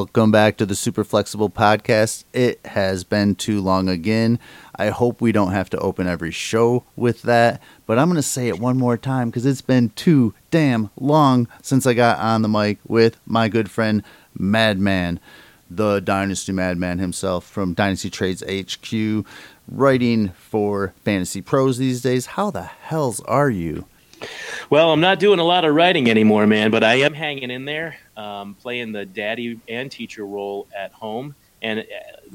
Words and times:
Welcome 0.00 0.30
back 0.30 0.56
to 0.56 0.64
the 0.64 0.74
Super 0.74 1.04
Flexible 1.04 1.50
Podcast. 1.50 2.24
It 2.32 2.64
has 2.64 3.04
been 3.04 3.34
too 3.34 3.60
long 3.60 3.90
again. 3.90 4.38
I 4.74 4.88
hope 4.88 5.20
we 5.20 5.30
don't 5.30 5.52
have 5.52 5.68
to 5.70 5.78
open 5.78 6.06
every 6.06 6.30
show 6.30 6.84
with 6.96 7.20
that, 7.24 7.60
but 7.84 7.98
I'm 7.98 8.08
going 8.08 8.16
to 8.16 8.22
say 8.22 8.48
it 8.48 8.58
one 8.58 8.78
more 8.78 8.96
time 8.96 9.28
because 9.28 9.44
it's 9.44 9.60
been 9.60 9.90
too 9.90 10.32
damn 10.50 10.88
long 10.98 11.48
since 11.60 11.86
I 11.86 11.92
got 11.92 12.18
on 12.18 12.40
the 12.40 12.48
mic 12.48 12.78
with 12.88 13.20
my 13.26 13.48
good 13.48 13.70
friend 13.70 14.02
Madman, 14.32 15.20
the 15.70 16.00
Dynasty 16.00 16.52
Madman 16.52 16.98
himself 16.98 17.44
from 17.44 17.74
Dynasty 17.74 18.08
Trades 18.08 18.42
HQ, 18.42 19.26
writing 19.68 20.30
for 20.30 20.94
Fantasy 21.04 21.42
Pros 21.42 21.76
these 21.76 22.00
days. 22.00 22.24
How 22.24 22.50
the 22.50 22.62
hells 22.62 23.20
are 23.26 23.50
you? 23.50 23.84
Well, 24.70 24.92
I'm 24.92 25.00
not 25.00 25.18
doing 25.18 25.38
a 25.38 25.44
lot 25.44 25.64
of 25.64 25.74
writing 25.74 26.08
anymore, 26.10 26.46
man, 26.46 26.70
but 26.70 26.84
I 26.84 26.94
am 26.96 27.12
hanging 27.14 27.50
in 27.50 27.64
there, 27.64 27.96
um, 28.16 28.54
playing 28.54 28.92
the 28.92 29.04
daddy 29.04 29.58
and 29.68 29.90
teacher 29.90 30.26
role 30.26 30.68
at 30.76 30.92
home. 30.92 31.34
And 31.62 31.80
uh, 31.80 31.84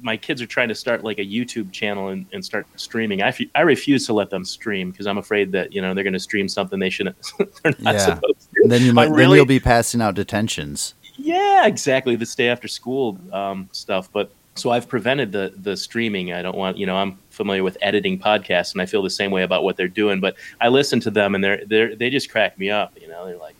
my 0.01 0.17
kids 0.17 0.39
are 0.41 0.45
trying 0.45 0.67
to 0.69 0.75
start 0.75 1.03
like 1.03 1.17
a 1.17 1.25
YouTube 1.25 1.71
channel 1.71 2.09
and, 2.09 2.27
and 2.31 2.45
start 2.45 2.67
streaming. 2.75 3.23
I, 3.23 3.29
f- 3.29 3.39
I 3.55 3.61
refuse 3.61 4.05
to 4.05 4.13
let 4.13 4.29
them 4.29 4.45
stream 4.45 4.91
because 4.91 5.07
I'm 5.07 5.17
afraid 5.17 5.51
that 5.53 5.73
you 5.73 5.81
know 5.81 5.93
they're 5.95 6.03
going 6.03 6.13
to 6.13 6.19
stream 6.19 6.47
something 6.47 6.77
they 6.79 6.91
shouldn't. 6.91 7.15
they're 7.63 7.73
not 7.79 7.95
Yeah. 7.95 7.99
supposed 7.99 8.41
to. 8.53 8.61
And 8.63 8.71
then 8.71 8.83
you 8.83 8.93
might 8.93 9.05
I'm 9.05 9.09
then 9.11 9.17
really- 9.19 9.37
you'll 9.37 9.45
be 9.47 9.59
passing 9.59 10.01
out 10.01 10.13
detentions. 10.15 10.93
Yeah, 11.17 11.65
exactly. 11.65 12.15
The 12.17 12.25
stay 12.25 12.49
after 12.49 12.67
school 12.67 13.17
um, 13.31 13.69
stuff. 13.71 14.11
But 14.11 14.31
so 14.55 14.69
I've 14.69 14.87
prevented 14.87 15.31
the 15.31 15.53
the 15.57 15.75
streaming. 15.77 16.31
I 16.33 16.41
don't 16.43 16.57
want 16.57 16.77
you 16.77 16.85
know 16.85 16.97
I'm 16.97 17.17
familiar 17.35 17.63
with 17.63 17.77
editing 17.81 18.17
podcasts 18.17 18.71
and 18.73 18.81
I 18.81 18.85
feel 18.85 19.03
the 19.03 19.09
same 19.09 19.31
way 19.31 19.43
about 19.43 19.63
what 19.63 19.77
they're 19.77 19.87
doing. 19.87 20.19
But 20.19 20.35
I 20.61 20.69
listen 20.69 20.99
to 21.01 21.11
them 21.11 21.35
and 21.35 21.43
they're 21.43 21.65
they're 21.65 21.95
they 21.95 22.09
just 22.09 22.31
crack 22.31 22.57
me 22.57 22.69
up. 22.69 22.93
You 22.99 23.07
know, 23.07 23.25
they're 23.25 23.37
like, 23.37 23.55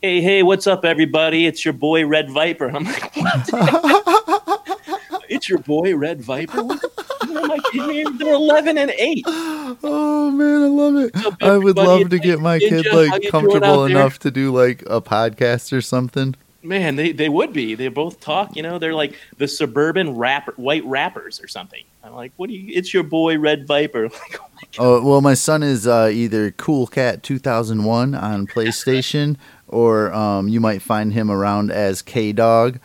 "Hey, 0.00 0.20
hey, 0.20 0.42
what's 0.42 0.66
up, 0.66 0.84
everybody? 0.84 1.46
It's 1.46 1.64
your 1.64 1.74
boy 1.74 2.06
Red 2.06 2.30
Viper." 2.30 2.66
And 2.66 2.76
I'm 2.76 2.84
like, 2.84 3.16
"What? 3.16 3.48
it's 5.28 5.48
your 5.48 5.58
boy 5.58 5.96
Red 5.96 6.22
Viper." 6.22 6.60
I'm 6.60 7.48
like, 7.48 7.62
"They're 7.74 8.34
11 8.34 8.78
and 8.78 8.90
8. 8.90 9.24
Oh 9.26 10.30
man, 10.30 10.62
I 10.62 10.66
love 10.66 10.96
it. 10.96 11.42
I 11.42 11.58
would 11.58 11.76
love 11.76 12.08
to 12.10 12.18
get 12.18 12.40
my 12.40 12.58
kid 12.58 12.86
like 12.92 13.28
comfortable 13.30 13.84
enough 13.84 14.18
to 14.20 14.30
do 14.30 14.50
like 14.54 14.82
a 14.82 15.00
podcast 15.00 15.72
or 15.72 15.80
something. 15.80 16.34
Man, 16.62 16.96
they, 16.96 17.12
they 17.12 17.28
would 17.28 17.52
be. 17.52 17.74
They 17.76 17.88
both 17.88 18.20
talk, 18.20 18.56
you 18.56 18.62
know, 18.62 18.78
they're 18.78 18.94
like 18.94 19.14
the 19.36 19.46
suburban 19.46 20.16
rapper, 20.16 20.52
white 20.56 20.84
rappers 20.84 21.40
or 21.40 21.46
something. 21.46 21.84
I'm 22.02 22.14
like, 22.14 22.32
what 22.36 22.48
do 22.48 22.54
you, 22.56 22.72
it's 22.74 22.92
your 22.92 23.04
boy 23.04 23.38
Red 23.38 23.66
Viper. 23.66 24.08
Like, 24.18 24.40
oh 24.40 24.48
my 24.54 24.62
God. 24.72 24.78
Oh 24.78 25.04
well, 25.04 25.20
my 25.20 25.34
son 25.34 25.62
is 25.62 25.86
uh, 25.86 26.10
either 26.12 26.50
Cool 26.50 26.88
Cat 26.88 27.22
2001 27.22 28.14
on 28.14 28.46
PlayStation, 28.46 29.36
or 29.68 30.12
um, 30.12 30.48
you 30.48 30.60
might 30.60 30.82
find 30.82 31.12
him 31.12 31.30
around 31.30 31.70
as 31.70 32.02
K 32.02 32.32
Dog. 32.32 32.80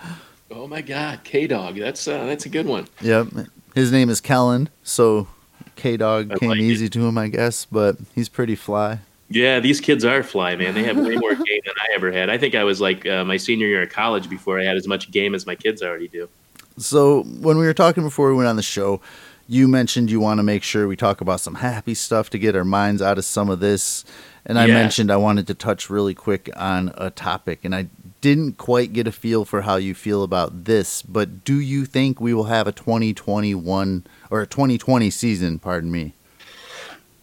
Oh 0.51 0.67
my 0.67 0.81
God, 0.81 1.23
K 1.23 1.47
Dog. 1.47 1.75
That's, 1.77 2.07
uh, 2.07 2.25
that's 2.25 2.45
a 2.45 2.49
good 2.49 2.67
one. 2.67 2.87
Yep, 3.01 3.27
his 3.73 3.91
name 3.91 4.09
is 4.09 4.21
Kellen, 4.21 4.69
so 4.83 5.27
K 5.75 5.97
Dog 5.97 6.37
came 6.39 6.49
like 6.49 6.59
it. 6.59 6.63
easy 6.63 6.89
to 6.89 7.07
him, 7.07 7.17
I 7.17 7.27
guess. 7.27 7.65
But 7.65 7.97
he's 8.13 8.29
pretty 8.29 8.55
fly. 8.55 8.99
Yeah, 9.33 9.59
these 9.59 9.81
kids 9.81 10.05
are 10.05 10.21
fly, 10.21 10.55
man. 10.55 10.75
They 10.75 10.83
have 10.83 10.95
way 10.97 11.15
more 11.15 11.33
game 11.35 11.61
than 11.65 11.73
I 11.81 11.93
ever 11.95 12.11
had. 12.11 12.29
I 12.29 12.37
think 12.37 12.53
I 12.53 12.63
was 12.63 12.79
like 12.79 13.05
uh, 13.07 13.23
my 13.25 13.37
senior 13.37 13.67
year 13.67 13.81
of 13.81 13.89
college 13.89 14.29
before 14.29 14.59
I 14.59 14.63
had 14.63 14.77
as 14.77 14.87
much 14.87 15.09
game 15.09 15.33
as 15.33 15.45
my 15.47 15.55
kids 15.55 15.81
already 15.81 16.07
do. 16.07 16.29
So 16.77 17.23
when 17.23 17.57
we 17.57 17.65
were 17.65 17.73
talking 17.73 18.03
before 18.03 18.29
we 18.29 18.35
went 18.35 18.47
on 18.47 18.55
the 18.57 18.61
show, 18.61 19.01
you 19.47 19.67
mentioned 19.67 20.11
you 20.11 20.19
want 20.19 20.37
to 20.37 20.43
make 20.43 20.61
sure 20.63 20.87
we 20.87 20.95
talk 20.95 21.19
about 21.19 21.39
some 21.39 21.55
happy 21.55 21.93
stuff 21.95 22.29
to 22.31 22.39
get 22.39 22.55
our 22.55 22.63
minds 22.63 23.01
out 23.01 23.17
of 23.17 23.25
some 23.25 23.49
of 23.49 23.59
this. 23.59 24.05
And 24.45 24.59
I 24.59 24.65
Yeah. 24.67 24.73
mentioned 24.75 25.11
I 25.11 25.17
wanted 25.17 25.47
to 25.47 25.53
touch 25.53 25.89
really 25.89 26.13
quick 26.13 26.49
on 26.55 26.93
a 26.97 27.09
topic, 27.09 27.59
and 27.63 27.73
I 27.73 27.87
didn't 28.21 28.57
quite 28.57 28.93
get 28.93 29.07
a 29.07 29.11
feel 29.11 29.45
for 29.45 29.61
how 29.61 29.77
you 29.77 29.93
feel 29.95 30.21
about 30.23 30.65
this. 30.65 31.01
But 31.01 31.43
do 31.43 31.59
you 31.59 31.85
think 31.85 32.21
we 32.21 32.33
will 32.33 32.45
have 32.45 32.67
a 32.67 32.71
2021 32.71 34.05
or 34.29 34.41
a 34.41 34.47
2020 34.47 35.09
season? 35.09 35.59
Pardon 35.59 35.91
me. 35.91 36.13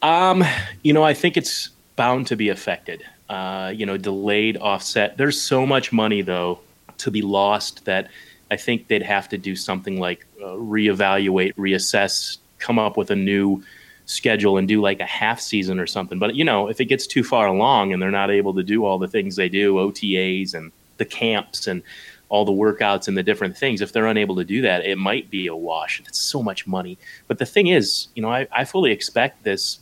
Um, 0.02 0.44
you 0.82 0.92
know, 0.92 1.02
I 1.02 1.14
think 1.14 1.36
it's 1.36 1.70
bound 2.00 2.26
to 2.26 2.34
be 2.34 2.48
affected. 2.48 3.04
Uh, 3.28 3.70
you 3.76 3.84
know, 3.84 3.98
delayed 3.98 4.56
offset. 4.56 5.18
There's 5.18 5.38
so 5.38 5.66
much 5.66 5.92
money 5.92 6.22
though 6.22 6.60
to 6.96 7.10
be 7.10 7.20
lost 7.20 7.84
that 7.84 8.08
I 8.50 8.56
think 8.56 8.88
they'd 8.88 9.02
have 9.02 9.28
to 9.28 9.36
do 9.36 9.54
something 9.54 10.00
like 10.00 10.26
uh, 10.42 10.56
reevaluate, 10.76 11.54
reassess, 11.56 12.38
come 12.58 12.78
up 12.78 12.96
with 12.96 13.10
a 13.10 13.16
new 13.16 13.62
schedule 14.06 14.56
and 14.56 14.66
do 14.66 14.80
like 14.80 14.98
a 15.00 15.04
half 15.20 15.40
season 15.40 15.78
or 15.78 15.86
something. 15.86 16.18
But 16.18 16.36
you 16.36 16.42
know, 16.42 16.68
if 16.68 16.80
it 16.80 16.86
gets 16.86 17.06
too 17.06 17.22
far 17.22 17.46
along 17.46 17.92
and 17.92 18.00
they're 18.00 18.10
not 18.10 18.30
able 18.30 18.54
to 18.54 18.62
do 18.62 18.86
all 18.86 18.98
the 18.98 19.06
things 19.06 19.36
they 19.36 19.50
do, 19.50 19.74
OTAs 19.74 20.54
and 20.54 20.72
the 20.96 21.04
camps 21.04 21.66
and 21.66 21.82
all 22.30 22.46
the 22.46 22.52
workouts 22.64 23.08
and 23.08 23.16
the 23.18 23.22
different 23.22 23.58
things, 23.58 23.82
if 23.82 23.92
they're 23.92 24.06
unable 24.06 24.36
to 24.36 24.44
do 24.44 24.62
that, 24.62 24.86
it 24.86 24.96
might 24.96 25.28
be 25.28 25.48
a 25.48 25.54
wash. 25.54 26.00
It's 26.06 26.18
so 26.18 26.42
much 26.42 26.66
money. 26.66 26.96
But 27.28 27.36
the 27.36 27.46
thing 27.46 27.66
is, 27.66 28.08
you 28.14 28.22
know, 28.22 28.32
I, 28.32 28.48
I 28.50 28.64
fully 28.64 28.90
expect 28.90 29.44
this, 29.44 29.80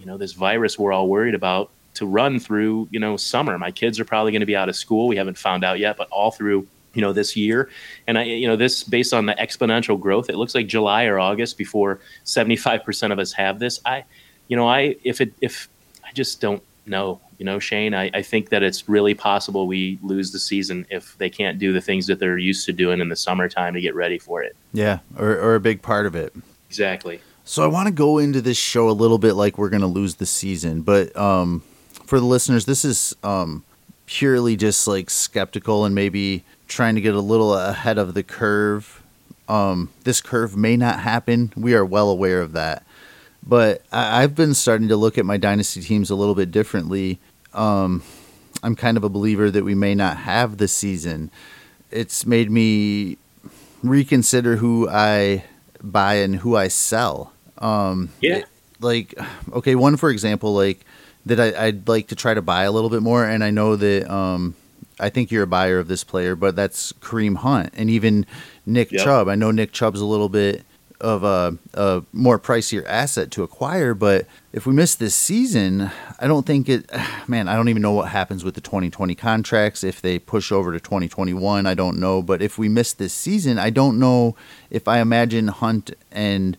you 0.00 0.06
know, 0.06 0.16
this 0.16 0.32
virus 0.32 0.78
we're 0.78 0.92
all 0.92 1.08
worried 1.08 1.34
about 1.34 1.70
to 1.94 2.06
run 2.06 2.40
through, 2.40 2.88
you 2.90 2.98
know, 2.98 3.16
summer. 3.16 3.58
My 3.58 3.70
kids 3.70 4.00
are 4.00 4.04
probably 4.04 4.32
going 4.32 4.40
to 4.40 4.46
be 4.46 4.56
out 4.56 4.68
of 4.68 4.76
school. 4.76 5.06
We 5.06 5.16
haven't 5.16 5.36
found 5.38 5.62
out 5.64 5.78
yet, 5.78 5.96
but 5.96 6.08
all 6.10 6.30
through, 6.30 6.66
you 6.94 7.02
know, 7.02 7.12
this 7.12 7.36
year. 7.36 7.68
And 8.06 8.18
I, 8.18 8.22
you 8.22 8.48
know, 8.48 8.56
this 8.56 8.82
based 8.82 9.12
on 9.12 9.26
the 9.26 9.34
exponential 9.34 10.00
growth, 10.00 10.30
it 10.30 10.36
looks 10.36 10.54
like 10.54 10.66
July 10.66 11.04
or 11.04 11.18
August 11.18 11.58
before 11.58 12.00
75% 12.24 13.12
of 13.12 13.18
us 13.18 13.32
have 13.32 13.58
this. 13.58 13.80
I, 13.84 14.04
you 14.48 14.56
know, 14.56 14.68
I, 14.68 14.96
if 15.04 15.20
it, 15.20 15.32
if 15.40 15.68
I 16.04 16.12
just 16.12 16.40
don't 16.40 16.62
know, 16.86 17.20
you 17.38 17.44
know, 17.44 17.58
Shane, 17.58 17.94
I, 17.94 18.10
I 18.14 18.22
think 18.22 18.50
that 18.50 18.62
it's 18.62 18.88
really 18.88 19.14
possible 19.14 19.66
we 19.66 19.98
lose 20.02 20.30
the 20.30 20.38
season 20.38 20.86
if 20.90 21.16
they 21.18 21.30
can't 21.30 21.58
do 21.58 21.72
the 21.72 21.80
things 21.80 22.06
that 22.06 22.18
they're 22.18 22.38
used 22.38 22.66
to 22.66 22.72
doing 22.72 23.00
in 23.00 23.08
the 23.08 23.16
summertime 23.16 23.74
to 23.74 23.80
get 23.80 23.94
ready 23.94 24.18
for 24.18 24.42
it. 24.42 24.56
Yeah, 24.72 25.00
or, 25.18 25.30
or 25.30 25.54
a 25.54 25.60
big 25.60 25.82
part 25.82 26.06
of 26.06 26.14
it. 26.14 26.34
Exactly. 26.68 27.20
So 27.50 27.64
I 27.64 27.66
want 27.66 27.88
to 27.88 27.92
go 27.92 28.18
into 28.18 28.40
this 28.40 28.56
show 28.56 28.88
a 28.88 28.92
little 28.92 29.18
bit 29.18 29.32
like 29.32 29.58
we're 29.58 29.70
going 29.70 29.80
to 29.80 29.88
lose 29.88 30.14
the 30.14 30.24
season, 30.24 30.82
but 30.82 31.16
um, 31.16 31.64
for 32.06 32.20
the 32.20 32.24
listeners, 32.24 32.64
this 32.64 32.84
is 32.84 33.16
um, 33.24 33.64
purely 34.06 34.54
just 34.54 34.86
like 34.86 35.10
skeptical 35.10 35.84
and 35.84 35.92
maybe 35.92 36.44
trying 36.68 36.94
to 36.94 37.00
get 37.00 37.12
a 37.12 37.20
little 37.20 37.52
ahead 37.52 37.98
of 37.98 38.14
the 38.14 38.22
curve. 38.22 39.02
Um, 39.48 39.90
this 40.04 40.20
curve 40.20 40.56
may 40.56 40.76
not 40.76 41.00
happen. 41.00 41.52
We 41.56 41.74
are 41.74 41.84
well 41.84 42.08
aware 42.08 42.40
of 42.40 42.52
that, 42.52 42.84
but 43.44 43.82
I- 43.90 44.22
I've 44.22 44.36
been 44.36 44.54
starting 44.54 44.86
to 44.86 44.96
look 44.96 45.18
at 45.18 45.26
my 45.26 45.36
dynasty 45.36 45.82
teams 45.82 46.08
a 46.08 46.14
little 46.14 46.36
bit 46.36 46.52
differently. 46.52 47.18
Um, 47.52 48.04
I'm 48.62 48.76
kind 48.76 48.96
of 48.96 49.02
a 49.02 49.08
believer 49.08 49.50
that 49.50 49.64
we 49.64 49.74
may 49.74 49.96
not 49.96 50.18
have 50.18 50.58
the 50.58 50.68
season. 50.68 51.32
It's 51.90 52.24
made 52.24 52.48
me 52.48 53.18
reconsider 53.82 54.58
who 54.58 54.88
I 54.88 55.46
buy 55.82 56.14
and 56.16 56.36
who 56.36 56.56
I 56.56 56.68
sell. 56.68 57.32
Um, 57.60 58.10
Yeah. 58.20 58.42
like, 58.80 59.14
okay, 59.52 59.74
one 59.74 59.96
for 59.96 60.10
example, 60.10 60.54
like 60.54 60.80
that 61.26 61.38
I, 61.40 61.66
I'd 61.66 61.88
like 61.88 62.08
to 62.08 62.14
try 62.16 62.34
to 62.34 62.42
buy 62.42 62.62
a 62.64 62.72
little 62.72 62.90
bit 62.90 63.02
more, 63.02 63.24
and 63.24 63.44
I 63.44 63.50
know 63.50 63.76
that 63.76 64.10
um, 64.10 64.54
I 64.98 65.10
think 65.10 65.30
you're 65.30 65.42
a 65.42 65.46
buyer 65.46 65.78
of 65.78 65.88
this 65.88 66.02
player, 66.04 66.34
but 66.36 66.56
that's 66.56 66.92
Kareem 66.94 67.36
Hunt 67.36 67.70
and 67.76 67.90
even 67.90 68.26
Nick 68.66 68.90
Yep. 68.92 69.04
Chubb. 69.04 69.28
I 69.28 69.34
know 69.34 69.50
Nick 69.50 69.72
Chubb's 69.72 70.00
a 70.00 70.06
little 70.06 70.28
bit 70.30 70.64
of 71.00 71.24
a, 71.24 71.56
a 71.72 72.02
more 72.12 72.38
pricier 72.38 72.84
asset 72.86 73.30
to 73.30 73.42
acquire, 73.42 73.94
but 73.94 74.26
if 74.52 74.66
we 74.66 74.74
miss 74.74 74.94
this 74.94 75.14
season, 75.14 75.90
I 76.18 76.26
don't 76.26 76.44
think 76.46 76.68
it. 76.68 76.90
Man, 77.28 77.48
I 77.48 77.54
don't 77.56 77.68
even 77.70 77.80
know 77.82 77.92
what 77.92 78.08
happens 78.10 78.44
with 78.44 78.54
the 78.54 78.60
2020 78.60 79.14
contracts. 79.14 79.82
If 79.84 80.00
they 80.02 80.18
push 80.18 80.50
over 80.52 80.72
to 80.72 80.80
2021, 80.80 81.66
I 81.66 81.72
don't 81.74 81.98
know. 81.98 82.20
But 82.22 82.42
if 82.42 82.58
we 82.58 82.68
miss 82.68 82.92
this 82.92 83.12
season, 83.14 83.58
I 83.58 83.70
don't 83.70 83.98
know 83.98 84.36
if 84.70 84.88
I 84.88 85.00
imagine 85.00 85.48
Hunt 85.48 85.92
and 86.12 86.56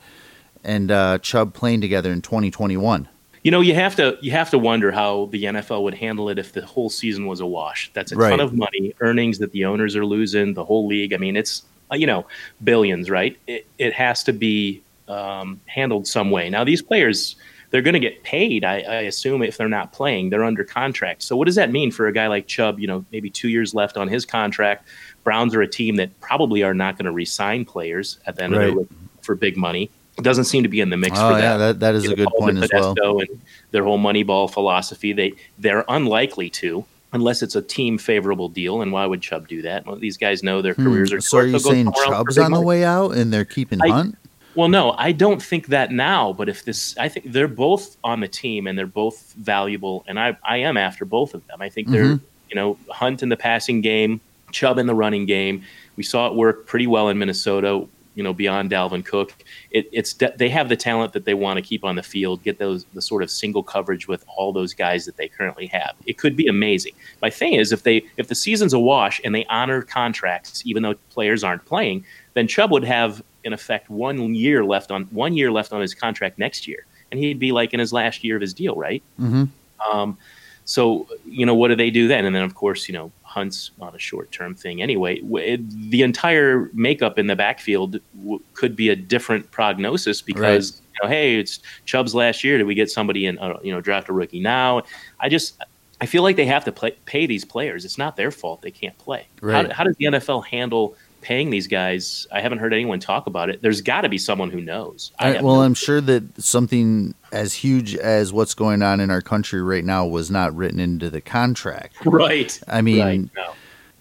and 0.64 0.92
uh, 0.92 1.18
Chubb 1.20 1.54
playing 1.54 1.82
together 1.82 2.12
in 2.12 2.22
2021. 2.22 3.08
You 3.44 3.50
know, 3.50 3.62
you 3.62 3.74
have 3.74 3.96
to 3.96 4.18
you 4.22 4.32
have 4.32 4.52
to 4.52 4.60
wonder 4.60 4.92
how 4.92 5.26
the 5.32 5.46
NFL 5.46 5.82
would 5.84 5.96
handle 5.96 6.30
it 6.30 6.38
if 6.38 6.54
the 6.54 6.64
whole 6.66 6.90
season 6.92 7.26
was 7.26 7.40
a 7.40 7.46
wash. 7.46 7.90
That's 7.94 8.12
a 8.12 8.16
Right. 8.16 8.30
ton 8.30 8.40
of 8.40 8.54
money, 8.54 8.94
earnings 9.00 9.40
that 9.40 9.52
the 9.52 9.66
owners 9.66 9.96
are 9.96 10.06
losing, 10.06 10.54
the 10.54 10.64
whole 10.64 10.86
league. 10.88 11.12
I 11.14 11.18
mean, 11.18 11.36
it's 11.36 11.64
uh, 11.92 11.96
you 11.96 12.06
know 12.06 12.26
billions, 12.64 13.10
right? 13.10 13.36
It, 13.48 13.66
it 13.80 13.94
has 13.94 14.24
to 14.26 14.34
be 14.34 14.82
um, 15.08 15.60
handled 15.66 16.06
some 16.08 16.30
way. 16.30 16.50
Now, 16.50 16.64
these 16.64 16.82
players 16.82 17.36
they're 17.72 17.82
going 17.82 17.94
to 17.94 18.02
get 18.02 18.22
paid. 18.24 18.66
I, 18.66 18.82
I 18.82 18.96
assume 19.04 19.42
if 19.42 19.56
they're 19.56 19.70
not 19.70 19.94
playing, 19.94 20.30
they're 20.30 20.44
under 20.44 20.66
contract. 20.66 21.24
So, 21.24 21.38
what 21.38 21.46
does 21.46 21.56
that 21.56 21.72
mean 21.72 21.90
for 21.90 22.06
a 22.08 22.12
guy 22.14 22.28
like 22.28 22.46
Chubb? 22.46 22.80
You 22.82 22.88
know, 22.88 23.06
maybe 23.14 23.30
two 23.30 23.48
years 23.48 23.74
left 23.74 23.96
on 23.98 24.08
his 24.10 24.26
contract. 24.26 24.88
Browns 25.24 25.56
are 25.56 25.62
a 25.62 25.68
team 25.70 25.96
that 25.96 26.20
probably 26.20 26.64
are 26.64 26.74
not 26.74 26.98
going 26.98 27.06
to 27.06 27.12
re-sign 27.12 27.64
players 27.66 28.20
at 28.28 28.36
the 28.36 28.44
end 28.44 28.54
of 28.54 28.60
Right. 28.60 28.66
their 28.68 28.76
rookie 28.76 28.96
for 29.22 29.36
big 29.36 29.56
money. 29.58 29.90
Doesn't 30.18 30.44
seem 30.46 30.64
to 30.64 30.70
be 30.70 30.82
in 30.82 30.90
the 30.90 30.98
mix 30.98 31.18
Oh 31.18 31.30
for 31.30 31.36
that 31.36 31.42
yeah, 31.42 31.58
that 31.58 31.80
that 31.80 31.96
is 31.96 32.04
you 32.04 32.10
a 32.12 32.16
know, 32.16 32.26
good 32.26 32.34
point 32.38 32.58
as 32.58 32.70
well. 32.74 32.96
And 33.20 33.42
their 33.72 33.84
whole 33.84 33.98
Moneyball 33.98 34.52
philosophy, 34.52 35.14
they 35.14 35.34
they're 35.58 35.86
unlikely 35.88 36.50
to 36.52 36.86
unless 37.14 37.42
it's 37.42 37.56
a 37.56 37.62
team 37.62 37.98
favorable 37.98 38.48
deal. 38.50 38.82
And 38.82 38.92
why 38.92 39.06
would 39.06 39.22
Chubb 39.22 39.48
do 39.48 39.62
that? 39.64 39.86
Well, 39.86 39.96
these 39.96 40.18
guys 40.18 40.44
know 40.44 40.62
their 40.62 40.74
Hmm, 40.74 40.84
careers 40.86 41.14
are 41.14 41.22
So 41.22 41.38
are 41.40 41.46
you 41.46 41.52
They'll 41.54 41.60
saying 41.60 41.92
Chubb's 42.06 42.38
on 42.38 42.52
the 42.52 42.62
way 42.62 42.84
out 42.84 43.16
and 43.16 43.32
they're 43.34 43.46
keeping 43.46 43.80
I- 43.82 43.90
Hunt? 43.90 44.18
Well, 44.54 44.68
no, 44.68 44.92
I 44.98 45.14
don't 45.14 45.42
think 45.42 45.68
that 45.68 45.92
now. 45.94 46.34
But 46.34 46.50
if 46.50 46.66
this, 46.66 46.96
I 46.98 47.08
think 47.08 47.32
they're 47.32 47.48
both 47.48 47.96
on 48.04 48.20
the 48.20 48.28
team 48.28 48.68
and 48.68 48.78
they're 48.78 48.86
both 48.86 49.34
valuable, 49.38 50.04
and 50.08 50.20
I 50.20 50.36
I 50.44 50.58
am 50.58 50.76
after 50.76 51.06
both 51.06 51.34
of 51.34 51.48
them. 51.48 51.62
I 51.62 51.70
think 51.70 51.88
they're 51.90 52.16
Mhm. 52.16 52.20
you 52.50 52.56
know 52.56 52.78
Hunt 52.90 53.24
in 53.24 53.30
the 53.30 53.38
passing 53.38 53.80
game 53.80 54.20
Chubb 54.52 54.78
in 54.78 54.88
the 54.88 54.94
running 54.96 55.26
game. 55.26 55.64
We 55.96 56.04
saw 56.04 56.28
it 56.28 56.36
work 56.36 56.68
pretty 56.68 56.86
well 56.86 57.08
in 57.08 57.18
Minnesota. 57.18 57.88
You 58.16 58.24
know, 58.24 58.34
beyond 58.34 58.72
Dalvin 58.72 59.06
Cook, 59.06 59.34
it, 59.72 59.88
it's 59.92 60.14
they 60.14 60.50
have 60.50 60.70
the 60.70 60.76
talent 60.76 61.14
that 61.14 61.26
they 61.26 61.34
want 61.34 61.58
to 61.58 61.62
keep 61.62 61.86
on 61.86 61.96
the 61.96 62.04
field. 62.04 62.44
Get 62.44 62.60
those 62.60 62.86
the 62.94 63.02
sort 63.02 63.24
of 63.24 63.32
single 63.32 63.64
coverage 63.64 64.08
with 64.08 64.26
all 64.28 64.52
those 64.52 64.74
guys 64.74 65.06
that 65.06 65.18
they 65.18 65.28
currently 65.28 65.68
have. 65.68 65.96
It 66.06 66.18
could 66.18 66.36
be 66.36 66.48
amazing. 66.48 66.94
My 67.22 67.30
thing 67.30 67.54
is, 67.54 67.72
if 67.72 67.84
they 67.84 68.04
if 68.18 68.28
the 68.28 68.36
season's 68.36 68.74
a 68.74 68.80
wash 68.80 69.22
and 69.24 69.34
they 69.34 69.46
honor 69.46 69.82
contracts, 69.82 70.62
even 70.66 70.84
though 70.84 70.96
players 71.10 71.44
aren't 71.44 71.66
playing, 71.66 72.06
then 72.34 72.48
Chubb 72.48 72.72
would 72.72 72.84
have 72.84 73.24
in 73.44 73.54
effect 73.54 73.90
one 73.90 74.36
year 74.36 74.64
left 74.64 74.92
on 74.92 75.04
one 75.06 75.36
year 75.36 75.52
left 75.52 75.72
on 75.72 75.82
his 75.82 75.94
contract 75.94 76.38
next 76.38 76.68
year, 76.68 76.86
and 77.12 77.20
he'd 77.20 77.40
be 77.40 77.52
like 77.52 77.74
in 77.74 77.80
his 77.80 77.94
last 77.94 78.24
year 78.24 78.36
of 78.36 78.42
his 78.42 78.54
deal, 78.54 78.76
right? 78.76 79.02
Mm-hmm. 79.20 79.46
Um, 79.90 80.18
so 80.66 81.08
you 81.26 81.46
know, 81.46 81.56
what 81.56 81.70
do 81.70 81.76
they 81.76 81.90
do 81.90 82.08
then? 82.08 82.26
And 82.26 82.36
then 82.36 82.44
of 82.44 82.56
course, 82.56 82.88
you 82.88 82.94
know, 82.94 83.12
Hunt's 83.32 83.72
not 83.80 83.96
a 83.96 84.00
short 84.00 84.30
term 84.32 84.54
thing 84.56 84.82
anyway. 84.82 85.22
The 85.22 86.02
entire 86.02 86.70
makeup 86.74 87.18
in 87.18 87.28
the 87.28 87.36
backfield 87.36 88.00
w- 88.20 88.42
could 88.54 88.76
be 88.76 88.90
a 88.90 88.96
different 88.96 89.50
prognosis 89.52 90.22
because 90.22 90.74
right. 90.74 90.82
you 90.94 91.00
know, 91.04 91.10
hey, 91.10 91.40
it's 91.40 91.62
Chubb's 91.86 92.14
last 92.14 92.44
year. 92.44 92.58
Did 92.58 92.68
we 92.68 92.76
get 92.76 92.92
somebody 92.92 93.26
in? 93.26 93.40
Uh, 93.40 93.58
you 93.64 93.72
know, 93.72 93.80
draft 93.80 94.10
a 94.10 94.14
rookie 94.14 94.42
now? 94.42 94.84
I 95.22 95.30
just 95.30 95.64
I 96.02 96.08
feel 96.08 96.24
like 96.24 96.36
they 96.36 96.46
have 96.46 96.66
to 96.66 96.74
play, 96.74 96.92
pay 97.06 97.26
these 97.26 97.46
players. 97.46 97.86
It's 97.86 97.98
not 97.98 98.18
their 98.18 98.32
fault 98.32 98.62
they 98.62 98.72
can't 98.72 98.98
play. 98.98 99.28
Right. 99.42 99.68
How, 99.68 99.74
how 99.74 99.84
does 99.86 99.96
the 99.96 100.06
NFL 100.06 100.46
handle 100.46 100.98
paying 101.22 101.50
these 101.50 101.68
guys? 101.68 102.28
I 102.32 102.42
haven't 102.42 102.60
heard 102.60 102.74
anyone 102.74 103.00
talk 103.00 103.28
about 103.28 103.50
it. 103.50 103.62
There's 103.62 103.82
got 103.82 104.02
to 104.02 104.10
be 104.10 104.18
someone 104.18 104.50
who 104.50 104.62
knows. 104.62 105.12
I, 105.20 105.34
well, 105.42 105.56
no 105.56 105.62
I'm 105.62 105.74
sure 105.74 106.02
that 106.02 106.42
something 106.42 107.14
as 107.32 107.54
huge 107.54 107.96
as 107.96 108.34
what's 108.34 108.54
going 108.54 108.82
on 108.82 109.00
in 109.00 109.10
our 109.10 109.22
country 109.22 109.62
right 109.62 109.86
now 109.86 110.06
was 110.06 110.30
not 110.30 110.56
written 110.56 110.80
into 110.80 111.10
the 111.10 111.22
contract. 111.22 112.06
Right. 112.06 112.60
I 112.68 112.82
mean, 112.82 113.00
right. 113.00 113.30
No. 113.36 113.54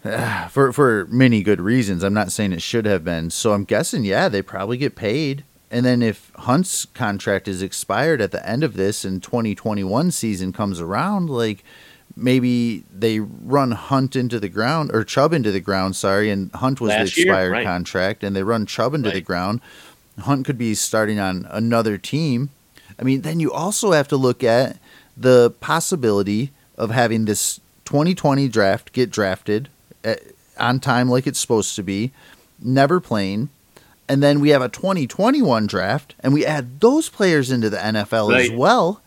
for 0.49 0.73
for 0.73 1.07
many 1.11 1.43
good 1.43 1.61
reasons. 1.61 2.03
I'm 2.03 2.15
not 2.15 2.33
saying 2.33 2.53
it 2.53 2.63
should 2.63 2.87
have 2.87 3.05
been. 3.05 3.31
So 3.31 3.53
I'm 3.53 3.65
guessing, 3.65 4.05
yeah, 4.05 4.29
they 4.29 4.43
probably 4.43 4.77
get 4.77 4.97
paid. 4.97 5.45
And 5.71 5.87
then 5.87 6.03
if 6.03 6.33
Hunt's 6.35 6.85
contract 6.85 7.47
is 7.47 7.63
expired 7.63 8.21
at 8.21 8.33
the 8.33 8.47
end 8.49 8.65
of 8.65 8.75
this 8.75 9.05
and 9.05 9.23
2021 9.23 10.11
season 10.11 10.53
comes 10.53 10.81
around, 10.81 11.31
like 11.31 11.63
maybe 12.17 12.85
they 12.93 13.21
run 13.21 13.73
Hunt 13.73 14.17
into 14.17 14.41
the 14.41 14.49
ground 14.49 14.91
or 14.93 15.05
Chubb 15.05 15.33
into 15.33 15.51
the 15.51 15.61
ground, 15.61 15.97
sorry, 15.97 16.31
and 16.31 16.53
Hunt 16.53 16.81
was 16.81 16.91
Last 16.91 17.15
the 17.15 17.23
expired 17.23 17.53
right. 17.53 17.65
contract, 17.65 18.23
and 18.25 18.35
they 18.35 18.43
run 18.43 18.67
Chubb 18.67 18.95
into 18.95 19.09
right. 19.09 19.15
the 19.15 19.21
ground. 19.21 19.61
Hunt 20.19 20.47
could 20.47 20.59
be 20.59 20.75
starting 20.75 21.19
on 21.19 21.47
another 21.51 21.99
team. 21.99 22.51
I 22.99 23.03
mean, 23.03 23.23
then 23.23 23.41
you 23.41 23.53
also 23.53 23.93
have 23.93 24.09
to 24.09 24.17
look 24.17 24.45
at 24.45 24.79
the 25.17 25.51
possibility 25.61 26.51
of 26.77 26.91
having 26.91 27.25
this 27.25 27.61
2020 27.85 28.49
draft 28.49 28.93
get 28.93 29.11
drafted 29.11 29.69
at, 30.05 30.21
on 30.59 30.81
time 30.81 31.09
like 31.09 31.27
it's 31.27 31.39
supposed 31.39 31.75
to 31.77 31.83
be, 31.83 32.13
never 32.61 33.01
playing. 33.01 33.49
And 34.09 34.23
then 34.23 34.41
we 34.41 34.51
have 34.51 34.63
a 34.63 34.69
2021 34.69 35.67
draft, 35.67 36.15
and 36.21 36.33
we 36.33 36.45
add 36.45 36.81
those 36.81 37.09
players 37.09 37.51
into 37.51 37.71
the 37.71 37.77
NFL 37.77 38.31
right. 38.31 38.51
as 38.51 38.51
well. 38.51 39.01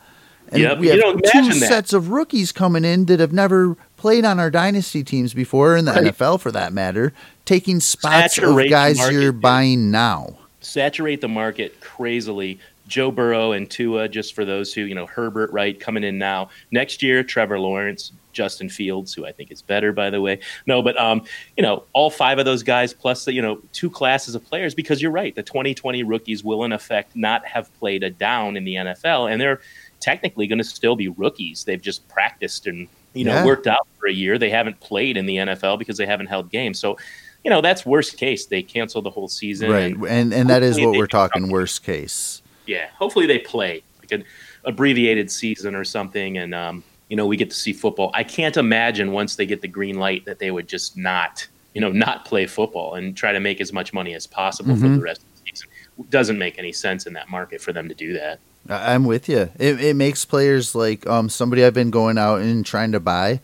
And 0.54 0.62
yep. 0.62 0.78
we 0.78 0.88
have 0.88 1.00
two 1.00 1.60
that. 1.60 1.68
sets 1.68 1.94
of 1.94 2.10
rookies 2.10 2.52
coming 2.52 2.86
in 2.86 3.06
that 3.06 3.20
have 3.20 3.34
never 3.34 3.76
played 3.98 4.24
on 4.24 4.40
our 4.40 4.52
dynasty 4.52 5.04
teams 5.04 5.34
before, 5.34 5.76
in 5.76 5.86
the 5.86 5.92
right. 5.92 6.04
NFL 6.04 6.40
for 6.40 6.52
that 6.52 6.74
matter, 6.74 7.12
taking 7.46 7.80
spots 7.80 8.36
Saturate 8.36 8.68
of 8.68 8.70
guys 8.70 8.98
market, 8.98 9.20
you're 9.20 9.32
buying 9.32 9.90
now. 9.90 10.38
Saturate 10.62 11.22
the 11.22 11.28
market 11.28 11.82
crazily. 11.82 12.60
Joe 12.88 13.12
Burrow 13.12 13.54
and 13.54 13.70
Tua, 13.70 14.08
just 14.10 14.36
for 14.36 14.46
those 14.46 14.74
who, 14.74 14.82
you 14.82 14.94
know, 14.94 15.06
Herbert, 15.06 15.52
right, 15.52 15.80
coming 15.80 16.04
in 16.04 16.18
now. 16.18 16.50
Next 16.70 17.02
year, 17.02 17.24
Trevor 17.24 17.58
Lawrence, 17.58 18.12
Justin 18.34 18.68
Fields, 18.68 19.14
who 19.14 19.26
I 19.26 19.32
think 19.32 19.52
is 19.52 19.62
better, 19.62 19.94
by 19.94 20.10
the 20.10 20.20
way. 20.20 20.40
No, 20.66 20.82
but 20.82 21.00
um, 21.00 21.24
you 21.56 21.64
know, 21.64 21.84
all 21.94 22.10
five 22.10 22.40
of 22.40 22.46
those 22.46 22.64
guys 22.64 22.94
plus 22.94 23.26
the 23.26 23.34
you 23.34 23.42
know 23.42 23.62
two 23.72 23.90
classes 23.90 24.36
of 24.36 24.44
players 24.44 24.76
because 24.76 25.02
you're 25.02 25.12
right, 25.12 25.34
the 25.34 25.44
2020 25.44 26.04
rookies 26.04 26.44
will 26.44 26.64
in 26.66 26.74
effect 26.74 27.16
not 27.16 27.46
have 27.46 27.74
played 27.80 28.04
a 28.04 28.10
down 28.10 28.58
in 28.58 28.66
the 28.66 28.76
NFL, 28.76 29.32
and 29.32 29.40
they're 29.40 29.62
technically 30.04 30.48
going 30.48 30.58
to 30.58 30.66
still 30.66 30.98
be 30.98 31.08
rookies. 31.08 31.64
They've 31.64 31.82
just 31.82 32.08
practiced 32.10 32.68
and 32.68 32.88
you 33.14 33.24
know 33.24 33.36
yeah. 33.36 33.46
worked 33.46 33.68
out 33.68 33.88
for 33.98 34.08
a 34.08 34.12
year. 34.12 34.38
They 34.38 34.50
haven't 34.50 34.80
played 34.82 35.16
in 35.16 35.26
the 35.26 35.38
NFL 35.38 35.80
because 35.80 35.98
they 35.98 36.06
haven't 36.06 36.28
held 36.28 36.52
games. 36.52 36.78
So 36.78 36.98
you 37.44 37.50
know 37.50 37.62
that's 37.62 37.86
worst 37.86 38.18
case. 38.18 38.46
They 38.46 38.62
cancel 38.62 39.02
the 39.02 39.10
whole 39.10 39.30
season, 39.30 39.72
right? 39.72 39.96
And 39.96 40.06
and, 40.06 40.34
and 40.34 40.50
that 40.50 40.62
is 40.62 40.80
what 40.80 40.92
we're 40.92 41.08
talking 41.08 41.50
worst 41.50 41.84
case. 41.84 42.42
Yeah, 42.66 42.88
hopefully 42.98 43.26
they 43.26 43.40
play 43.40 43.82
like 44.00 44.12
an 44.12 44.26
abbreviated 44.66 45.32
season 45.32 45.74
or 45.74 45.86
something, 45.86 46.38
and 46.38 46.54
um, 46.54 46.84
you 47.08 47.16
know 47.16 47.26
we 47.26 47.38
get 47.38 47.50
to 47.50 47.56
see 47.56 47.72
football. 47.72 48.12
I 48.14 48.24
can't 48.24 48.58
imagine 48.58 49.14
once 49.14 49.38
they 49.38 49.46
get 49.46 49.62
the 49.62 49.68
green 49.70 49.98
light 49.98 50.26
that 50.26 50.40
they 50.40 50.52
would 50.52 50.68
just 50.68 50.98
not 50.98 51.48
you 51.74 51.80
know 51.80 51.92
not 51.92 52.26
play 52.26 52.46
football 52.46 52.96
and 52.96 53.16
try 53.16 53.32
to 53.32 53.40
make 53.40 53.62
as 53.62 53.72
much 53.72 53.94
money 53.94 54.14
as 54.16 54.28
possible 54.28 54.76
mm-hmm. 54.76 54.82
for 54.82 55.00
the 55.00 55.02
rest 55.02 55.22
of 55.24 55.28
the 55.32 55.50
season. 55.50 55.70
It 56.00 56.10
doesn't 56.10 56.38
make 56.38 56.60
any 56.60 56.74
sense 56.74 57.06
in 57.06 57.14
that 57.14 57.30
market 57.30 57.62
for 57.62 57.72
them 57.72 57.88
to 57.88 57.96
do 57.96 58.14
that. 58.14 58.40
I'm 58.70 59.04
with 59.04 59.28
you. 59.28 59.50
It, 59.60 59.82
it 59.82 59.96
makes 59.96 60.24
players 60.26 60.74
like 60.74 61.06
um, 61.08 61.30
somebody 61.30 61.66
I've 61.66 61.74
been 61.74 61.92
going 61.92 62.18
out 62.18 62.42
and 62.42 62.66
trying 62.66 62.94
to 62.94 63.00
buy, 63.00 63.42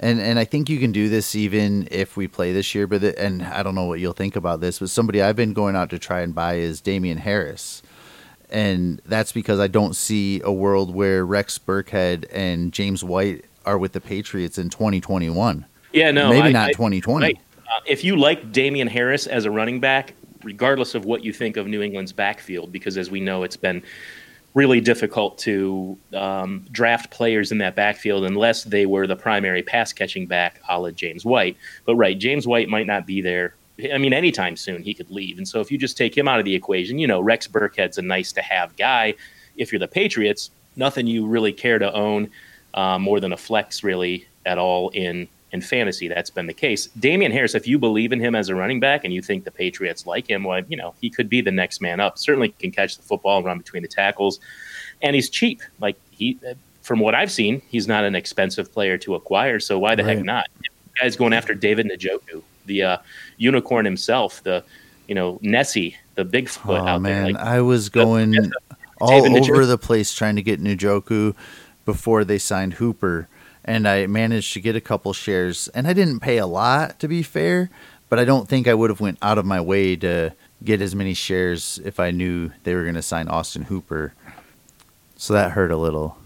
and 0.00 0.20
and 0.20 0.38
I 0.38 0.44
think 0.44 0.70
you 0.70 0.78
can 0.78 0.92
do 0.92 1.08
this 1.08 1.34
even 1.34 1.88
if 1.90 2.16
we 2.16 2.26
play 2.26 2.52
this 2.52 2.74
year. 2.74 2.86
But 2.86 3.02
the, 3.02 3.18
and 3.18 3.42
I 3.42 3.62
don't 3.62 3.74
know 3.74 3.84
what 3.84 4.00
you'll 4.00 4.14
think 4.14 4.34
about 4.34 4.60
this, 4.60 4.78
but 4.78 4.88
somebody 4.88 5.20
I've 5.20 5.36
been 5.36 5.52
going 5.52 5.76
out 5.76 5.90
to 5.90 5.98
try 5.98 6.22
and 6.22 6.34
buy 6.34 6.54
is 6.54 6.80
Damien 6.80 7.18
Harris, 7.18 7.82
and 8.48 9.00
that's 9.04 9.32
because 9.32 9.60
I 9.60 9.66
don't 9.68 9.94
see 9.94 10.40
a 10.42 10.52
world 10.52 10.94
where 10.94 11.26
Rex 11.26 11.58
Burkhead 11.58 12.24
and 12.32 12.72
James 12.72 13.04
White 13.04 13.44
are 13.66 13.76
with 13.76 13.92
the 13.92 14.00
Patriots 14.00 14.58
in 14.58 14.70
2021. 14.70 15.66
Yeah, 15.92 16.10
no, 16.10 16.30
maybe 16.30 16.48
I, 16.48 16.52
not 16.52 16.68
2020. 16.72 17.26
Right. 17.26 17.38
Uh, 17.58 17.80
if 17.86 18.02
you 18.04 18.16
like 18.16 18.52
Damien 18.52 18.88
Harris 18.88 19.26
as 19.26 19.44
a 19.44 19.50
running 19.50 19.80
back, 19.80 20.14
regardless 20.42 20.94
of 20.94 21.04
what 21.04 21.22
you 21.22 21.32
think 21.32 21.56
of 21.56 21.66
New 21.66 21.82
England's 21.82 22.12
backfield, 22.12 22.72
because 22.72 22.96
as 22.96 23.10
we 23.10 23.20
know, 23.20 23.42
it's 23.42 23.56
been 23.56 23.82
really 24.54 24.80
difficult 24.80 25.38
to 25.38 25.96
um, 26.14 26.66
draft 26.70 27.10
players 27.10 27.52
in 27.52 27.58
that 27.58 27.74
backfield 27.74 28.24
unless 28.24 28.64
they 28.64 28.86
were 28.86 29.06
the 29.06 29.16
primary 29.16 29.62
pass 29.62 29.92
catching 29.92 30.26
back, 30.26 30.60
a 30.68 30.78
la 30.78 30.90
James 30.90 31.24
White. 31.24 31.56
But 31.86 31.96
right, 31.96 32.18
James 32.18 32.46
White 32.46 32.68
might 32.68 32.86
not 32.86 33.06
be 33.06 33.22
there. 33.22 33.54
I 33.92 33.98
mean, 33.98 34.12
anytime 34.12 34.56
soon 34.56 34.82
he 34.82 34.92
could 34.92 35.10
leave. 35.10 35.38
And 35.38 35.48
so 35.48 35.60
if 35.60 35.70
you 35.70 35.78
just 35.78 35.96
take 35.96 36.16
him 36.16 36.28
out 36.28 36.38
of 36.38 36.44
the 36.44 36.54
equation, 36.54 36.98
you 36.98 37.06
know, 37.06 37.20
Rex 37.20 37.48
Burkhead's 37.48 37.98
a 37.98 38.02
nice 38.02 38.32
to 38.32 38.42
have 38.42 38.76
guy. 38.76 39.14
If 39.56 39.72
you're 39.72 39.78
the 39.78 39.88
Patriots, 39.88 40.50
nothing 40.76 41.06
you 41.06 41.26
really 41.26 41.52
care 41.52 41.78
to 41.78 41.92
own 41.92 42.30
uh, 42.74 42.98
more 42.98 43.20
than 43.20 43.32
a 43.32 43.36
flex 43.36 43.82
really 43.82 44.26
at 44.44 44.58
all 44.58 44.90
in 44.90 45.28
in 45.52 45.60
fantasy, 45.60 46.08
that's 46.08 46.30
been 46.30 46.46
the 46.46 46.54
case. 46.54 46.86
Damien 46.98 47.30
Harris, 47.30 47.54
if 47.54 47.66
you 47.66 47.78
believe 47.78 48.12
in 48.12 48.20
him 48.20 48.34
as 48.34 48.48
a 48.48 48.54
running 48.54 48.80
back 48.80 49.04
and 49.04 49.12
you 49.12 49.20
think 49.20 49.44
the 49.44 49.50
Patriots 49.50 50.06
like 50.06 50.28
him, 50.28 50.44
well, 50.44 50.62
you 50.68 50.76
know, 50.76 50.94
he 51.00 51.10
could 51.10 51.28
be 51.28 51.40
the 51.40 51.50
next 51.50 51.80
man 51.80 52.00
up. 52.00 52.18
Certainly 52.18 52.50
can 52.58 52.70
catch 52.70 52.96
the 52.96 53.02
football 53.02 53.36
and 53.36 53.46
run 53.46 53.58
between 53.58 53.82
the 53.82 53.88
tackles. 53.88 54.40
And 55.02 55.14
he's 55.14 55.28
cheap. 55.28 55.62
Like 55.78 55.96
he 56.10 56.38
from 56.82 57.00
what 57.00 57.14
I've 57.14 57.30
seen, 57.30 57.62
he's 57.68 57.86
not 57.86 58.04
an 58.04 58.14
expensive 58.14 58.72
player 58.72 58.98
to 58.98 59.14
acquire, 59.14 59.60
so 59.60 59.78
why 59.78 59.94
the 59.94 60.02
right. 60.04 60.16
heck 60.16 60.24
not? 60.24 60.46
guy's 61.00 61.16
going 61.16 61.32
after 61.32 61.54
David 61.54 61.86
Njoku, 61.86 62.42
the 62.66 62.82
uh, 62.82 62.96
unicorn 63.36 63.84
himself, 63.84 64.42
the 64.42 64.64
you 65.08 65.14
know, 65.14 65.38
Nessie, 65.42 65.96
the 66.14 66.24
Bigfoot 66.24 66.80
oh, 66.80 66.86
out 66.86 67.02
man. 67.02 67.24
there. 67.24 67.32
Like, 67.32 67.42
I 67.42 67.60
was 67.60 67.88
going 67.88 68.52
all 69.00 69.36
over 69.36 69.66
the 69.66 69.78
place 69.78 70.14
trying 70.14 70.36
to 70.36 70.42
get 70.42 70.62
Njoku 70.62 71.34
before 71.84 72.24
they 72.24 72.38
signed 72.38 72.74
Hooper 72.74 73.28
and 73.64 73.86
I 73.88 74.06
managed 74.06 74.52
to 74.54 74.60
get 74.60 74.76
a 74.76 74.80
couple 74.80 75.12
shares. 75.12 75.68
And 75.68 75.86
I 75.86 75.92
didn't 75.92 76.20
pay 76.20 76.38
a 76.38 76.46
lot, 76.46 76.98
to 77.00 77.08
be 77.08 77.22
fair, 77.22 77.70
but 78.08 78.18
I 78.18 78.24
don't 78.24 78.48
think 78.48 78.68
I 78.68 78.74
would 78.74 78.90
have 78.90 79.00
went 79.00 79.18
out 79.22 79.38
of 79.38 79.44
my 79.44 79.60
way 79.60 79.96
to 79.96 80.32
get 80.64 80.80
as 80.80 80.94
many 80.94 81.14
shares 81.14 81.80
if 81.84 81.98
I 81.98 82.10
knew 82.10 82.50
they 82.64 82.74
were 82.74 82.82
going 82.82 82.94
to 82.94 83.02
sign 83.02 83.28
Austin 83.28 83.62
Hooper. 83.62 84.14
So 85.16 85.34
that 85.34 85.52
hurt 85.52 85.70
a 85.70 85.76
little. 85.76 86.16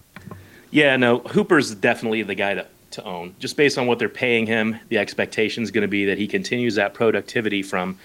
Yeah, 0.71 0.97
no, 0.97 1.19
Hooper's 1.19 1.75
definitely 1.75 2.23
the 2.23 2.35
guy 2.35 2.55
to, 2.55 2.67
to 2.93 3.05
own. 3.05 3.35
Just 3.39 3.57
based 3.57 3.79
on 3.79 3.87
what 3.87 3.99
they're 3.99 4.09
paying 4.09 4.47
him, 4.47 4.79
the 4.89 4.99
expectation 4.99 5.63
is 5.63 5.71
going 5.71 5.83
to 5.83 5.89
be 5.89 6.07
that 6.07 6.19
he 6.19 6.27
continues 6.27 6.75
that 6.75 6.95
productivity 6.95 7.63
from 7.63 7.99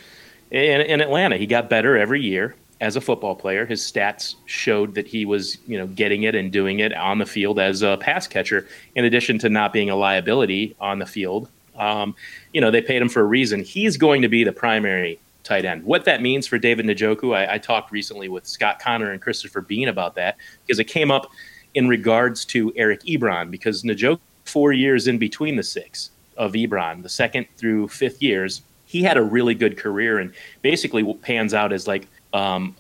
in, 0.52 0.82
in 0.82 1.02
Atlanta. 1.02 1.38
He 1.38 1.48
got 1.48 1.70
better 1.70 1.98
every 1.98 2.22
year 2.22 2.56
as 2.82 2.96
a 2.96 3.02
football 3.02 3.36
player. 3.36 3.66
His 3.66 3.82
stats 3.82 4.36
showed 4.48 4.96
that 4.96 5.08
he 5.08 5.24
was, 5.24 5.58
you 5.68 5.78
know, 5.78 5.88
getting 5.88 6.24
it 6.24 6.36
and 6.36 6.52
doing 6.52 6.80
it 6.80 6.94
on 6.94 7.20
the 7.20 7.26
field 7.26 7.60
as 7.60 7.84
a 7.84 7.98
pass 8.02 8.28
catcher, 8.28 8.68
in 8.96 9.06
addition 9.06 9.38
to 9.40 9.50
not 9.50 9.72
being 9.72 9.90
a 9.90 9.96
liability 9.96 10.76
on 10.82 11.00
the 11.00 11.06
field. 11.06 11.48
Um, 11.78 12.16
you 12.52 12.60
know, 12.60 12.72
they 12.72 12.82
paid 12.82 13.02
him 13.02 13.08
for 13.08 13.22
a 13.22 13.26
reason. 13.26 13.64
He's 13.64 13.96
going 13.96 14.24
to 14.24 14.28
be 14.28 14.44
the 14.44 14.52
primary 14.52 15.20
tight 15.44 15.64
end. 15.64 15.84
What 15.86 16.06
that 16.06 16.22
means 16.22 16.48
for 16.48 16.58
David 16.58 16.86
Njoku, 16.86 17.36
I, 17.36 17.54
I 17.54 17.58
talked 17.60 17.92
recently 17.92 18.28
with 18.28 18.46
Scott 18.46 18.80
Connor 18.80 19.12
and 19.12 19.22
Christopher 19.22 19.62
Bean 19.62 19.88
about 19.88 20.16
that 20.16 20.38
because 20.66 20.80
it 20.80 20.86
came 20.86 21.12
up 21.12 21.32
in 21.76 21.88
regards 21.88 22.44
to 22.46 22.74
Eric 22.76 23.02
Ebron 23.04 23.50
because 23.50 23.84
Njoku, 23.84 24.20
four 24.46 24.74
years 24.74 25.08
in 25.08 25.18
between 25.18 25.56
the 25.56 25.64
six 25.64 26.10
of 26.36 26.54
Ebron, 26.54 27.04
the 27.04 27.10
second 27.10 27.46
through 27.58 27.88
fifth 27.88 28.22
years, 28.22 28.64
he 28.86 29.04
had 29.04 29.18
a 29.18 29.22
really 29.22 29.56
good 29.56 29.78
career 29.78 30.20
and 30.20 30.34
basically 30.62 31.14
pans 31.22 31.54
out 31.54 31.72
as 31.72 31.88
like 31.88 32.08
um, 32.34 32.76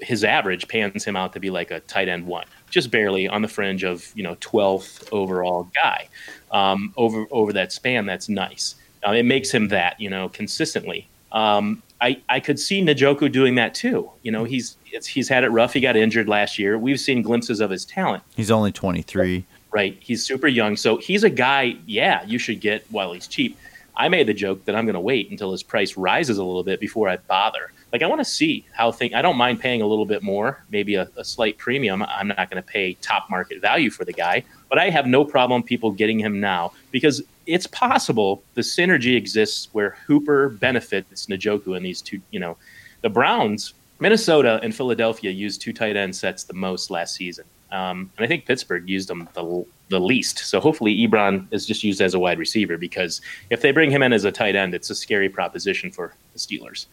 his 0.00 0.24
average 0.24 0.68
pans 0.68 1.04
him 1.04 1.16
out 1.16 1.32
to 1.34 1.40
be 1.40 1.50
like 1.50 1.70
a 1.70 1.80
tight 1.80 2.08
end 2.08 2.26
one, 2.26 2.46
just 2.70 2.90
barely 2.90 3.28
on 3.28 3.42
the 3.42 3.48
fringe 3.48 3.84
of 3.84 4.10
you 4.14 4.22
know 4.22 4.34
12th 4.36 5.08
overall 5.12 5.70
guy. 5.74 6.08
Um, 6.50 6.92
over 6.96 7.26
over 7.30 7.52
that 7.52 7.72
span, 7.72 8.06
that's 8.06 8.28
nice. 8.28 8.74
Uh, 9.06 9.12
it 9.12 9.24
makes 9.24 9.50
him 9.50 9.68
that, 9.68 9.98
you 10.00 10.10
know, 10.10 10.28
consistently. 10.28 11.08
Um, 11.32 11.82
I, 12.00 12.20
I 12.28 12.40
could 12.40 12.58
see 12.58 12.82
Njoku 12.82 13.30
doing 13.30 13.54
that 13.56 13.74
too. 13.74 14.10
You 14.22 14.32
know, 14.32 14.44
he's 14.44 14.76
he's 14.84 15.28
had 15.28 15.44
it 15.44 15.48
rough. 15.48 15.72
He 15.72 15.80
got 15.80 15.96
injured 15.96 16.28
last 16.28 16.58
year. 16.58 16.78
We've 16.78 16.98
seen 16.98 17.22
glimpses 17.22 17.60
of 17.60 17.70
his 17.70 17.84
talent. 17.84 18.22
He's 18.36 18.50
only 18.50 18.72
23. 18.72 19.44
Right. 19.70 19.96
He's 20.00 20.24
super 20.24 20.48
young. 20.48 20.76
So 20.76 20.96
he's 20.96 21.22
a 21.22 21.30
guy, 21.30 21.76
yeah, 21.86 22.24
you 22.24 22.38
should 22.38 22.60
get 22.60 22.84
while 22.90 23.12
he's 23.12 23.28
cheap. 23.28 23.56
I 23.96 24.08
made 24.08 24.26
the 24.26 24.34
joke 24.34 24.64
that 24.64 24.74
I'm 24.74 24.84
going 24.84 24.94
to 24.94 25.00
wait 25.00 25.30
until 25.30 25.52
his 25.52 25.62
price 25.62 25.96
rises 25.96 26.38
a 26.38 26.44
little 26.44 26.64
bit 26.64 26.80
before 26.80 27.08
I 27.08 27.18
bother. 27.18 27.70
Like 27.92 28.02
I 28.02 28.06
want 28.06 28.20
to 28.20 28.24
see 28.24 28.64
how 28.72 28.92
things. 28.92 29.14
I 29.14 29.22
don't 29.22 29.36
mind 29.36 29.60
paying 29.60 29.82
a 29.82 29.86
little 29.86 30.06
bit 30.06 30.22
more, 30.22 30.64
maybe 30.70 30.94
a, 30.94 31.08
a 31.16 31.24
slight 31.24 31.58
premium. 31.58 32.02
I'm 32.02 32.28
not 32.28 32.50
going 32.50 32.62
to 32.62 32.62
pay 32.62 32.94
top 32.94 33.28
market 33.28 33.60
value 33.60 33.90
for 33.90 34.04
the 34.04 34.12
guy, 34.12 34.44
but 34.68 34.78
I 34.78 34.90
have 34.90 35.06
no 35.06 35.24
problem 35.24 35.62
people 35.62 35.90
getting 35.90 36.18
him 36.18 36.40
now 36.40 36.72
because 36.90 37.22
it's 37.46 37.66
possible 37.66 38.42
the 38.54 38.60
synergy 38.60 39.16
exists 39.16 39.68
where 39.72 39.96
Hooper 40.06 40.50
benefits 40.50 41.26
Njoku 41.26 41.76
and 41.76 41.84
these 41.84 42.00
two. 42.00 42.20
You 42.30 42.40
know, 42.40 42.56
the 43.02 43.08
Browns, 43.08 43.74
Minnesota, 43.98 44.60
and 44.62 44.74
Philadelphia 44.74 45.30
used 45.30 45.60
two 45.60 45.72
tight 45.72 45.96
end 45.96 46.14
sets 46.14 46.44
the 46.44 46.54
most 46.54 46.90
last 46.90 47.14
season. 47.14 47.44
Um, 47.72 48.10
and 48.16 48.24
I 48.24 48.26
think 48.26 48.46
Pittsburgh 48.46 48.88
used 48.88 49.08
them 49.08 49.28
the, 49.34 49.64
the 49.88 50.00
least. 50.00 50.38
So 50.40 50.60
hopefully 50.60 50.96
Ebron 50.96 51.46
is 51.52 51.66
just 51.66 51.84
used 51.84 52.00
as 52.00 52.14
a 52.14 52.18
wide 52.18 52.38
receiver 52.38 52.76
because 52.76 53.20
if 53.50 53.62
they 53.62 53.70
bring 53.70 53.90
him 53.90 54.02
in 54.02 54.12
as 54.12 54.24
a 54.24 54.32
tight 54.32 54.56
end, 54.56 54.74
it's 54.74 54.90
a 54.90 54.94
scary 54.94 55.28
proposition 55.28 55.92
for 55.92 56.14
the 56.32 56.38
Steelers. 56.38 56.86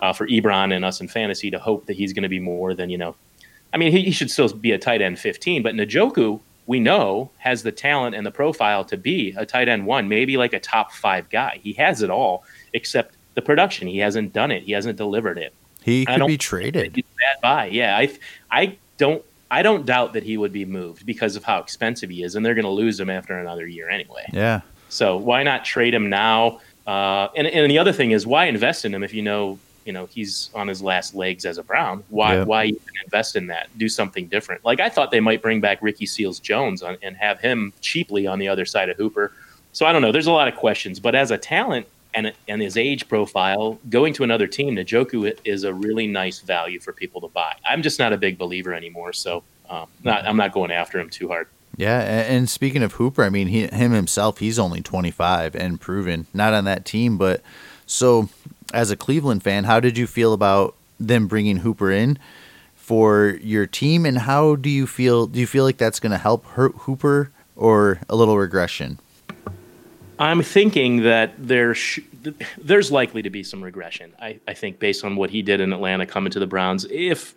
Uh, 0.00 0.12
for 0.12 0.26
Ebron 0.26 0.74
and 0.74 0.84
us 0.84 1.00
in 1.00 1.08
fantasy 1.08 1.50
to 1.50 1.58
hope 1.58 1.86
that 1.86 1.96
he's 1.96 2.12
going 2.12 2.24
to 2.24 2.28
be 2.28 2.40
more 2.40 2.74
than, 2.74 2.90
you 2.90 2.98
know, 2.98 3.14
I 3.72 3.76
mean, 3.76 3.92
he, 3.92 4.02
he, 4.02 4.10
should 4.10 4.30
still 4.30 4.48
be 4.48 4.72
a 4.72 4.78
tight 4.78 5.00
end 5.00 5.18
15, 5.18 5.62
but 5.62 5.74
Njoku 5.74 6.40
we 6.66 6.80
know, 6.80 7.30
has 7.38 7.62
the 7.62 7.72
talent 7.72 8.14
and 8.14 8.24
the 8.24 8.30
profile 8.30 8.84
to 8.86 8.96
be 8.96 9.34
a 9.36 9.44
tight 9.44 9.68
end 9.68 9.86
one, 9.86 10.08
maybe 10.08 10.36
like 10.36 10.52
a 10.52 10.60
top 10.60 10.92
five 10.92 11.28
guy. 11.28 11.60
He 11.62 11.74
has 11.74 12.02
it 12.02 12.10
all 12.10 12.44
except 12.72 13.14
the 13.34 13.42
production. 13.42 13.86
He 13.88 13.98
hasn't 13.98 14.32
done 14.32 14.50
it, 14.50 14.62
he 14.62 14.72
hasn't 14.72 14.96
delivered 14.96 15.38
it. 15.38 15.52
He 15.82 16.06
could 16.06 16.26
be 16.26 16.38
traded. 16.38 16.94
Bad 16.94 17.40
buy. 17.42 17.66
Yeah. 17.66 17.96
I, 17.96 18.18
I 18.50 18.78
don't 18.96 19.22
I 19.50 19.62
don't 19.62 19.84
doubt 19.84 20.14
that 20.14 20.22
he 20.22 20.38
would 20.38 20.52
be 20.52 20.64
moved 20.64 21.04
because 21.04 21.36
of 21.36 21.44
how 21.44 21.58
expensive 21.58 22.08
he 22.08 22.22
is, 22.24 22.34
and 22.34 22.44
they're 22.44 22.54
going 22.54 22.64
to 22.64 22.70
lose 22.70 22.98
him 22.98 23.10
after 23.10 23.38
another 23.38 23.66
year 23.66 23.90
anyway. 23.90 24.24
Yeah. 24.32 24.62
So 24.88 25.16
why 25.16 25.42
not 25.42 25.64
trade 25.64 25.92
him 25.92 26.08
now? 26.08 26.60
Uh, 26.86 27.28
and 27.36 27.46
and 27.46 27.70
the 27.70 27.78
other 27.78 27.92
thing 27.92 28.12
is, 28.12 28.26
why 28.26 28.46
invest 28.46 28.86
in 28.86 28.94
him 28.94 29.02
if 29.02 29.12
you 29.12 29.20
know 29.20 29.58
you 29.84 29.92
know 29.92 30.06
he's 30.06 30.50
on 30.54 30.68
his 30.68 30.82
last 30.82 31.14
legs 31.14 31.44
as 31.44 31.58
a 31.58 31.62
Brown? 31.62 32.02
Why 32.08 32.36
yeah. 32.36 32.44
why 32.44 32.64
even 32.66 32.80
invest 33.04 33.36
in 33.36 33.46
that? 33.48 33.68
Do 33.78 33.88
something 33.88 34.26
different. 34.28 34.64
Like 34.64 34.80
I 34.80 34.88
thought 34.88 35.10
they 35.10 35.20
might 35.20 35.42
bring 35.42 35.60
back 35.60 35.78
Ricky 35.82 36.06
Seals 36.06 36.40
Jones 36.40 36.82
on, 36.82 36.96
and 37.02 37.16
have 37.16 37.40
him 37.40 37.72
cheaply 37.80 38.26
on 38.26 38.38
the 38.38 38.48
other 38.48 38.64
side 38.64 38.88
of 38.88 38.96
Hooper. 38.96 39.32
So 39.72 39.86
I 39.86 39.92
don't 39.92 40.02
know. 40.02 40.12
There's 40.12 40.26
a 40.26 40.32
lot 40.32 40.48
of 40.48 40.56
questions, 40.56 41.00
but 41.00 41.14
as 41.14 41.30
a 41.30 41.38
talent, 41.38 41.86
and 42.14 42.32
and 42.48 42.62
his 42.62 42.76
age 42.76 43.08
profile, 43.08 43.78
going 43.90 44.14
to 44.14 44.24
another 44.24 44.46
team, 44.46 44.76
Njoku 44.76 45.36
is 45.44 45.64
a 45.64 45.74
really 45.74 46.06
nice 46.06 46.40
value 46.40 46.80
for 46.80 46.92
people 46.92 47.20
to 47.22 47.28
buy. 47.28 47.54
I'm 47.68 47.82
just 47.82 47.98
not 47.98 48.12
a 48.12 48.16
big 48.16 48.38
believer 48.38 48.72
anymore, 48.72 49.12
so 49.12 49.42
um, 49.68 49.88
not 50.02 50.26
I'm 50.26 50.36
not 50.36 50.52
going 50.52 50.70
after 50.70 50.98
him 50.98 51.10
too 51.10 51.28
hard. 51.28 51.48
Yeah, 51.76 52.00
and 52.00 52.48
speaking 52.48 52.84
of 52.84 52.92
Hooper, 52.92 53.24
I 53.24 53.30
mean, 53.30 53.48
he, 53.48 53.66
him 53.66 53.90
himself, 53.90 54.38
he's 54.38 54.60
only 54.60 54.80
25 54.80 55.56
and 55.56 55.80
proven, 55.80 56.28
not 56.32 56.54
on 56.54 56.66
that 56.66 56.84
team, 56.84 57.18
but 57.18 57.42
so 57.86 58.28
as 58.74 58.90
a 58.90 58.96
Cleveland 58.96 59.42
fan, 59.42 59.64
how 59.64 59.80
did 59.80 59.96
you 59.96 60.06
feel 60.06 60.32
about 60.32 60.74
them 61.00 61.26
bringing 61.26 61.58
Hooper 61.58 61.90
in 61.90 62.18
for 62.74 63.38
your 63.40 63.66
team, 63.66 64.04
and 64.04 64.18
how 64.18 64.56
do 64.56 64.68
you 64.68 64.86
feel? 64.86 65.26
Do 65.26 65.40
you 65.40 65.46
feel 65.46 65.64
like 65.64 65.78
that's 65.78 66.00
going 66.00 66.12
to 66.12 66.18
help 66.18 66.44
hurt 66.44 66.74
Hooper 66.80 67.30
or 67.56 68.00
a 68.08 68.16
little 68.16 68.36
regression? 68.36 68.98
I'm 70.18 70.42
thinking 70.42 71.02
that 71.02 71.34
there 71.38 71.74
sh- 71.74 72.00
there's 72.58 72.92
likely 72.92 73.22
to 73.22 73.30
be 73.30 73.42
some 73.42 73.62
regression. 73.62 74.12
I, 74.20 74.38
I 74.46 74.54
think 74.54 74.78
based 74.78 75.04
on 75.04 75.16
what 75.16 75.30
he 75.30 75.42
did 75.42 75.60
in 75.60 75.72
Atlanta 75.72 76.06
coming 76.06 76.30
to 76.32 76.38
the 76.38 76.46
Browns, 76.46 76.86
if 76.90 77.34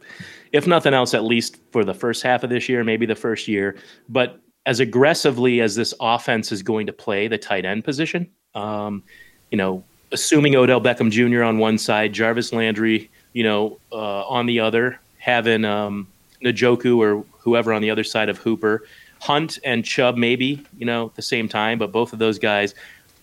if 0.51 0.67
nothing 0.67 0.93
else, 0.93 1.13
at 1.13 1.23
least 1.23 1.57
for 1.71 1.83
the 1.83 1.93
first 1.93 2.23
half 2.23 2.43
of 2.43 2.49
this 2.49 2.69
year, 2.69 2.83
maybe 2.83 3.05
the 3.05 3.15
first 3.15 3.47
year. 3.47 3.75
But 4.09 4.39
as 4.65 4.79
aggressively 4.79 5.61
as 5.61 5.75
this 5.75 5.93
offense 5.99 6.51
is 6.51 6.61
going 6.61 6.87
to 6.87 6.93
play 6.93 7.27
the 7.27 7.37
tight 7.37 7.65
end 7.65 7.83
position, 7.83 8.29
um, 8.53 9.03
you 9.49 9.57
know, 9.57 9.83
assuming 10.11 10.55
Odell 10.55 10.81
Beckham 10.81 11.11
Jr. 11.11 11.43
on 11.43 11.57
one 11.57 11.77
side, 11.77 12.13
Jarvis 12.13 12.53
Landry, 12.53 13.09
you 13.33 13.43
know, 13.43 13.79
uh, 13.91 14.27
on 14.27 14.45
the 14.45 14.59
other, 14.59 14.99
having 15.19 15.65
um, 15.65 16.07
Njoku 16.43 16.97
or 16.97 17.23
whoever 17.39 17.73
on 17.73 17.81
the 17.81 17.89
other 17.89 18.03
side 18.03 18.29
of 18.29 18.37
Hooper 18.37 18.83
Hunt 19.21 19.59
and 19.63 19.83
Chubb 19.83 20.17
maybe, 20.17 20.63
you 20.77 20.85
know, 20.85 21.07
at 21.07 21.15
the 21.15 21.21
same 21.21 21.49
time, 21.49 21.79
but 21.79 21.91
both 21.91 22.13
of 22.13 22.19
those 22.19 22.37
guys 22.39 22.75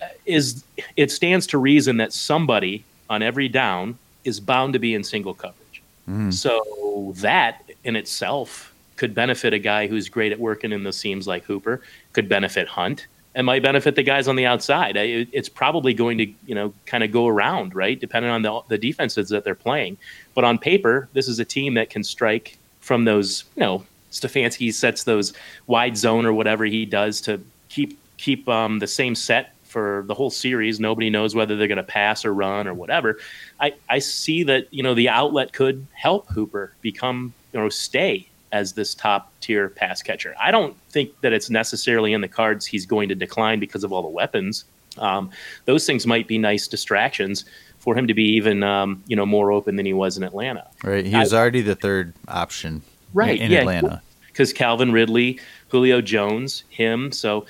uh, 0.03 0.07
is 0.27 0.65
it 0.97 1.11
stands 1.11 1.47
to 1.49 1.59
reason 1.59 1.97
that 1.99 2.13
somebody 2.13 2.85
on 3.09 3.23
every 3.23 3.49
down 3.49 3.99
is 4.25 4.41
bound 4.41 4.73
to 4.73 4.79
be 4.79 4.95
in 4.95 5.05
single 5.05 5.35
coverage. 5.35 5.83
Mm. 6.09 6.33
So 6.33 7.13
that 7.17 7.63
in 7.85 7.97
itself 7.97 8.75
could 8.97 9.15
benefit 9.15 9.53
a 9.53 9.59
guy 9.59 9.87
who's 9.87 10.09
great 10.09 10.33
at 10.33 10.39
working 10.39 10.73
in 10.73 10.83
the 10.83 10.93
seams 10.93 11.27
like 11.27 11.45
Hooper, 11.45 11.81
could 12.13 12.29
benefit 12.29 12.69
Hunt, 12.69 13.07
and 13.35 13.47
might 13.47 13.63
benefit 13.63 13.97
the 13.97 14.03
guys 14.03 14.29
on 14.29 14.37
the 14.37 14.47
outside. 14.47 14.97
It's 14.97 15.49
probably 15.49 15.93
going 15.93 16.19
to, 16.19 16.27
you 16.47 16.55
know, 16.55 16.73
kind 16.87 17.03
of 17.03 17.11
go 17.11 17.27
around, 17.27 17.75
right? 17.75 17.99
Depending 17.99 18.31
on 18.31 18.43
the, 18.43 18.61
the 18.69 18.79
defenses 18.79 19.29
that 19.31 19.45
they're 19.45 19.55
playing. 19.55 19.97
But 20.35 20.45
on 20.45 20.59
paper, 20.59 21.09
this 21.13 21.27
is 21.27 21.39
a 21.41 21.45
team 21.45 21.75
that 21.75 21.91
can 21.91 22.05
strike 22.05 22.59
from 22.81 23.05
those, 23.05 23.45
you 23.57 23.61
know, 23.61 23.85
Stefanski 24.13 24.73
sets 24.73 25.05
those 25.05 25.33
wide 25.67 25.97
zone 25.97 26.25
or 26.27 26.33
whatever 26.33 26.65
he 26.65 26.87
does 26.87 27.21
to 27.23 27.41
keep 27.69 27.99
keep 28.17 28.49
um, 28.49 28.79
the 28.79 28.87
same 28.87 29.15
set 29.17 29.53
for 29.65 30.05
the 30.07 30.15
whole 30.15 30.31
series. 30.31 30.79
Nobody 30.79 31.11
knows 31.11 31.35
whether 31.35 31.57
they're 31.57 31.67
going 31.67 31.77
to 31.79 31.83
pass 31.83 32.25
or 32.25 32.33
run 32.33 32.69
or 32.69 32.75
whatever. 32.75 33.19
I, 33.59 33.75
I 33.89 33.99
see 33.99 34.45
that 34.45 34.73
you 34.73 34.85
know 34.85 34.95
the 34.95 35.09
outlet 35.09 35.53
could 35.53 35.85
help 35.93 36.29
Hooper 36.29 36.73
become 36.81 37.35
you 37.53 37.59
know 37.59 37.69
stay 37.69 38.29
as 38.55 38.73
this 38.73 38.95
top 38.95 39.33
tier 39.41 39.69
pass 39.69 40.01
catcher. 40.01 40.33
I 40.41 40.53
don't 40.53 40.77
think 40.89 41.11
that 41.23 41.33
it's 41.33 41.51
necessarily 41.51 42.13
in 42.13 42.21
the 42.21 42.29
cards 42.29 42.65
he's 42.65 42.87
going 42.87 43.09
to 43.09 43.17
decline 43.17 43.59
because 43.59 43.83
of 43.83 43.93
all 43.93 44.01
the 44.01 44.09
weapons. 44.09 44.65
Um, 44.97 45.31
those 45.65 45.85
things 45.87 46.07
might 46.07 46.29
be 46.29 46.39
nice 46.39 46.69
distractions 46.69 47.45
for 47.81 47.99
him 47.99 48.07
to 48.07 48.15
be 48.15 48.23
even 48.23 48.63
um, 48.63 49.03
you 49.09 49.17
know 49.17 49.27
more 49.27 49.51
open 49.51 49.75
than 49.75 49.85
he 49.85 49.93
was 49.93 50.17
in 50.17 50.23
Atlanta. 50.23 50.71
Right, 50.85 51.05
he 51.05 51.17
was 51.17 51.33
I, 51.33 51.39
already 51.39 51.63
the 51.63 51.75
third 51.75 52.15
option 52.29 52.83
right 53.13 53.41
in, 53.41 53.51
yeah, 53.51 53.59
Atlanta 53.59 54.03
because 54.29 54.53
Calvin 54.53 54.93
Ridley, 54.93 55.41
Julio 55.69 56.01
Jones, 56.01 56.63
him. 56.71 57.11
So 57.11 57.47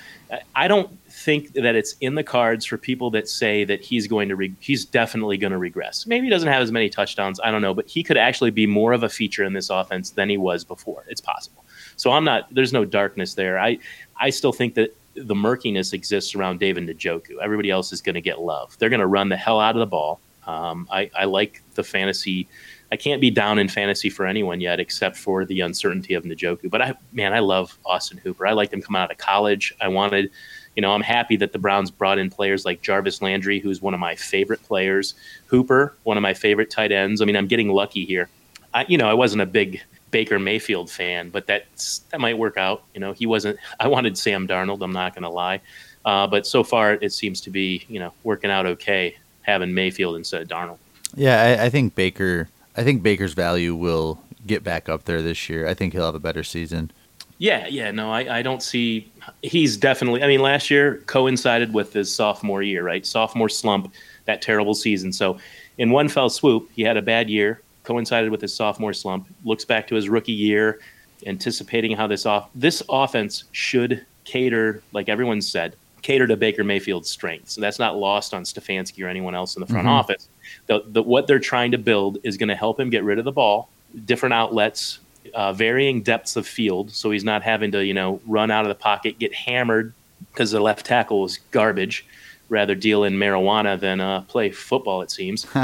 I 0.55 0.67
don't 0.67 0.89
think 1.25 1.53
that 1.53 1.75
it's 1.75 1.95
in 2.01 2.15
the 2.15 2.23
cards 2.23 2.65
for 2.65 2.77
people 2.77 3.09
that 3.09 3.27
say 3.27 3.63
that 3.65 3.81
he's 3.81 4.07
going 4.07 4.29
to 4.29 4.35
re- 4.35 4.55
he's 4.59 4.85
definitely 4.85 5.37
going 5.37 5.51
to 5.51 5.57
regress. 5.57 6.05
Maybe 6.05 6.27
he 6.27 6.29
doesn't 6.29 6.47
have 6.47 6.61
as 6.61 6.71
many 6.71 6.89
touchdowns, 6.89 7.39
I 7.43 7.49
don't 7.49 7.63
know, 7.63 7.73
but 7.73 7.87
he 7.87 8.03
could 8.03 8.15
actually 8.15 8.51
be 8.51 8.67
more 8.67 8.93
of 8.93 9.01
a 9.01 9.09
feature 9.09 9.43
in 9.43 9.53
this 9.53 9.71
offense 9.71 10.11
than 10.11 10.29
he 10.29 10.37
was 10.37 10.63
before. 10.63 11.03
It's 11.09 11.21
possible. 11.21 11.65
So 11.97 12.11
I'm 12.11 12.23
not 12.23 12.47
there's 12.53 12.71
no 12.71 12.85
darkness 12.85 13.33
there. 13.33 13.59
I 13.59 13.79
I 14.19 14.29
still 14.29 14.53
think 14.53 14.75
that 14.75 14.95
the 15.15 15.35
murkiness 15.35 15.93
exists 15.93 16.35
around 16.35 16.59
David 16.59 16.87
Njoku. 16.87 17.37
Everybody 17.41 17.71
else 17.71 17.91
is 17.91 18.01
going 18.01 18.15
to 18.15 18.21
get 18.21 18.39
love. 18.39 18.77
They're 18.77 18.89
going 18.89 18.99
to 18.99 19.07
run 19.07 19.29
the 19.29 19.37
hell 19.37 19.59
out 19.59 19.75
of 19.75 19.79
the 19.79 19.85
ball. 19.87 20.19
Um, 20.45 20.87
I, 20.91 21.09
I 21.17 21.25
like 21.25 21.63
the 21.73 21.83
fantasy 21.83 22.47
I 22.91 22.97
can't 22.97 23.19
be 23.19 23.31
down 23.31 23.59
in 23.59 23.67
fantasy 23.67 24.09
for 24.09 24.25
anyone 24.25 24.61
yet, 24.61 24.79
except 24.79 25.17
for 25.17 25.43
the 25.43 25.61
uncertainty 25.61 26.13
of 26.13 26.23
Njoku. 26.23 26.69
But 26.69 26.81
I, 26.81 26.93
man, 27.11 27.33
I 27.33 27.39
love 27.39 27.77
Austin 27.85 28.17
Hooper. 28.17 28.45
I 28.45 28.53
liked 28.53 28.73
him 28.73 28.81
coming 28.81 29.01
out 29.01 29.11
of 29.11 29.17
college. 29.17 29.73
I 29.81 29.87
wanted, 29.87 30.31
you 30.75 30.81
know, 30.81 30.91
I'm 30.91 31.01
happy 31.01 31.37
that 31.37 31.53
the 31.53 31.59
Browns 31.59 31.91
brought 31.91 32.17
in 32.17 32.29
players 32.29 32.65
like 32.65 32.81
Jarvis 32.81 33.21
Landry, 33.21 33.59
who's 33.59 33.81
one 33.81 33.93
of 33.93 33.99
my 33.99 34.15
favorite 34.15 34.61
players. 34.63 35.13
Hooper, 35.47 35.95
one 36.03 36.17
of 36.17 36.21
my 36.21 36.33
favorite 36.33 36.69
tight 36.69 36.91
ends. 36.91 37.21
I 37.21 37.25
mean, 37.25 37.35
I'm 37.35 37.47
getting 37.47 37.69
lucky 37.69 38.05
here. 38.05 38.29
I, 38.73 38.85
you 38.87 38.97
know, 38.97 39.07
I 39.07 39.13
wasn't 39.13 39.41
a 39.41 39.45
big 39.45 39.81
Baker 40.11 40.37
Mayfield 40.39 40.89
fan, 40.89 41.29
but 41.29 41.47
that 41.47 41.65
that 42.11 42.19
might 42.19 42.37
work 42.37 42.57
out. 42.57 42.83
You 42.93 42.99
know, 42.99 43.13
he 43.13 43.25
wasn't. 43.25 43.57
I 43.79 43.87
wanted 43.87 44.17
Sam 44.17 44.47
Darnold. 44.47 44.81
I'm 44.81 44.91
not 44.91 45.13
going 45.13 45.23
to 45.23 45.29
lie, 45.29 45.61
uh, 46.03 46.27
but 46.27 46.45
so 46.45 46.63
far 46.63 46.93
it 46.93 47.13
seems 47.13 47.41
to 47.41 47.49
be, 47.49 47.85
you 47.87 47.99
know, 47.99 48.13
working 48.23 48.51
out 48.51 48.65
okay 48.65 49.15
having 49.41 49.73
Mayfield 49.73 50.15
instead 50.15 50.41
of 50.41 50.47
Darnold. 50.47 50.77
Yeah, 51.13 51.41
I, 51.41 51.65
I 51.65 51.69
think 51.69 51.95
Baker 51.95 52.49
I 52.77 52.83
think 52.83 53.03
Baker's 53.03 53.33
value 53.33 53.75
will 53.75 54.19
get 54.45 54.63
back 54.63 54.89
up 54.89 55.05
there 55.05 55.21
this 55.21 55.49
year. 55.49 55.67
I 55.67 55.73
think 55.73 55.93
he'll 55.93 56.05
have 56.05 56.15
a 56.15 56.19
better 56.19 56.43
season. 56.43 56.91
Yeah, 57.37 57.67
yeah, 57.67 57.91
no, 57.91 58.11
I, 58.11 58.39
I 58.39 58.41
don't 58.41 58.63
see. 58.63 59.11
He's 59.41 59.75
definitely. 59.75 60.23
I 60.23 60.27
mean, 60.27 60.41
last 60.41 60.71
year 60.71 61.03
coincided 61.05 61.73
with 61.73 61.91
his 61.91 62.13
sophomore 62.13 62.61
year, 62.61 62.83
right? 62.83 63.05
Sophomore 63.05 63.49
slump, 63.49 63.93
that 64.25 64.41
terrible 64.41 64.73
season. 64.73 65.11
So, 65.11 65.37
in 65.77 65.89
one 65.91 66.07
fell 66.07 66.29
swoop, 66.29 66.69
he 66.75 66.81
had 66.81 66.95
a 66.95 67.01
bad 67.01 67.29
year, 67.29 67.61
coincided 67.83 68.31
with 68.31 68.41
his 68.41 68.53
sophomore 68.53 68.93
slump. 68.93 69.27
Looks 69.43 69.65
back 69.65 69.87
to 69.87 69.95
his 69.95 70.07
rookie 70.07 70.31
year, 70.31 70.79
anticipating 71.25 71.95
how 71.95 72.07
this 72.07 72.25
off 72.25 72.49
this 72.55 72.81
offense 72.87 73.43
should 73.51 74.05
cater, 74.23 74.81
like 74.93 75.09
everyone 75.09 75.41
said, 75.41 75.75
cater 76.01 76.27
to 76.27 76.37
Baker 76.37 76.63
Mayfield's 76.63 77.09
strengths. 77.09 77.53
So 77.53 77.61
that's 77.61 77.79
not 77.79 77.97
lost 77.97 78.33
on 78.33 78.43
Stefanski 78.43 79.03
or 79.03 79.09
anyone 79.09 79.35
else 79.35 79.57
in 79.57 79.59
the 79.59 79.67
front 79.67 79.87
mm-hmm. 79.87 79.95
office 79.95 80.29
the, 80.67 80.83
the, 80.87 81.03
what 81.03 81.27
they're 81.27 81.39
trying 81.39 81.71
to 81.71 81.77
build 81.77 82.17
is 82.23 82.37
going 82.37 82.49
to 82.49 82.55
help 82.55 82.79
him 82.79 82.89
get 82.89 83.03
rid 83.03 83.19
of 83.19 83.25
the 83.25 83.31
ball, 83.31 83.69
different 84.05 84.33
outlets, 84.33 84.99
uh, 85.33 85.53
varying 85.53 86.01
depths 86.01 86.35
of 86.35 86.47
field, 86.47 86.91
so 86.91 87.11
he's 87.11 87.23
not 87.23 87.43
having 87.43 87.71
to 87.71 87.83
you 87.83 87.93
know 87.93 88.21
run 88.27 88.51
out 88.51 88.65
of 88.65 88.69
the 88.69 88.75
pocket, 88.75 89.19
get 89.19 89.33
hammered 89.33 89.93
because 90.31 90.51
the 90.51 90.59
left 90.59 90.85
tackle 90.85 91.25
is 91.25 91.39
garbage. 91.51 92.05
rather 92.49 92.75
deal 92.75 93.03
in 93.03 93.15
marijuana 93.15 93.79
than 93.79 93.99
uh, 93.99 94.21
play 94.21 94.51
football. 94.51 95.01
It 95.01 95.11
seems. 95.11 95.45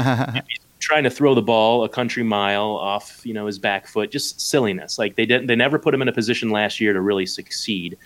trying 0.82 1.04
to 1.04 1.10
throw 1.10 1.32
the 1.32 1.42
ball 1.42 1.84
a 1.84 1.88
country 1.88 2.24
mile 2.24 2.70
off, 2.72 3.24
you 3.24 3.32
know, 3.32 3.46
his 3.46 3.58
back 3.58 3.86
foot, 3.86 4.10
just 4.10 4.40
silliness. 4.40 4.98
Like 4.98 5.14
they 5.14 5.24
didn't, 5.24 5.46
they 5.46 5.54
never 5.54 5.78
put 5.78 5.94
him 5.94 6.02
in 6.02 6.08
a 6.08 6.12
position 6.12 6.50
last 6.50 6.80
year 6.80 6.92
to 6.92 7.00
really 7.00 7.24
succeed. 7.24 7.96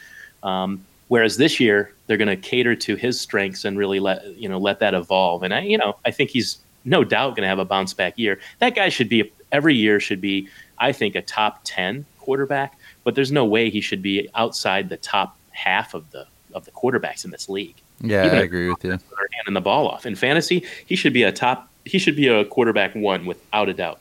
Um, 0.42 0.84
whereas 1.08 1.38
this 1.38 1.58
year 1.58 1.92
they're 2.06 2.18
going 2.18 2.28
to 2.28 2.36
cater 2.36 2.76
to 2.76 2.94
his 2.94 3.18
strengths 3.18 3.64
and 3.64 3.78
really 3.78 3.98
let 3.98 4.24
you 4.36 4.48
know 4.48 4.58
let 4.58 4.78
that 4.80 4.92
evolve. 4.92 5.42
And 5.42 5.54
I, 5.54 5.60
you 5.60 5.78
know, 5.78 5.96
I 6.04 6.10
think 6.10 6.30
he's 6.30 6.58
no 6.84 7.02
doubt 7.02 7.30
going 7.30 7.42
to 7.42 7.48
have 7.48 7.58
a 7.58 7.64
bounce 7.64 7.94
back 7.94 8.18
year. 8.18 8.38
That 8.58 8.74
guy 8.74 8.90
should 8.90 9.08
be 9.08 9.32
every 9.52 9.74
year 9.74 9.98
should 9.98 10.20
be, 10.20 10.48
I 10.78 10.92
think, 10.92 11.14
a 11.14 11.22
top 11.22 11.60
ten 11.64 12.06
quarterback. 12.18 12.78
But 13.04 13.14
there's 13.14 13.32
no 13.32 13.44
way 13.44 13.70
he 13.70 13.80
should 13.80 14.02
be 14.02 14.28
outside 14.34 14.88
the 14.88 14.96
top 14.96 15.36
half 15.50 15.94
of 15.94 16.10
the 16.10 16.26
of 16.52 16.64
the 16.64 16.70
quarterbacks 16.70 17.24
in 17.24 17.30
this 17.30 17.48
league. 17.48 17.76
Yeah, 18.00 18.26
Even 18.26 18.38
I 18.38 18.42
agree 18.42 18.68
with 18.68 18.84
you. 18.84 18.90
Handing 18.90 19.54
the 19.54 19.60
ball 19.60 19.88
off 19.88 20.06
in 20.06 20.16
fantasy, 20.16 20.64
he 20.86 20.96
should 20.96 21.12
be 21.12 21.22
a 21.22 21.32
top 21.32 21.70
he 21.84 21.98
should 21.98 22.16
be 22.16 22.28
a 22.28 22.44
quarterback 22.44 22.94
one 22.94 23.26
without 23.26 23.68
a 23.68 23.74
doubt, 23.74 24.00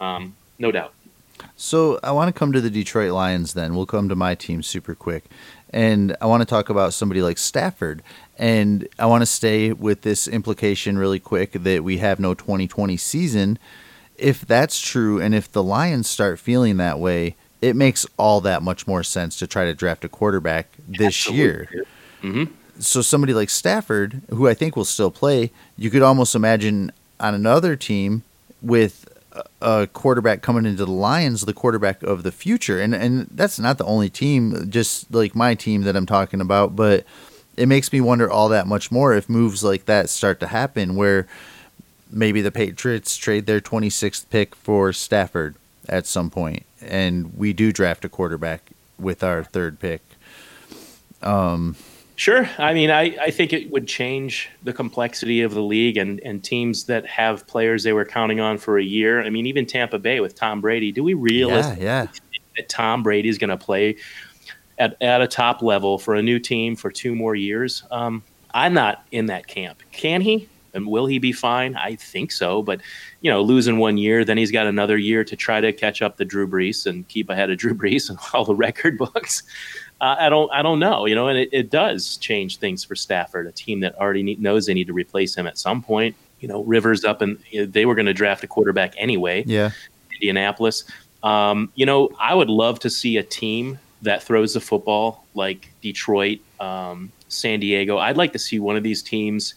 um, 0.00 0.34
no 0.58 0.72
doubt. 0.72 0.92
So 1.56 1.98
I 2.02 2.10
want 2.12 2.28
to 2.34 2.38
come 2.38 2.52
to 2.52 2.60
the 2.60 2.70
Detroit 2.70 3.12
Lions. 3.12 3.54
Then 3.54 3.74
we'll 3.74 3.86
come 3.86 4.08
to 4.08 4.16
my 4.16 4.34
team 4.34 4.62
super 4.62 4.94
quick, 4.94 5.24
and 5.70 6.16
I 6.20 6.26
want 6.26 6.42
to 6.42 6.46
talk 6.46 6.68
about 6.68 6.92
somebody 6.92 7.22
like 7.22 7.38
Stafford. 7.38 8.02
And 8.36 8.88
I 8.98 9.06
want 9.06 9.20
to 9.20 9.26
stay 9.26 9.72
with 9.72 10.00
this 10.00 10.26
implication 10.26 10.96
really 10.96 11.20
quick 11.20 11.52
that 11.52 11.84
we 11.84 11.98
have 11.98 12.18
no 12.18 12.32
2020 12.32 12.96
season. 12.96 13.58
If 14.20 14.46
that's 14.46 14.80
true, 14.80 15.20
and 15.20 15.34
if 15.34 15.50
the 15.50 15.62
Lions 15.62 16.08
start 16.08 16.38
feeling 16.38 16.76
that 16.76 16.98
way, 16.98 17.36
it 17.60 17.76
makes 17.76 18.06
all 18.16 18.40
that 18.42 18.62
much 18.62 18.86
more 18.86 19.02
sense 19.02 19.38
to 19.38 19.46
try 19.46 19.64
to 19.64 19.74
draft 19.74 20.04
a 20.04 20.08
quarterback 20.08 20.68
this 20.88 21.06
Absolutely. 21.06 21.38
year. 21.38 21.68
Mm-hmm. 22.22 22.44
So 22.80 23.02
somebody 23.02 23.34
like 23.34 23.50
Stafford, 23.50 24.22
who 24.30 24.48
I 24.48 24.54
think 24.54 24.76
will 24.76 24.84
still 24.84 25.10
play, 25.10 25.50
you 25.76 25.90
could 25.90 26.02
almost 26.02 26.34
imagine 26.34 26.92
on 27.18 27.34
another 27.34 27.76
team 27.76 28.22
with 28.62 29.06
a 29.60 29.86
quarterback 29.92 30.42
coming 30.42 30.64
into 30.66 30.84
the 30.84 30.90
Lions, 30.90 31.42
the 31.42 31.52
quarterback 31.52 32.02
of 32.02 32.22
the 32.22 32.32
future. 32.32 32.80
And 32.80 32.94
and 32.94 33.28
that's 33.30 33.58
not 33.58 33.78
the 33.78 33.84
only 33.84 34.08
team, 34.08 34.70
just 34.70 35.12
like 35.12 35.34
my 35.34 35.54
team 35.54 35.82
that 35.82 35.96
I'm 35.96 36.06
talking 36.06 36.40
about, 36.40 36.74
but 36.74 37.04
it 37.56 37.66
makes 37.66 37.92
me 37.92 38.00
wonder 38.00 38.30
all 38.30 38.48
that 38.48 38.66
much 38.66 38.90
more 38.90 39.14
if 39.14 39.28
moves 39.28 39.62
like 39.62 39.84
that 39.86 40.08
start 40.08 40.40
to 40.40 40.46
happen 40.46 40.96
where 40.96 41.26
maybe 42.10 42.40
the 42.40 42.52
Patriots 42.52 43.16
trade 43.16 43.46
their 43.46 43.60
26th 43.60 44.28
pick 44.30 44.54
for 44.54 44.92
Stafford 44.92 45.54
at 45.88 46.06
some 46.06 46.30
point 46.30 46.64
and 46.82 47.36
we 47.36 47.52
do 47.52 47.72
draft 47.72 48.04
a 48.04 48.08
quarterback 48.08 48.70
with 48.98 49.22
our 49.22 49.44
third 49.44 49.78
pick. 49.80 50.02
Um 51.22 51.76
Sure. 52.20 52.46
I 52.58 52.74
mean, 52.74 52.90
I, 52.90 53.16
I 53.18 53.30
think 53.30 53.54
it 53.54 53.70
would 53.70 53.88
change 53.88 54.50
the 54.62 54.74
complexity 54.74 55.40
of 55.40 55.54
the 55.54 55.62
league 55.62 55.96
and, 55.96 56.20
and 56.20 56.44
teams 56.44 56.84
that 56.84 57.06
have 57.06 57.46
players 57.46 57.82
they 57.82 57.94
were 57.94 58.04
counting 58.04 58.40
on 58.40 58.58
for 58.58 58.78
a 58.78 58.84
year. 58.84 59.22
I 59.22 59.30
mean, 59.30 59.46
even 59.46 59.64
Tampa 59.64 59.98
Bay 59.98 60.20
with 60.20 60.34
Tom 60.34 60.60
Brady. 60.60 60.92
Do 60.92 61.02
we 61.02 61.14
realize 61.14 61.78
yeah, 61.78 62.02
yeah. 62.02 62.06
that 62.58 62.68
Tom 62.68 63.02
Brady 63.02 63.30
is 63.30 63.38
going 63.38 63.48
to 63.48 63.56
play 63.56 63.96
at, 64.78 65.00
at 65.00 65.22
a 65.22 65.26
top 65.26 65.62
level 65.62 65.96
for 65.96 66.14
a 66.14 66.20
new 66.20 66.38
team 66.38 66.76
for 66.76 66.90
two 66.90 67.14
more 67.14 67.34
years? 67.34 67.84
Um, 67.90 68.22
I'm 68.52 68.74
not 68.74 69.02
in 69.10 69.24
that 69.26 69.46
camp. 69.46 69.82
Can 69.90 70.20
he? 70.20 70.46
And 70.74 70.86
will 70.86 71.06
he 71.06 71.18
be 71.18 71.32
fine? 71.32 71.74
I 71.76 71.96
think 71.96 72.32
so. 72.32 72.62
But, 72.62 72.80
you 73.20 73.30
know, 73.30 73.42
losing 73.42 73.78
one 73.78 73.98
year, 73.98 74.24
then 74.24 74.38
he's 74.38 74.50
got 74.50 74.66
another 74.66 74.96
year 74.96 75.24
to 75.24 75.36
try 75.36 75.60
to 75.60 75.72
catch 75.72 76.02
up 76.02 76.16
to 76.18 76.24
Drew 76.24 76.46
Brees 76.46 76.86
and 76.86 77.06
keep 77.08 77.30
ahead 77.30 77.50
of 77.50 77.58
Drew 77.58 77.74
Brees 77.80 78.08
and 78.08 78.18
all 78.32 78.44
the 78.44 78.54
record 78.54 78.98
books 78.98 79.42
uh, 80.00 80.16
I 80.18 80.28
don't 80.28 80.50
I 80.52 80.62
don't 80.62 80.78
know, 80.78 81.06
you 81.06 81.14
know, 81.14 81.28
and 81.28 81.38
it, 81.38 81.50
it 81.52 81.70
does 81.70 82.16
change 82.16 82.56
things 82.56 82.84
for 82.84 82.94
Stafford, 82.94 83.46
a 83.46 83.52
team 83.52 83.80
that 83.80 83.94
already 83.96 84.22
need, 84.22 84.40
knows 84.40 84.66
they 84.66 84.74
need 84.74 84.86
to 84.86 84.92
replace 84.92 85.34
him 85.34 85.46
at 85.46 85.58
some 85.58 85.82
point. 85.82 86.16
You 86.40 86.48
know, 86.48 86.62
Rivers 86.64 87.04
up 87.04 87.20
and 87.20 87.38
they 87.52 87.84
were 87.84 87.94
going 87.94 88.06
to 88.06 88.14
draft 88.14 88.42
a 88.42 88.46
quarterback 88.46 88.94
anyway. 88.96 89.44
Yeah, 89.46 89.72
Indianapolis. 90.14 90.84
Um, 91.22 91.70
you 91.74 91.84
know, 91.84 92.10
I 92.18 92.34
would 92.34 92.48
love 92.48 92.80
to 92.80 92.90
see 92.90 93.18
a 93.18 93.22
team 93.22 93.78
that 94.00 94.22
throws 94.22 94.54
the 94.54 94.60
football 94.60 95.26
like 95.34 95.70
Detroit, 95.82 96.38
um, 96.60 97.12
San 97.28 97.60
Diego. 97.60 97.98
I'd 97.98 98.16
like 98.16 98.32
to 98.32 98.38
see 98.38 98.58
one 98.58 98.76
of 98.76 98.82
these 98.82 99.02
teams 99.02 99.52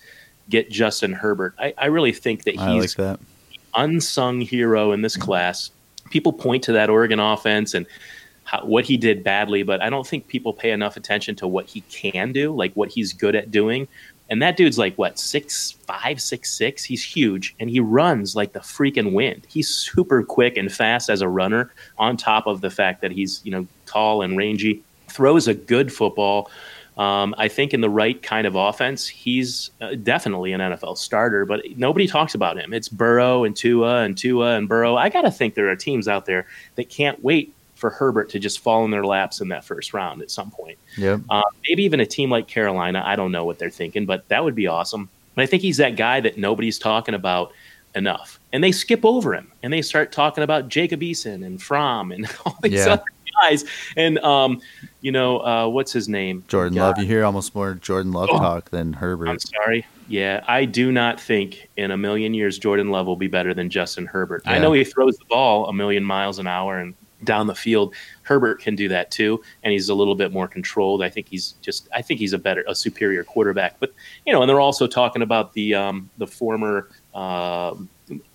get 0.49 0.69
Justin 0.69 1.13
Herbert. 1.13 1.55
I, 1.57 1.73
I 1.77 1.85
really 1.87 2.11
think 2.11 2.43
that 2.43 2.55
he's 2.55 2.61
like 2.61 2.95
that. 2.95 3.19
unsung 3.75 4.41
hero 4.41 4.91
in 4.91 5.01
this 5.01 5.17
class. 5.17 5.71
People 6.09 6.33
point 6.33 6.63
to 6.63 6.73
that 6.73 6.89
Oregon 6.89 7.19
offense 7.19 7.73
and 7.73 7.85
how, 8.43 8.65
what 8.65 8.85
he 8.85 8.97
did 8.97 9.23
badly, 9.23 9.63
but 9.63 9.81
I 9.81 9.89
don't 9.89 10.05
think 10.05 10.27
people 10.27 10.53
pay 10.53 10.71
enough 10.71 10.97
attention 10.97 11.35
to 11.37 11.47
what 11.47 11.65
he 11.67 11.81
can 11.89 12.31
do, 12.31 12.53
like 12.53 12.73
what 12.73 12.89
he's 12.89 13.13
good 13.13 13.35
at 13.35 13.51
doing. 13.51 13.87
And 14.29 14.41
that 14.41 14.57
dude's 14.57 14.77
like 14.77 14.95
what 14.97 15.19
six 15.19 15.71
five, 15.85 16.21
six 16.21 16.51
six. 16.51 16.83
He's 16.83 17.03
huge, 17.03 17.55
and 17.59 17.69
he 17.69 17.79
runs 17.79 18.35
like 18.35 18.53
the 18.53 18.59
freaking 18.59 19.13
wind. 19.13 19.45
He's 19.49 19.67
super 19.67 20.23
quick 20.23 20.57
and 20.57 20.71
fast 20.71 21.09
as 21.09 21.21
a 21.21 21.27
runner. 21.27 21.71
On 21.97 22.17
top 22.17 22.47
of 22.47 22.61
the 22.61 22.69
fact 22.69 23.01
that 23.01 23.11
he's 23.11 23.41
you 23.43 23.51
know 23.51 23.67
tall 23.85 24.21
and 24.21 24.37
rangy, 24.37 24.81
throws 25.09 25.47
a 25.47 25.53
good 25.53 25.91
football. 25.93 26.49
Um, 26.97 27.33
I 27.37 27.47
think 27.47 27.73
in 27.73 27.81
the 27.81 27.89
right 27.89 28.21
kind 28.21 28.45
of 28.45 28.55
offense, 28.55 29.07
he's 29.07 29.71
uh, 29.81 29.95
definitely 29.95 30.53
an 30.53 30.61
NFL 30.61 30.97
starter, 30.97 31.45
but 31.45 31.61
nobody 31.75 32.07
talks 32.07 32.35
about 32.35 32.57
him. 32.57 32.73
It's 32.73 32.87
Burrow 32.87 33.43
and 33.43 33.55
Tua 33.55 34.03
and 34.03 34.17
Tua 34.17 34.55
and 34.55 34.69
Burrow. 34.69 34.95
I 34.95 35.09
got 35.09 35.21
to 35.21 35.31
think 35.31 35.55
there 35.55 35.69
are 35.69 35.75
teams 35.75 36.07
out 36.07 36.25
there 36.25 36.45
that 36.75 36.89
can't 36.89 37.23
wait 37.23 37.53
for 37.83 37.89
Herbert 37.89 38.29
to 38.29 38.39
just 38.39 38.59
fall 38.59 38.85
in 38.85 38.91
their 38.91 39.05
laps 39.05 39.41
in 39.41 39.49
that 39.49 39.65
first 39.65 39.93
round 39.93 40.21
at 40.21 40.29
some 40.29 40.51
point. 40.51 40.77
Yeah. 40.97 41.17
Uh, 41.29 41.41
maybe 41.67 41.83
even 41.83 41.99
a 41.99 42.05
team 42.05 42.29
like 42.29 42.47
Carolina. 42.47 43.01
I 43.05 43.15
don't 43.15 43.31
know 43.31 43.43
what 43.43 43.59
they're 43.59 43.69
thinking, 43.69 44.05
but 44.05 44.27
that 44.29 44.43
would 44.43 44.55
be 44.55 44.67
awesome. 44.67 45.09
But 45.35 45.41
I 45.41 45.45
think 45.47 45.63
he's 45.63 45.77
that 45.77 45.95
guy 45.95 46.21
that 46.21 46.37
nobody's 46.37 46.77
talking 46.77 47.15
about 47.15 47.51
enough. 47.95 48.39
And 48.51 48.63
they 48.63 48.71
skip 48.71 49.03
over 49.03 49.33
him 49.33 49.51
and 49.63 49.73
they 49.73 49.81
start 49.81 50.11
talking 50.11 50.43
about 50.43 50.69
Jacob 50.69 51.01
Eason 51.01 51.45
and 51.45 51.61
Fromm 51.61 52.11
and 52.11 52.25
all 52.45 52.57
these 52.61 52.85
yeah. 52.85 52.93
other 52.93 53.03
guys. 53.41 53.65
And, 53.97 54.19
um, 54.19 54.61
you 55.01 55.11
know, 55.11 55.39
uh, 55.39 55.67
what's 55.67 55.91
his 55.91 56.07
name? 56.07 56.43
Jordan 56.47 56.75
God. 56.75 56.87
Love. 56.87 56.99
You 56.99 57.05
hear 57.05 57.25
almost 57.25 57.53
more 57.55 57.73
Jordan 57.73 58.11
Love 58.11 58.29
oh, 58.31 58.37
talk 58.37 58.69
than 58.69 58.93
Herbert. 58.93 59.29
I'm 59.29 59.39
sorry. 59.39 59.85
Yeah, 60.07 60.43
I 60.47 60.65
do 60.65 60.91
not 60.91 61.19
think 61.19 61.69
in 61.77 61.91
a 61.91 61.97
million 61.97 62.33
years 62.33 62.59
Jordan 62.59 62.89
Love 62.89 63.07
will 63.07 63.15
be 63.15 63.27
better 63.27 63.53
than 63.53 63.69
Justin 63.69 64.05
Herbert. 64.05 64.43
Yeah. 64.45 64.53
I 64.53 64.59
know 64.59 64.73
he 64.73 64.83
throws 64.83 65.17
the 65.17 65.25
ball 65.25 65.67
a 65.67 65.73
million 65.73 66.03
miles 66.03 66.39
an 66.39 66.47
hour 66.47 66.77
and 66.79 66.93
down 67.23 67.47
the 67.47 67.55
field. 67.55 67.93
Herbert 68.23 68.59
can 68.59 68.75
do 68.75 68.87
that 68.89 69.11
too, 69.11 69.41
and 69.63 69.71
he's 69.71 69.89
a 69.89 69.93
little 69.93 70.15
bit 70.15 70.31
more 70.31 70.47
controlled. 70.47 71.03
I 71.03 71.09
think 71.09 71.27
he's 71.29 71.53
just 71.61 71.87
I 71.93 72.01
think 72.01 72.19
he's 72.19 72.33
a 72.33 72.37
better, 72.37 72.63
a 72.67 72.75
superior 72.75 73.23
quarterback. 73.23 73.79
But 73.79 73.93
you 74.25 74.33
know, 74.33 74.41
and 74.41 74.49
they're 74.49 74.59
also 74.59 74.87
talking 74.87 75.21
about 75.21 75.53
the 75.53 75.75
um, 75.75 76.09
the 76.17 76.27
former 76.27 76.89
uh, 77.13 77.75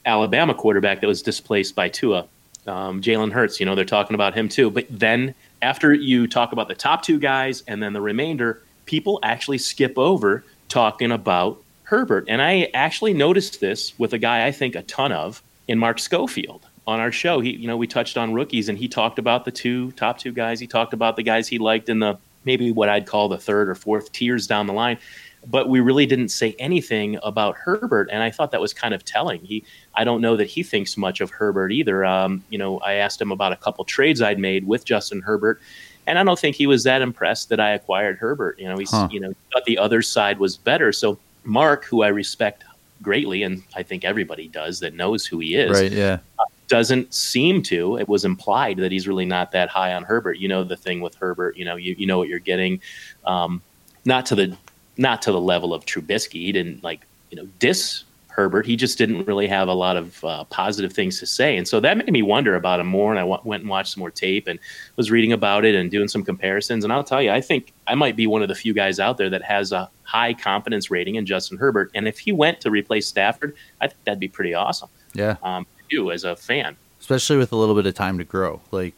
Alabama 0.04 0.54
quarterback 0.54 1.00
that 1.00 1.06
was 1.06 1.22
displaced 1.22 1.74
by 1.74 1.88
Tua, 1.88 2.26
um, 2.68 3.00
Jalen 3.00 3.32
Hurts. 3.32 3.58
You 3.58 3.66
know, 3.66 3.74
they're 3.74 3.84
talking 3.84 4.14
about 4.14 4.34
him 4.34 4.48
too. 4.48 4.70
But 4.70 4.86
then 4.90 5.34
after 5.62 5.92
you 5.92 6.26
talk 6.26 6.52
about 6.52 6.68
the 6.68 6.74
top 6.74 7.02
two 7.02 7.18
guys 7.18 7.62
and 7.66 7.82
then 7.82 7.92
the 7.92 8.00
remainder, 8.00 8.62
people 8.86 9.18
actually 9.22 9.58
skip 9.58 9.98
over 9.98 10.44
talking 10.68 11.10
about 11.10 11.62
Herbert. 11.84 12.26
And 12.28 12.42
I 12.42 12.70
actually 12.74 13.14
noticed 13.14 13.60
this 13.60 13.98
with 13.98 14.12
a 14.12 14.18
guy 14.18 14.46
I 14.46 14.52
think 14.52 14.74
a 14.74 14.82
ton 14.82 15.10
of 15.12 15.42
in 15.66 15.78
Mark 15.78 15.98
Schofield 15.98 16.66
on 16.86 17.00
our 17.00 17.12
show, 17.12 17.40
he 17.40 17.50
you 17.50 17.66
know 17.66 17.76
we 17.76 17.86
touched 17.86 18.16
on 18.16 18.32
rookies 18.32 18.68
and 18.68 18.78
he 18.78 18.88
talked 18.88 19.18
about 19.18 19.44
the 19.44 19.50
two 19.50 19.92
top 19.92 20.18
two 20.18 20.32
guys. 20.32 20.58
He 20.58 20.66
talked 20.66 20.94
about 20.94 21.16
the 21.16 21.22
guys 21.22 21.46
he 21.48 21.58
liked 21.58 21.88
in 21.88 21.98
the 21.98 22.18
maybe 22.44 22.72
what 22.72 22.88
I'd 22.88 23.06
call 23.06 23.28
the 23.28 23.36
third 23.36 23.68
or 23.68 23.74
fourth 23.74 24.10
tiers 24.12 24.46
down 24.46 24.66
the 24.66 24.72
line. 24.72 24.98
But 25.46 25.68
we 25.68 25.80
really 25.80 26.04
didn't 26.04 26.28
say 26.28 26.54
anything 26.58 27.18
about 27.22 27.56
Herbert, 27.56 28.08
and 28.10 28.22
I 28.22 28.30
thought 28.30 28.50
that 28.50 28.60
was 28.60 28.74
kind 28.74 28.92
of 28.92 29.04
telling. 29.04 29.40
He, 29.40 29.64
I 29.94 30.04
don't 30.04 30.20
know 30.20 30.36
that 30.36 30.46
he 30.46 30.62
thinks 30.62 30.96
much 30.96 31.20
of 31.20 31.30
Herbert 31.30 31.72
either. 31.72 32.04
Um, 32.04 32.42
you 32.50 32.58
know, 32.58 32.78
I 32.80 32.94
asked 32.94 33.20
him 33.20 33.30
about 33.30 33.52
a 33.52 33.56
couple 33.56 33.84
trades 33.84 34.20
I'd 34.20 34.38
made 34.38 34.66
with 34.66 34.84
Justin 34.84 35.20
Herbert, 35.20 35.60
and 36.06 36.18
I 36.18 36.24
don't 36.24 36.38
think 36.38 36.56
he 36.56 36.66
was 36.66 36.84
that 36.84 37.02
impressed 37.02 37.50
that 37.50 37.60
I 37.60 37.70
acquired 37.70 38.18
Herbert. 38.18 38.58
You 38.58 38.68
know, 38.68 38.78
he's, 38.78 38.90
huh. 38.90 39.08
you 39.12 39.20
know, 39.20 39.32
thought 39.52 39.64
the 39.64 39.78
other 39.78 40.02
side 40.02 40.38
was 40.38 40.56
better. 40.56 40.92
So 40.92 41.18
Mark, 41.44 41.84
who 41.84 42.02
I 42.02 42.08
respect 42.08 42.64
greatly, 43.02 43.42
and 43.42 43.62
I 43.76 43.82
think 43.82 44.04
everybody 44.04 44.48
does 44.48 44.80
that 44.80 44.94
knows 44.94 45.24
who 45.24 45.38
he 45.38 45.54
is. 45.54 45.70
Right. 45.70 45.92
Yeah. 45.92 46.18
Uh, 46.38 46.44
doesn't 46.68 47.12
seem 47.14 47.62
to. 47.62 47.96
It 47.96 48.08
was 48.08 48.24
implied 48.24 48.76
that 48.78 48.92
he's 48.92 49.08
really 49.08 49.24
not 49.24 49.52
that 49.52 49.68
high 49.68 49.94
on 49.94 50.04
Herbert. 50.04 50.38
You 50.38 50.48
know 50.48 50.64
the 50.64 50.76
thing 50.76 51.00
with 51.00 51.14
Herbert. 51.14 51.56
You 51.56 51.64
know 51.64 51.76
you, 51.76 51.94
you 51.98 52.06
know 52.06 52.18
what 52.18 52.28
you're 52.28 52.38
getting. 52.38 52.80
Um, 53.24 53.62
not 54.04 54.26
to 54.26 54.34
the 54.34 54.56
not 54.98 55.22
to 55.22 55.32
the 55.32 55.40
level 55.40 55.72
of 55.72 55.86
Trubisky. 55.86 56.42
He 56.44 56.52
didn't 56.52 56.84
like 56.84 57.00
you 57.30 57.36
know 57.36 57.48
diss 57.58 58.04
Herbert. 58.28 58.66
He 58.66 58.76
just 58.76 58.98
didn't 58.98 59.24
really 59.26 59.48
have 59.48 59.68
a 59.68 59.72
lot 59.72 59.96
of 59.96 60.22
uh, 60.24 60.44
positive 60.44 60.92
things 60.92 61.18
to 61.20 61.26
say, 61.26 61.56
and 61.56 61.66
so 61.66 61.80
that 61.80 61.96
made 61.96 62.12
me 62.12 62.22
wonder 62.22 62.54
about 62.54 62.80
him 62.80 62.86
more. 62.86 63.10
And 63.10 63.18
I 63.18 63.22
w- 63.22 63.40
went 63.44 63.62
and 63.62 63.70
watched 63.70 63.94
some 63.94 64.00
more 64.00 64.10
tape 64.10 64.46
and 64.46 64.58
was 64.96 65.10
reading 65.10 65.32
about 65.32 65.64
it 65.64 65.74
and 65.74 65.90
doing 65.90 66.08
some 66.08 66.22
comparisons. 66.22 66.84
And 66.84 66.92
I'll 66.92 67.04
tell 67.04 67.22
you, 67.22 67.30
I 67.30 67.40
think 67.40 67.72
I 67.86 67.94
might 67.94 68.16
be 68.16 68.26
one 68.26 68.42
of 68.42 68.48
the 68.48 68.54
few 68.54 68.74
guys 68.74 69.00
out 69.00 69.16
there 69.16 69.30
that 69.30 69.42
has 69.42 69.72
a 69.72 69.88
high 70.02 70.34
confidence 70.34 70.90
rating 70.90 71.14
in 71.14 71.24
Justin 71.24 71.56
Herbert. 71.56 71.90
And 71.94 72.06
if 72.06 72.18
he 72.18 72.32
went 72.32 72.60
to 72.60 72.70
replace 72.70 73.06
Stafford, 73.06 73.56
I 73.80 73.88
think 73.88 74.04
that'd 74.04 74.20
be 74.20 74.28
pretty 74.28 74.54
awesome. 74.54 74.88
Yeah. 75.14 75.36
Um, 75.42 75.66
you 75.90 76.10
as 76.10 76.24
a 76.24 76.36
fan, 76.36 76.76
especially 77.00 77.36
with 77.36 77.52
a 77.52 77.56
little 77.56 77.74
bit 77.74 77.86
of 77.86 77.94
time 77.94 78.18
to 78.18 78.24
grow, 78.24 78.60
like 78.70 78.94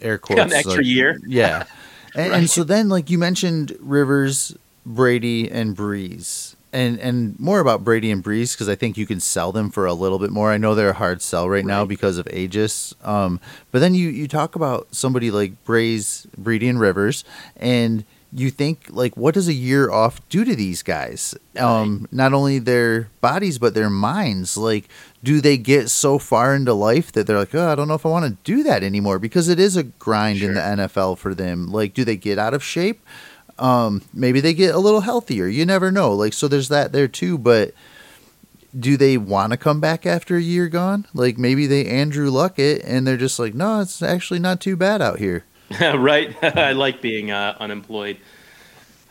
air 0.00 0.18
quotes, 0.18 0.40
an 0.40 0.52
extra 0.52 0.76
like, 0.76 0.86
year. 0.86 1.20
Yeah, 1.26 1.64
and, 2.14 2.30
right. 2.30 2.38
and, 2.40 2.50
so 2.50 2.64
then, 2.64 2.88
like 2.88 3.10
you 3.10 3.18
mentioned, 3.18 3.76
Rivers 3.80 4.56
Brady 4.88 5.50
and 5.50 5.76
Brees, 5.76 6.56
and 6.72 6.98
and 6.98 7.38
more 7.38 7.60
about 7.60 7.84
Brady 7.84 8.10
and 8.10 8.24
Brees 8.24 8.54
because 8.54 8.68
I 8.68 8.74
think 8.74 8.96
you 8.96 9.06
can 9.06 9.20
sell 9.20 9.52
them 9.52 9.70
for 9.70 9.86
a 9.86 9.92
little 9.92 10.18
bit 10.18 10.30
more. 10.30 10.50
I 10.50 10.56
know 10.56 10.74
they're 10.74 10.90
a 10.90 10.94
hard 10.94 11.20
sell 11.20 11.48
right, 11.48 11.64
now 11.64 11.84
because 11.84 12.16
of 12.16 12.26
Aegis. 12.28 12.94
Um, 13.04 13.38
but 13.70 13.80
then 13.80 13.94
you 13.94 14.08
you 14.08 14.26
talk 14.26 14.56
about 14.56 14.88
somebody 14.94 15.30
like 15.30 15.62
Brees, 15.64 16.26
Brady 16.36 16.68
and 16.68 16.80
Rivers, 16.80 17.22
and 17.56 18.04
you 18.32 18.50
think 18.50 18.86
like 18.90 19.16
what 19.16 19.34
does 19.34 19.48
a 19.48 19.54
year 19.54 19.90
off 19.90 20.26
do 20.30 20.44
to 20.44 20.56
these 20.56 20.82
guys? 20.82 21.34
Um, 21.58 22.08
not 22.10 22.32
only 22.32 22.58
their 22.58 23.10
bodies 23.20 23.58
but 23.58 23.74
their 23.74 23.90
minds. 23.90 24.56
Like, 24.56 24.88
do 25.22 25.40
they 25.40 25.58
get 25.58 25.90
so 25.90 26.18
far 26.18 26.54
into 26.54 26.72
life 26.74 27.12
that 27.12 27.26
they're 27.26 27.38
like, 27.38 27.54
oh, 27.54 27.68
I 27.68 27.74
don't 27.74 27.88
know 27.88 27.94
if 27.94 28.06
I 28.06 28.10
want 28.10 28.26
to 28.26 28.36
do 28.44 28.62
that 28.62 28.82
anymore 28.82 29.18
because 29.18 29.48
it 29.48 29.58
is 29.58 29.76
a 29.76 29.82
grind 29.82 30.42
in 30.42 30.54
the 30.54 30.60
NFL 30.60 31.18
for 31.18 31.34
them. 31.34 31.68
Like, 31.68 31.94
do 31.94 32.04
they 32.04 32.16
get 32.16 32.38
out 32.38 32.54
of 32.54 32.62
shape? 32.62 33.00
Um 33.58 34.02
maybe 34.12 34.40
they 34.40 34.54
get 34.54 34.74
a 34.74 34.78
little 34.78 35.00
healthier 35.00 35.46
you 35.46 35.64
never 35.64 35.90
know 35.90 36.12
like 36.12 36.32
so 36.32 36.48
there's 36.48 36.68
that 36.68 36.92
there 36.92 37.08
too 37.08 37.36
but 37.36 37.72
do 38.78 38.96
they 38.96 39.16
want 39.16 39.50
to 39.50 39.56
come 39.56 39.80
back 39.80 40.06
after 40.06 40.36
a 40.36 40.42
year 40.42 40.68
gone 40.68 41.06
like 41.14 41.38
maybe 41.38 41.66
they 41.66 41.86
andrew 41.86 42.30
luck 42.30 42.58
it 42.58 42.82
and 42.84 43.06
they're 43.06 43.16
just 43.16 43.38
like 43.38 43.54
no 43.54 43.80
it's 43.80 44.02
actually 44.02 44.38
not 44.38 44.60
too 44.60 44.76
bad 44.76 45.02
out 45.02 45.18
here 45.18 45.44
right. 45.80 46.34
I 46.42 46.72
like 46.72 47.00
being 47.02 47.30
uh, 47.30 47.56
unemployed. 47.60 48.18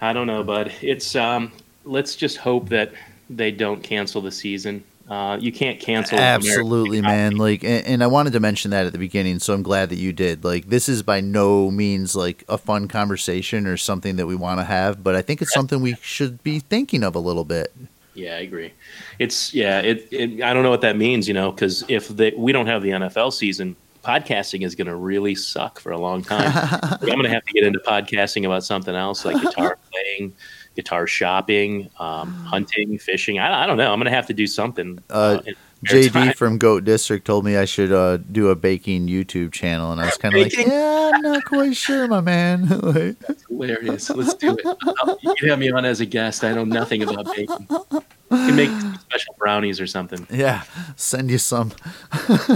I 0.02 0.14
don't 0.14 0.28
know, 0.28 0.44
bud. 0.44 0.72
It's 0.82 1.16
um, 1.16 1.52
let's 1.86 2.16
just 2.16 2.38
hope 2.38 2.70
that 2.70 2.94
they 3.30 3.52
don't 3.52 3.84
cancel 3.84 4.22
the 4.22 4.32
season. 4.32 4.84
Uh, 5.10 5.38
you 5.40 5.54
can't 5.54 5.80
cancel. 5.80 6.20
Absolutely 6.20 7.02
man 7.02 7.38
like 7.38 7.64
and, 7.64 7.86
and 7.86 8.04
i 8.04 8.08
wanted 8.08 8.34
to 8.34 8.42
mention 8.42 8.72
that 8.72 8.86
at 8.86 8.92
the 8.92 9.00
beginning 9.00 9.40
so 9.40 9.54
i'm 9.54 9.64
glad 9.64 9.90
that 9.90 9.96
you 9.96 10.12
did 10.12 10.44
like 10.44 10.68
this 10.68 10.90
is 10.90 11.02
by 11.02 11.22
no 11.22 11.72
means 11.72 12.14
like 12.14 12.44
a 12.50 12.58
fun 12.58 12.90
conversation 12.90 13.66
or 13.66 13.78
something 13.78 14.18
that 14.18 14.28
we 14.28 14.36
want 14.36 14.60
to 14.60 14.66
have 14.66 15.02
but 15.04 15.16
i 15.16 15.22
think 15.22 15.42
it's 15.42 15.54
something 15.54 15.82
we 15.82 15.96
should 16.02 16.44
be 16.44 16.60
thinking 16.60 17.04
of 17.04 17.16
a 17.16 17.20
little 17.20 17.46
bit 17.46 17.74
Yeah, 18.18 18.36
I 18.36 18.40
agree. 18.40 18.74
It's 19.20 19.54
yeah. 19.54 19.80
It, 19.80 20.08
it 20.12 20.42
I 20.42 20.52
don't 20.52 20.64
know 20.64 20.72
what 20.72 20.82
that 20.82 20.98
means, 20.98 21.28
you 21.28 21.36
know, 21.36 21.52
because 21.52 21.86
if 21.88 22.08
they, 22.08 22.32
we 22.36 22.52
don't 22.52 22.66
have 22.66 22.82
the 22.82 22.90
NFL 22.90 23.32
season, 23.32 23.76
podcasting 24.04 24.66
is 24.66 24.74
going 24.74 24.88
to 24.88 24.96
really 24.96 25.36
suck 25.36 25.80
for 25.80 25.92
a 25.92 26.00
long 26.00 26.24
time. 26.24 26.52
I'm 26.82 27.00
going 27.00 27.24
to 27.24 27.30
have 27.30 27.46
to 27.46 27.54
get 27.54 27.64
into 27.64 27.80
podcasting 27.80 28.46
about 28.46 28.64
something 28.64 28.96
else 28.96 29.24
like 29.24 29.40
guitar 29.40 29.78
playing, 29.92 30.34
guitar 30.78 31.08
shopping, 31.08 31.90
um, 32.00 32.32
hunting, 32.46 32.98
fishing. 33.00 33.40
I, 33.40 33.64
I 33.64 33.66
don't 33.66 33.78
know. 33.78 33.92
I'm 33.92 34.00
going 34.00 34.06
to 34.06 34.16
have 34.16 34.28
to 34.28 34.34
do 34.34 34.46
something. 34.48 35.00
Uh, 35.10 35.40
in 35.46 35.56
spare 35.86 36.02
JD 36.04 36.12
time. 36.14 36.34
from 36.34 36.58
Goat 36.60 36.86
District 36.86 37.26
told 37.26 37.44
me 37.46 37.58
I 37.58 37.66
should 37.66 37.92
uh, 37.92 38.18
do 38.18 38.50
a 38.50 38.56
baking 38.56 39.08
YouTube 39.08 39.52
channel, 39.52 39.92
and 39.92 40.00
I 40.00 40.06
was 40.06 40.18
kind 40.18 40.36
of 40.36 40.42
like, 40.42 40.56
"Yeah, 40.56 41.12
I'm 41.14 41.22
not 41.22 41.44
quite 41.46 41.76
sure, 41.76 42.08
my 42.08 42.22
man." 42.22 42.68
like, 42.82 43.18
hilarious. 43.50 44.10
Let's 44.12 44.36
do 44.36 44.56
it. 44.56 44.66
I'll- 44.66 45.18
You 45.22 45.34
can 45.36 45.50
have 45.50 45.60
me 45.60 45.72
on 45.72 45.84
as 45.84 46.00
a 46.00 46.06
guest. 46.06 46.44
I 46.44 46.54
know 46.54 46.64
nothing 46.64 47.02
about 47.04 47.26
baking. 47.36 47.68
You 47.70 48.02
can 48.30 48.56
make 48.56 48.70
special 49.02 49.36
brownies 49.38 49.80
or 49.82 49.88
something. 49.88 50.26
yeah, 50.30 50.64
send 50.96 51.30
you 51.32 51.38
some. 51.40 51.74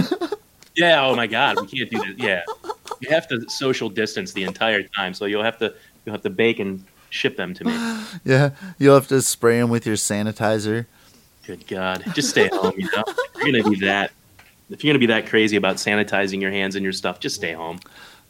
Yeah. 0.74 1.04
Oh 1.04 1.14
my 1.14 1.26
God, 1.26 1.60
we 1.60 1.66
can't 1.66 1.90
do 1.90 1.98
that. 1.98 2.14
Yeah, 2.18 2.40
you 3.00 3.10
have 3.10 3.28
to 3.28 3.44
social 3.50 3.90
distance 3.90 4.32
the 4.32 4.44
entire 4.44 4.82
time, 4.82 5.12
so 5.12 5.26
you'll 5.26 5.42
have 5.44 5.58
to 5.58 5.74
you'll 6.06 6.14
have 6.14 6.22
to 6.22 6.30
bake 6.30 6.60
and 6.60 6.82
ship 7.12 7.36
them 7.36 7.54
to 7.54 7.64
me. 7.64 7.72
Yeah, 8.24 8.50
you'll 8.78 8.94
have 8.94 9.08
to 9.08 9.22
spray 9.22 9.58
them 9.58 9.70
with 9.70 9.86
your 9.86 9.96
sanitizer. 9.96 10.86
Good 11.46 11.66
God, 11.66 12.04
just 12.14 12.30
stay 12.30 12.48
home. 12.48 12.74
You 12.76 12.88
know, 12.94 13.04
if 13.06 13.42
you're 13.42 13.62
gonna 13.62 13.70
be 13.70 13.80
that. 13.86 14.12
If 14.70 14.84
you're 14.84 14.92
gonna 14.92 15.00
be 15.00 15.06
that 15.06 15.26
crazy 15.26 15.56
about 15.56 15.76
sanitizing 15.76 16.40
your 16.40 16.50
hands 16.50 16.76
and 16.76 16.82
your 16.84 16.92
stuff, 16.92 17.20
just 17.20 17.36
stay 17.36 17.52
home. 17.52 17.80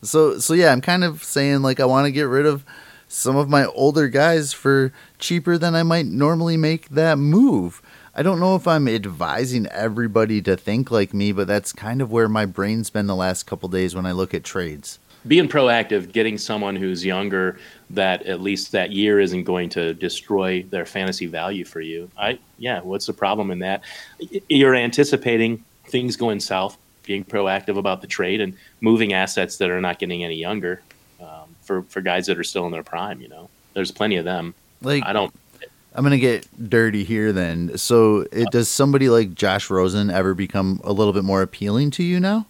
So, 0.02 0.38
so 0.38 0.54
yeah, 0.54 0.72
I'm 0.72 0.80
kind 0.80 1.04
of 1.04 1.22
saying 1.24 1.62
like 1.62 1.80
I 1.80 1.84
want 1.84 2.06
to 2.06 2.12
get 2.12 2.24
rid 2.24 2.46
of 2.46 2.64
some 3.08 3.36
of 3.36 3.48
my 3.48 3.66
older 3.66 4.08
guys 4.08 4.52
for 4.52 4.92
cheaper 5.18 5.58
than 5.58 5.74
I 5.74 5.82
might 5.82 6.06
normally 6.06 6.56
make 6.56 6.88
that 6.90 7.18
move. 7.18 7.82
I 8.14 8.22
don't 8.22 8.40
know 8.40 8.56
if 8.56 8.66
I'm 8.66 8.88
advising 8.88 9.66
everybody 9.68 10.40
to 10.42 10.56
think 10.56 10.90
like 10.90 11.12
me, 11.12 11.32
but 11.32 11.46
that's 11.46 11.72
kind 11.72 12.00
of 12.00 12.10
where 12.10 12.28
my 12.28 12.46
brain's 12.46 12.90
been 12.90 13.06
the 13.06 13.16
last 13.16 13.44
couple 13.44 13.68
days 13.68 13.94
when 13.94 14.06
I 14.06 14.12
look 14.12 14.32
at 14.34 14.44
trades. 14.44 14.98
Being 15.26 15.48
proactive, 15.48 16.12
getting 16.12 16.36
someone 16.36 16.74
who's 16.74 17.04
younger 17.04 17.58
that 17.90 18.26
at 18.26 18.40
least 18.40 18.72
that 18.72 18.90
year 18.92 19.20
isn't 19.20 19.44
going 19.44 19.68
to 19.70 19.94
destroy 19.94 20.62
their 20.64 20.84
fantasy 20.84 21.26
value 21.26 21.64
for 21.64 21.80
you. 21.80 22.10
I 22.18 22.38
yeah, 22.58 22.80
what's 22.80 23.06
the 23.06 23.12
problem 23.12 23.50
in 23.50 23.60
that? 23.60 23.82
You're 24.48 24.74
anticipating 24.74 25.64
things 25.86 26.16
going 26.16 26.40
south, 26.40 26.76
being 27.04 27.24
proactive 27.24 27.78
about 27.78 28.00
the 28.00 28.06
trade 28.06 28.40
and 28.40 28.56
moving 28.80 29.12
assets 29.12 29.58
that 29.58 29.70
are 29.70 29.80
not 29.80 29.98
getting 29.98 30.24
any 30.24 30.36
younger 30.36 30.80
um, 31.20 31.54
for 31.62 31.82
for 31.82 32.00
guys 32.00 32.26
that 32.26 32.38
are 32.38 32.44
still 32.44 32.66
in 32.66 32.72
their 32.72 32.82
prime. 32.82 33.20
You 33.20 33.28
know, 33.28 33.50
there's 33.74 33.90
plenty 33.90 34.16
of 34.16 34.24
them. 34.24 34.54
Like 34.80 35.04
I 35.04 35.12
don't. 35.12 35.32
I'm 35.94 36.02
gonna 36.02 36.18
get 36.18 36.48
dirty 36.70 37.04
here 37.04 37.32
then. 37.32 37.76
So, 37.76 38.24
it, 38.32 38.50
does 38.50 38.70
somebody 38.70 39.10
like 39.10 39.34
Josh 39.34 39.68
Rosen 39.68 40.10
ever 40.10 40.32
become 40.32 40.80
a 40.84 40.92
little 40.92 41.12
bit 41.12 41.22
more 41.22 41.42
appealing 41.42 41.90
to 41.92 42.02
you 42.02 42.18
now? 42.18 42.46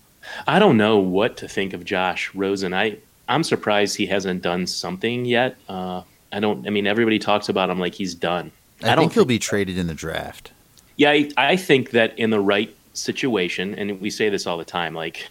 I 0.47 0.59
don't 0.59 0.77
know 0.77 0.99
what 0.99 1.37
to 1.39 1.49
think 1.49 1.73
of 1.73 1.85
Josh 1.85 2.35
Rosen. 2.35 2.73
I 2.75 2.99
I'm 3.29 3.45
surprised 3.45 3.97
he 3.97 4.07
hasn't 4.07 4.43
done 4.43 4.67
something 4.67 5.25
yet. 5.25 5.57
Uh, 5.69 6.03
I 6.33 6.41
don't. 6.41 6.67
I 6.67 6.71
mean, 6.71 6.87
everybody 6.87 7.19
talks 7.19 7.49
about 7.49 7.71
him 7.71 7.79
like 7.79 7.95
he's 7.95 8.15
done. 8.15 8.53
I, 8.83 8.95
don't 8.95 9.05
think 9.05 9.13
he'll 9.15 9.25
be 9.25 9.39
traded 9.39 9.79
in 9.79 9.87
the 9.87 9.95
draft. 9.95 10.53
Yeah, 10.97 11.11
I, 11.11 11.31
I 11.37 11.57
think 11.57 11.91
that 11.91 12.19
in 12.19 12.31
the 12.31 12.41
right 12.41 12.75
situation, 12.95 13.75
and 13.75 14.01
we 14.01 14.11
say 14.11 14.29
this 14.29 14.47
all 14.47 14.59
the 14.59 14.65
time, 14.65 14.95
like, 14.95 15.29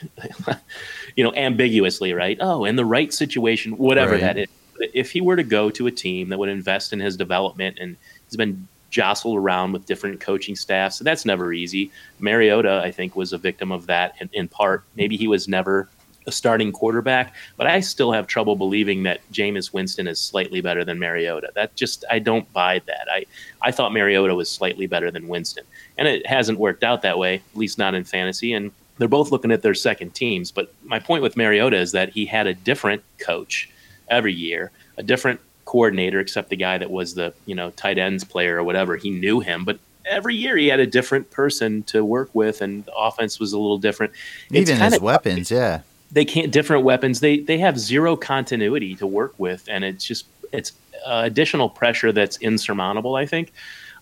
you 1.16 1.24
know, 1.24 1.34
ambiguously, 1.34 2.14
right? 2.14 2.38
Oh, 2.40 2.66
in 2.66 2.76
the 2.76 2.86
right 2.86 3.14
situation, 3.14 3.74
whatever 3.78 4.14
Right. 4.14 4.22
that 4.22 4.38
is. 4.38 4.48
If 4.94 5.12
he 5.12 5.22
were 5.22 5.36
to 5.36 5.44
go 5.44 5.70
to 5.70 5.86
a 5.86 5.92
team 5.92 6.30
that 6.30 6.40
would 6.40 6.50
invest 6.50 6.92
in 6.92 7.00
his 7.00 7.16
development 7.16 7.78
and 7.80 7.98
he's 8.28 8.38
been 8.38 8.68
jostled 8.92 9.38
around 9.38 9.72
with 9.72 9.88
different 9.88 10.20
coaching 10.20 10.56
staffs, 10.56 10.98
so 10.98 11.04
that's 11.04 11.26
never 11.26 11.52
easy. 11.52 11.92
Mariota, 12.20 12.82
I 12.84 12.92
think, 12.92 13.16
was 13.16 13.34
a 13.34 13.38
victim 13.40 13.72
of 13.72 13.88
that 13.88 14.16
in, 14.20 14.30
in 14.34 14.48
part. 14.48 14.84
Maybe 14.96 15.18
he 15.18 15.28
was 15.28 15.48
never 15.48 15.90
a 16.28 16.32
starting 16.32 16.72
quarterback, 16.72 17.34
but 17.58 17.66
I 17.66 17.80
still 17.80 18.12
have 18.12 18.28
trouble 18.28 18.56
believing 18.56 19.02
that 19.04 19.22
Jameis 19.32 19.74
Winston 19.74 20.08
is 20.08 20.20
slightly 20.20 20.62
better 20.62 20.86
than 20.86 21.00
Mariota. 21.00 21.52
That 21.56 21.76
just 21.76 22.06
I 22.12 22.20
don't 22.20 22.52
buy 22.54 22.80
that. 22.86 23.08
I 23.12 23.26
I 23.62 23.72
thought 23.72 23.92
Mariota 23.94 24.36
was 24.36 24.50
slightly 24.50 24.86
better 24.86 25.10
than 25.10 25.28
Winston, 25.28 25.64
and 25.98 26.08
it 26.08 26.28
hasn't 26.28 26.60
worked 26.60 26.84
out 26.84 27.02
that 27.02 27.18
way, 27.18 27.36
at 27.36 27.58
least 27.58 27.80
not 27.80 27.96
in 27.96 28.04
fantasy. 28.04 28.54
And 28.54 28.72
they're 28.98 29.08
both 29.08 29.32
looking 29.32 29.52
at 29.52 29.64
their 29.64 29.74
second 29.74 30.14
teams. 30.14 30.52
But 30.52 30.72
my 30.84 31.00
point 31.00 31.24
with 31.24 31.36
Mariota 31.36 31.78
is 31.78 31.92
that 31.94 32.10
he 32.10 32.26
had 32.26 32.46
a 32.46 32.54
different 32.54 33.04
coach 33.18 33.70
every 34.10 34.34
year, 34.34 34.72
a 34.98 35.04
different 35.04 35.40
coordinator, 35.72 36.20
except 36.20 36.50
the 36.50 36.58
guy 36.58 36.78
that 36.78 36.92
was 36.92 37.14
the 37.14 37.34
you 37.46 37.56
know 37.56 37.70
tight 37.72 37.98
ends 37.98 38.26
player 38.26 38.58
or 38.58 38.64
whatever. 38.64 38.98
He 38.98 39.10
knew 39.10 39.40
him, 39.40 39.64
but 39.64 39.80
every 40.06 40.36
year 40.36 40.58
he 40.58 40.68
had 40.68 40.82
a 40.82 40.86
different 40.86 41.32
person 41.32 41.84
to 41.84 42.04
work 42.04 42.30
with, 42.34 42.62
and 42.62 42.84
the 42.84 42.94
offense 42.94 43.40
was 43.40 43.54
a 43.54 43.58
little 43.58 43.78
different. 43.78 44.12
It's 44.52 44.70
Even 44.70 44.82
his 44.82 45.00
weapons, 45.00 45.50
yeah. 45.50 45.82
they 46.12 46.26
can't 46.26 46.52
different 46.52 46.84
weapons 46.84 47.22
they 47.22 47.40
they 47.40 47.58
have 47.58 47.80
zero 47.80 48.18
continuity 48.18 48.96
to 48.96 49.08
work 49.08 49.34
with 49.38 49.64
and 49.70 49.86
it's 49.86 50.04
just 50.06 50.26
it's 50.52 50.74
uh, 51.08 51.22
additional 51.24 51.70
pressure 51.70 52.12
that's 52.12 52.38
insurmountable 52.40 53.16
i 53.16 53.26
think 53.26 53.54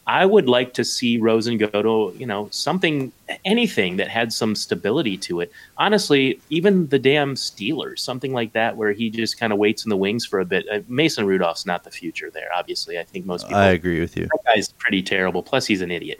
i 0.09 0.25
would 0.25 0.47
like 0.49 0.73
to 0.73 0.83
see 0.83 1.17
rosen 1.17 1.57
go 1.57 1.67
to 1.67 2.17
you 2.17 2.25
know 2.25 2.47
something 2.51 3.11
anything 3.45 3.97
that 3.97 4.07
had 4.07 4.33
some 4.33 4.55
stability 4.55 5.15
to 5.15 5.39
it 5.39 5.51
honestly 5.77 6.39
even 6.49 6.87
the 6.87 6.97
damn 6.97 7.35
steelers 7.35 7.99
something 7.99 8.33
like 8.33 8.51
that 8.53 8.75
where 8.75 8.91
he 8.91 9.09
just 9.09 9.39
kind 9.39 9.53
of 9.53 9.59
waits 9.59 9.85
in 9.85 9.89
the 9.89 9.97
wings 9.97 10.25
for 10.25 10.39
a 10.39 10.45
bit 10.45 10.65
uh, 10.71 10.79
mason 10.87 11.25
rudolph's 11.25 11.65
not 11.65 11.83
the 11.83 11.91
future 11.91 12.29
there 12.31 12.49
obviously 12.55 12.97
i 12.97 13.03
think 13.03 13.25
most 13.25 13.43
people 13.43 13.57
I 13.59 13.69
agree 13.69 13.99
with 13.99 14.15
you. 14.17 14.25
that 14.25 14.39
guy's 14.45 14.71
pretty 14.71 15.03
terrible. 15.03 15.43
Plus, 15.43 15.65
he's 15.65 15.81
an 15.81 15.91
idiot. 15.91 16.19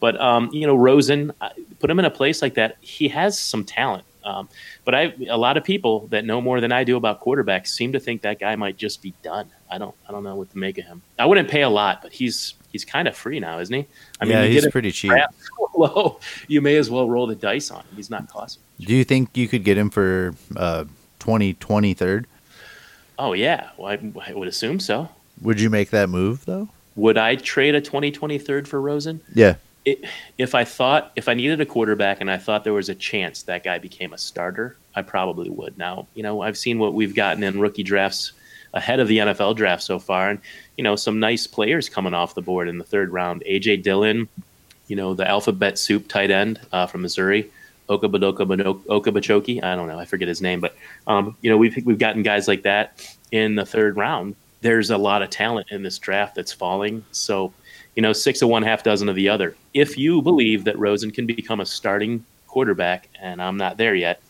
But 0.00 0.20
um, 0.20 0.50
you 0.52 0.66
know, 0.66 0.76
Rosen, 0.76 1.32
uh, 1.40 1.50
put 1.78 1.90
him 1.90 1.98
in 1.98 2.04
a 2.04 2.10
place 2.10 2.42
like 2.42 2.54
that. 2.54 2.76
He 2.80 3.08
has 3.08 3.38
some 3.38 3.64
talent. 3.64 4.04
Um, 4.22 4.50
but 4.90 4.96
I, 4.96 5.14
a 5.28 5.38
lot 5.38 5.56
of 5.56 5.62
people 5.62 6.08
that 6.08 6.24
know 6.24 6.40
more 6.40 6.60
than 6.60 6.72
I 6.72 6.82
do 6.82 6.96
about 6.96 7.20
quarterbacks 7.20 7.68
seem 7.68 7.92
to 7.92 8.00
think 8.00 8.22
that 8.22 8.40
guy 8.40 8.56
might 8.56 8.76
just 8.76 9.00
be 9.00 9.14
done. 9.22 9.48
I 9.70 9.78
don't, 9.78 9.94
I 10.08 10.10
don't 10.10 10.24
know 10.24 10.34
what 10.34 10.50
to 10.50 10.58
make 10.58 10.78
of 10.78 10.84
him. 10.84 11.00
I 11.16 11.26
wouldn't 11.26 11.48
pay 11.48 11.62
a 11.62 11.68
lot, 11.68 12.02
but 12.02 12.12
he's 12.12 12.54
he's 12.72 12.84
kind 12.84 13.06
of 13.06 13.16
free 13.16 13.38
now, 13.38 13.60
isn't 13.60 13.72
he? 13.72 13.86
I 14.20 14.24
yeah, 14.24 14.42
you 14.42 14.60
he's 14.60 14.66
pretty 14.66 14.90
cheap. 14.90 15.12
so 15.12 15.70
low, 15.76 16.18
you 16.48 16.60
may 16.60 16.76
as 16.76 16.90
well 16.90 17.08
roll 17.08 17.28
the 17.28 17.36
dice 17.36 17.70
on 17.70 17.82
him. 17.82 17.94
He's 17.94 18.10
not 18.10 18.28
costing. 18.28 18.64
Do 18.80 18.92
you 18.92 19.04
think 19.04 19.36
you 19.36 19.46
could 19.46 19.62
get 19.62 19.78
him 19.78 19.90
for 19.90 20.34
uh, 20.56 20.86
20, 21.20 21.54
23rd? 21.54 22.24
Oh 23.16 23.32
yeah, 23.32 23.70
well, 23.76 23.92
I, 23.92 24.28
I 24.28 24.34
would 24.34 24.48
assume 24.48 24.80
so. 24.80 25.08
Would 25.40 25.60
you 25.60 25.70
make 25.70 25.90
that 25.90 26.08
move 26.08 26.46
though? 26.46 26.68
Would 26.96 27.16
I 27.16 27.36
trade 27.36 27.76
a 27.76 27.80
2023 27.80 28.64
for 28.64 28.80
Rosen? 28.80 29.20
Yeah. 29.36 29.54
it, 29.84 30.04
if 30.36 30.56
I 30.56 30.64
thought 30.64 31.12
if 31.14 31.28
I 31.28 31.34
needed 31.34 31.60
a 31.60 31.66
quarterback 31.66 32.20
and 32.20 32.28
I 32.28 32.38
thought 32.38 32.64
there 32.64 32.72
was 32.72 32.88
a 32.88 32.94
chance 32.96 33.44
that 33.44 33.62
guy 33.62 33.78
became 33.78 34.12
a 34.12 34.18
starter, 34.18 34.76
I 34.94 35.02
probably 35.02 35.50
would. 35.50 35.78
Now, 35.78 36.06
you 36.14 36.22
know, 36.22 36.42
I've 36.42 36.58
seen 36.58 36.78
what 36.78 36.94
we've 36.94 37.14
gotten 37.14 37.42
in 37.42 37.60
rookie 37.60 37.82
drafts 37.82 38.32
ahead 38.74 39.00
of 39.00 39.08
the 39.08 39.18
NFL 39.18 39.56
draft 39.56 39.82
so 39.82 39.98
far, 39.98 40.30
and 40.30 40.40
you 40.76 40.84
know, 40.84 40.96
some 40.96 41.20
nice 41.20 41.46
players 41.46 41.88
coming 41.88 42.14
off 42.14 42.34
the 42.34 42.42
board 42.42 42.68
in 42.68 42.78
the 42.78 42.84
third 42.84 43.12
round. 43.12 43.42
AJ 43.48 43.82
Dillon, 43.82 44.28
you 44.88 44.96
know, 44.96 45.14
the 45.14 45.28
alphabet 45.28 45.78
soup 45.78 46.08
tight 46.08 46.30
end 46.30 46.60
uh, 46.72 46.86
from 46.86 47.02
Missouri. 47.02 47.50
Okabadoka 47.88 48.46
Okabachoki, 48.86 49.64
I 49.64 49.74
don't 49.74 49.88
know, 49.88 49.98
I 49.98 50.04
forget 50.04 50.28
his 50.28 50.40
name, 50.40 50.60
but 50.60 50.76
um, 51.08 51.36
you 51.42 51.50
know 51.50 51.56
we've 51.56 51.76
we've 51.84 51.98
gotten 51.98 52.22
guys 52.22 52.46
like 52.46 52.62
that 52.62 53.16
in 53.32 53.56
the 53.56 53.66
third 53.66 53.96
round 53.96 54.36
there's 54.60 54.90
a 54.90 54.98
lot 54.98 55.22
of 55.22 55.30
talent 55.30 55.68
in 55.70 55.82
this 55.82 55.98
draft 55.98 56.34
that's 56.34 56.52
falling. 56.52 57.04
So, 57.12 57.52
you 57.96 58.02
know, 58.02 58.12
six 58.12 58.42
of 58.42 58.48
one, 58.48 58.62
half 58.62 58.82
dozen 58.82 59.08
of 59.08 59.16
the 59.16 59.28
other. 59.28 59.56
If 59.74 59.96
you 59.96 60.22
believe 60.22 60.64
that 60.64 60.78
Rosen 60.78 61.10
can 61.10 61.26
become 61.26 61.60
a 61.60 61.66
starting 61.66 62.24
quarterback, 62.46 63.08
and 63.20 63.40
I'm 63.40 63.56
not 63.56 63.76
there 63.76 63.94
yet, 63.94 64.20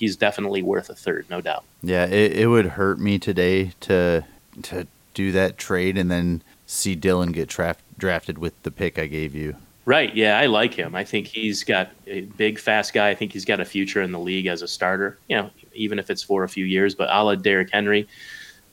he's 0.00 0.16
definitely 0.16 0.62
worth 0.62 0.88
a 0.88 0.94
third, 0.94 1.26
no 1.30 1.40
doubt. 1.40 1.62
Yeah, 1.82 2.06
it, 2.06 2.32
it 2.32 2.46
would 2.48 2.66
hurt 2.66 2.98
me 2.98 3.18
today 3.18 3.72
to 3.80 4.24
to 4.62 4.86
do 5.14 5.30
that 5.32 5.58
trade 5.58 5.96
and 5.96 6.10
then 6.10 6.42
see 6.66 6.94
Dillon 6.94 7.32
get 7.32 7.48
draft, 7.48 7.80
drafted 7.98 8.38
with 8.38 8.60
the 8.62 8.70
pick 8.70 8.98
I 8.98 9.06
gave 9.06 9.34
you. 9.34 9.56
Right. 9.84 10.14
Yeah, 10.14 10.38
I 10.38 10.46
like 10.46 10.74
him. 10.74 10.94
I 10.94 11.04
think 11.04 11.26
he's 11.26 11.64
got 11.64 11.90
a 12.06 12.22
big, 12.22 12.58
fast 12.58 12.92
guy. 12.92 13.10
I 13.10 13.14
think 13.14 13.32
he's 13.32 13.44
got 13.44 13.60
a 13.60 13.64
future 13.64 14.02
in 14.02 14.12
the 14.12 14.18
league 14.18 14.46
as 14.46 14.62
a 14.62 14.68
starter. 14.68 15.18
You 15.28 15.36
know, 15.36 15.50
even 15.74 15.98
if 15.98 16.10
it's 16.10 16.22
for 16.22 16.44
a 16.44 16.48
few 16.48 16.64
years. 16.64 16.94
But 16.94 17.08
a 17.10 17.22
la 17.22 17.34
Derrick 17.34 17.70
Henry, 17.72 18.08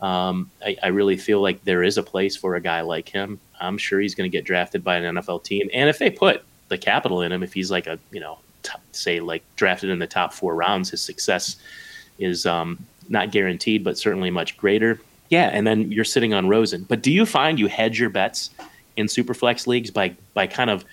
um, 0.02 0.50
I, 0.64 0.78
I, 0.84 0.88
really 0.88 1.18
feel 1.18 1.42
like 1.42 1.64
there 1.64 1.82
is 1.82 1.98
a 1.98 2.04
place 2.04 2.36
for 2.36 2.56
a 2.56 2.62
guy 2.62 2.82
like 2.82 3.10
him. 3.10 3.40
I'm 3.60 3.80
sure 3.80 4.00
he's 4.00 4.14
going 4.14 4.30
to 4.30 4.38
get 4.38 4.46
drafted 4.46 4.84
by 4.84 4.98
an 4.98 5.16
NFL 5.16 5.44
team, 5.44 5.70
and 5.74 5.90
if 5.90 5.98
they 5.98 6.12
put 6.12 6.44
the 6.68 6.78
capital 6.78 7.24
in 7.24 7.32
him, 7.32 7.42
if 7.42 7.52
he's 7.52 7.72
like 7.72 7.88
a 7.88 7.98
you 8.12 8.20
know, 8.20 8.38
top, 8.68 8.82
say 8.92 9.20
like 9.20 9.44
drafted 9.56 9.90
in 9.90 10.00
the 10.00 10.08
top 10.08 10.34
four 10.34 10.56
rounds, 10.56 10.90
his 10.90 11.02
success 11.02 11.58
is 12.20 12.46
um, 12.46 12.78
not 13.10 13.32
guaranteed, 13.32 13.84
but 13.84 13.98
certainly 13.98 14.30
much 14.32 14.58
greater. 14.58 15.00
Yeah, 15.30 15.50
and 15.52 15.68
then 15.68 15.92
you're 15.92 16.06
sitting 16.06 16.34
on 16.34 16.48
Rosen. 16.48 16.84
But 16.84 17.02
do 17.02 17.12
you 17.12 17.26
find 17.26 17.60
you 17.60 17.68
hedge 17.68 18.00
your 18.00 18.10
bets 18.10 18.50
in 18.96 19.08
superflex 19.08 19.68
leagues 19.68 19.92
by 19.92 20.16
by 20.34 20.48
kind 20.48 20.70
of 20.70 20.86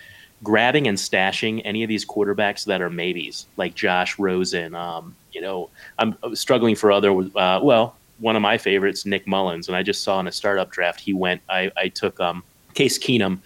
grabbing 0.43 0.87
and 0.87 0.99
stashing 0.99 1.63
any 1.65 1.83
of 1.83 1.89
these 1.89 2.05
quarterbacks 2.05 2.65
that 2.67 2.83
are 2.83 2.91
maybes, 2.91 3.47
like 3.57 3.75
Josh 3.75 4.19
Rosen? 4.19 4.75
Um, 4.75 5.15
you 5.33 5.41
know, 5.41 5.71
I'm 5.99 6.17
struggling 6.35 6.75
for 6.75 6.93
other. 6.93 7.13
Uh, 7.13 7.61
well, 7.63 7.97
one 8.19 8.37
of 8.37 8.43
my 8.43 8.59
favorites, 8.59 9.07
Nick 9.07 9.27
Mullens, 9.27 9.69
and 9.69 9.77
I 9.77 9.83
just 9.83 10.03
saw 10.03 10.21
in 10.21 10.27
a 10.27 10.33
startup 10.33 10.71
draft 10.71 11.01
he 11.01 11.13
went. 11.13 11.43
I, 11.49 11.71
I 11.77 11.89
took 11.89 12.21
um, 12.21 12.43
Case 12.75 12.99
Keenum, 12.99 13.39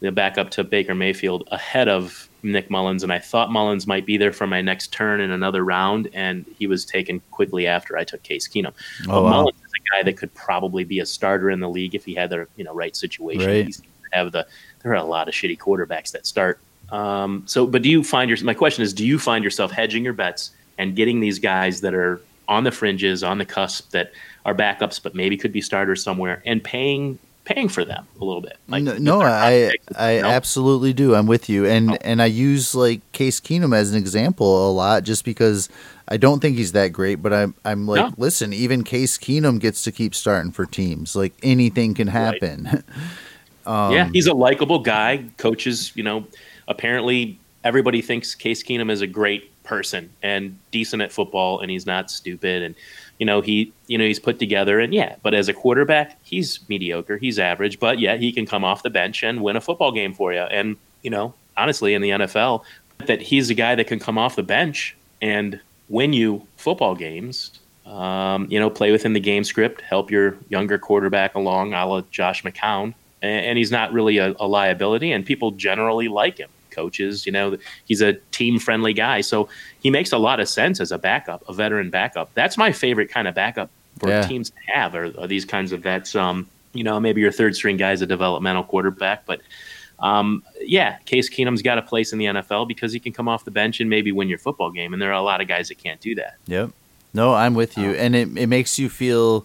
the 0.00 0.12
backup 0.12 0.50
to 0.52 0.64
Baker 0.64 0.94
Mayfield, 0.94 1.48
ahead 1.50 1.88
of 1.88 2.28
Nick 2.42 2.70
Mullens, 2.70 3.02
and 3.02 3.12
I 3.12 3.18
thought 3.18 3.50
Mullens 3.50 3.86
might 3.86 4.06
be 4.06 4.16
there 4.16 4.32
for 4.32 4.46
my 4.46 4.60
next 4.60 4.92
turn 4.92 5.20
in 5.20 5.30
another 5.30 5.64
round, 5.64 6.08
and 6.12 6.44
he 6.58 6.66
was 6.66 6.84
taken 6.84 7.20
quickly 7.30 7.66
after 7.66 7.96
I 7.96 8.04
took 8.04 8.22
Case 8.22 8.48
Keenum. 8.48 8.72
Oh, 9.02 9.06
but 9.06 9.22
wow. 9.24 9.30
Mullens 9.30 9.56
is 9.58 9.72
a 9.76 9.90
guy 9.90 10.02
that 10.04 10.16
could 10.16 10.34
probably 10.34 10.84
be 10.84 11.00
a 11.00 11.06
starter 11.06 11.50
in 11.50 11.60
the 11.60 11.68
league 11.68 11.94
if 11.94 12.04
he 12.04 12.14
had 12.14 12.30
the 12.30 12.46
you 12.56 12.64
know 12.64 12.74
right 12.74 12.96
situation. 12.96 13.46
Right. 13.46 13.66
He's 13.66 13.82
have 14.12 14.32
the 14.32 14.46
there 14.82 14.92
are 14.92 14.96
a 14.96 15.04
lot 15.04 15.28
of 15.28 15.34
shitty 15.34 15.58
quarterbacks 15.58 16.12
that 16.12 16.26
start. 16.26 16.58
Um, 16.90 17.44
so, 17.46 17.66
but 17.66 17.82
do 17.82 17.88
you 17.88 18.02
find 18.02 18.28
your 18.28 18.42
my 18.44 18.54
question 18.54 18.82
is, 18.82 18.92
do 18.92 19.06
you 19.06 19.18
find 19.18 19.44
yourself 19.44 19.70
hedging 19.70 20.04
your 20.04 20.12
bets 20.12 20.50
and 20.78 20.96
getting 20.96 21.20
these 21.20 21.38
guys 21.38 21.80
that 21.82 21.94
are 21.94 22.20
on 22.48 22.64
the 22.64 22.72
fringes, 22.72 23.22
on 23.22 23.38
the 23.38 23.44
cusp, 23.44 23.90
that 23.90 24.12
are 24.44 24.54
backups, 24.54 25.00
but 25.00 25.14
maybe 25.14 25.36
could 25.36 25.52
be 25.52 25.60
starters 25.60 26.02
somewhere, 26.02 26.42
and 26.46 26.62
paying 26.64 27.18
paying 27.44 27.68
for 27.68 27.84
them 27.84 28.06
a 28.20 28.24
little 28.24 28.40
bit. 28.40 28.56
Like, 28.68 28.82
no, 28.82 28.96
no 28.98 29.20
I 29.20 29.72
I 29.96 30.16
you 30.16 30.22
know? 30.22 30.28
absolutely 30.28 30.92
do. 30.92 31.14
I'm 31.14 31.26
with 31.26 31.48
you, 31.48 31.66
and 31.66 31.92
oh. 31.92 31.98
and 32.02 32.22
I 32.22 32.26
use 32.26 32.74
like 32.74 33.00
Case 33.12 33.40
Keenum 33.40 33.74
as 33.74 33.92
an 33.92 33.98
example 33.98 34.70
a 34.70 34.72
lot, 34.72 35.04
just 35.04 35.24
because 35.24 35.68
I 36.08 36.16
don't 36.16 36.40
think 36.40 36.56
he's 36.56 36.72
that 36.72 36.88
great. 36.88 37.16
But 37.16 37.32
I'm 37.32 37.54
I'm 37.64 37.86
like, 37.86 38.10
no. 38.10 38.14
listen, 38.16 38.52
even 38.52 38.84
Case 38.84 39.18
Keenum 39.18 39.58
gets 39.58 39.84
to 39.84 39.92
keep 39.92 40.14
starting 40.14 40.52
for 40.52 40.66
teams. 40.66 41.16
Like 41.16 41.34
anything 41.42 41.94
can 41.94 42.08
happen. 42.08 42.68
Right. 43.66 43.66
um, 43.66 43.92
yeah, 43.92 44.08
he's 44.12 44.26
a 44.26 44.34
likable 44.34 44.80
guy. 44.80 45.24
Coaches, 45.36 45.92
you 45.94 46.02
know, 46.02 46.26
apparently 46.68 47.38
everybody 47.64 48.02
thinks 48.02 48.34
Case 48.34 48.62
Keenum 48.62 48.90
is 48.90 49.00
a 49.00 49.06
great 49.06 49.50
person 49.62 50.10
and 50.22 50.58
decent 50.70 51.02
at 51.02 51.12
football 51.12 51.60
and 51.60 51.70
he's 51.70 51.86
not 51.86 52.10
stupid 52.10 52.62
and 52.62 52.74
you 53.20 53.26
know 53.26 53.40
he 53.42 53.72
you 53.86 53.96
know 53.96 54.04
he's 54.04 54.18
put 54.18 54.40
together 54.40 54.80
and 54.80 54.92
yeah 54.92 55.14
but 55.22 55.34
as 55.34 55.48
a 55.48 55.52
quarterback 55.52 56.18
he's 56.24 56.58
mediocre 56.68 57.18
he's 57.18 57.38
average 57.38 57.78
but 57.78 58.00
yeah 58.00 58.16
he 58.16 58.32
can 58.32 58.46
come 58.46 58.64
off 58.64 58.82
the 58.82 58.90
bench 58.90 59.22
and 59.22 59.42
win 59.42 59.56
a 59.56 59.60
football 59.60 59.92
game 59.92 60.12
for 60.12 60.32
you. 60.32 60.40
And 60.40 60.76
you 61.02 61.10
know 61.10 61.34
honestly 61.56 61.94
in 61.94 62.02
the 62.02 62.10
NFL 62.10 62.64
that 63.06 63.20
he's 63.20 63.50
a 63.50 63.54
guy 63.54 63.74
that 63.76 63.86
can 63.86 64.00
come 64.00 64.18
off 64.18 64.34
the 64.34 64.42
bench 64.42 64.96
and 65.22 65.60
win 65.88 66.12
you 66.12 66.46
football 66.56 66.94
games 66.94 67.52
um, 67.86 68.46
you 68.50 68.58
know 68.58 68.70
play 68.70 68.90
within 68.90 69.12
the 69.12 69.20
game 69.20 69.44
script 69.44 69.82
help 69.82 70.10
your 70.10 70.36
younger 70.48 70.78
quarterback 70.78 71.34
along 71.34 71.74
a 71.74 71.86
la 71.86 72.00
Josh 72.10 72.42
McCown. 72.42 72.94
And, 73.22 73.46
and 73.46 73.58
he's 73.58 73.70
not 73.70 73.92
really 73.92 74.16
a, 74.16 74.34
a 74.40 74.48
liability 74.48 75.12
and 75.12 75.26
people 75.26 75.50
generally 75.50 76.08
like 76.08 76.38
him 76.38 76.48
coaches. 76.80 77.26
You 77.26 77.32
know, 77.32 77.56
he's 77.84 78.00
a 78.00 78.14
team 78.32 78.58
friendly 78.58 78.92
guy. 78.92 79.20
So 79.20 79.48
he 79.80 79.90
makes 79.90 80.12
a 80.12 80.18
lot 80.18 80.40
of 80.40 80.48
sense 80.48 80.80
as 80.80 80.92
a 80.92 80.98
backup, 80.98 81.42
a 81.48 81.52
veteran 81.52 81.90
backup. 81.90 82.30
That's 82.34 82.56
my 82.56 82.72
favorite 82.72 83.10
kind 83.10 83.28
of 83.28 83.34
backup 83.34 83.70
for 83.98 84.08
yeah. 84.08 84.22
teams 84.26 84.50
to 84.50 84.56
have 84.72 84.94
are, 84.94 85.12
are, 85.18 85.26
these 85.26 85.44
kinds 85.44 85.72
of 85.72 85.80
vets. 85.82 86.14
Um, 86.14 86.48
you 86.72 86.84
know, 86.84 86.98
maybe 87.00 87.20
your 87.20 87.32
third 87.32 87.54
string 87.54 87.76
guy 87.76 87.92
is 87.92 88.02
a 88.02 88.06
developmental 88.06 88.64
quarterback, 88.64 89.26
but 89.26 89.40
um, 89.98 90.42
yeah, 90.60 90.98
Case 91.04 91.28
Keenum's 91.28 91.62
got 91.62 91.76
a 91.76 91.82
place 91.82 92.12
in 92.12 92.18
the 92.18 92.26
NFL 92.26 92.66
because 92.66 92.92
he 92.92 93.00
can 93.00 93.12
come 93.12 93.28
off 93.28 93.44
the 93.44 93.50
bench 93.50 93.80
and 93.80 93.90
maybe 93.90 94.12
win 94.12 94.28
your 94.28 94.38
football 94.38 94.70
game. 94.70 94.92
And 94.94 95.02
there 95.02 95.10
are 95.10 95.20
a 95.20 95.22
lot 95.22 95.40
of 95.40 95.48
guys 95.48 95.68
that 95.68 95.78
can't 95.78 96.00
do 96.00 96.14
that. 96.14 96.36
Yep. 96.46 96.70
No, 97.12 97.34
I'm 97.34 97.54
with 97.54 97.76
you. 97.76 97.90
Um, 97.90 97.96
and 97.98 98.16
it, 98.16 98.28
it 98.36 98.46
makes 98.46 98.78
you 98.78 98.88
feel 98.88 99.44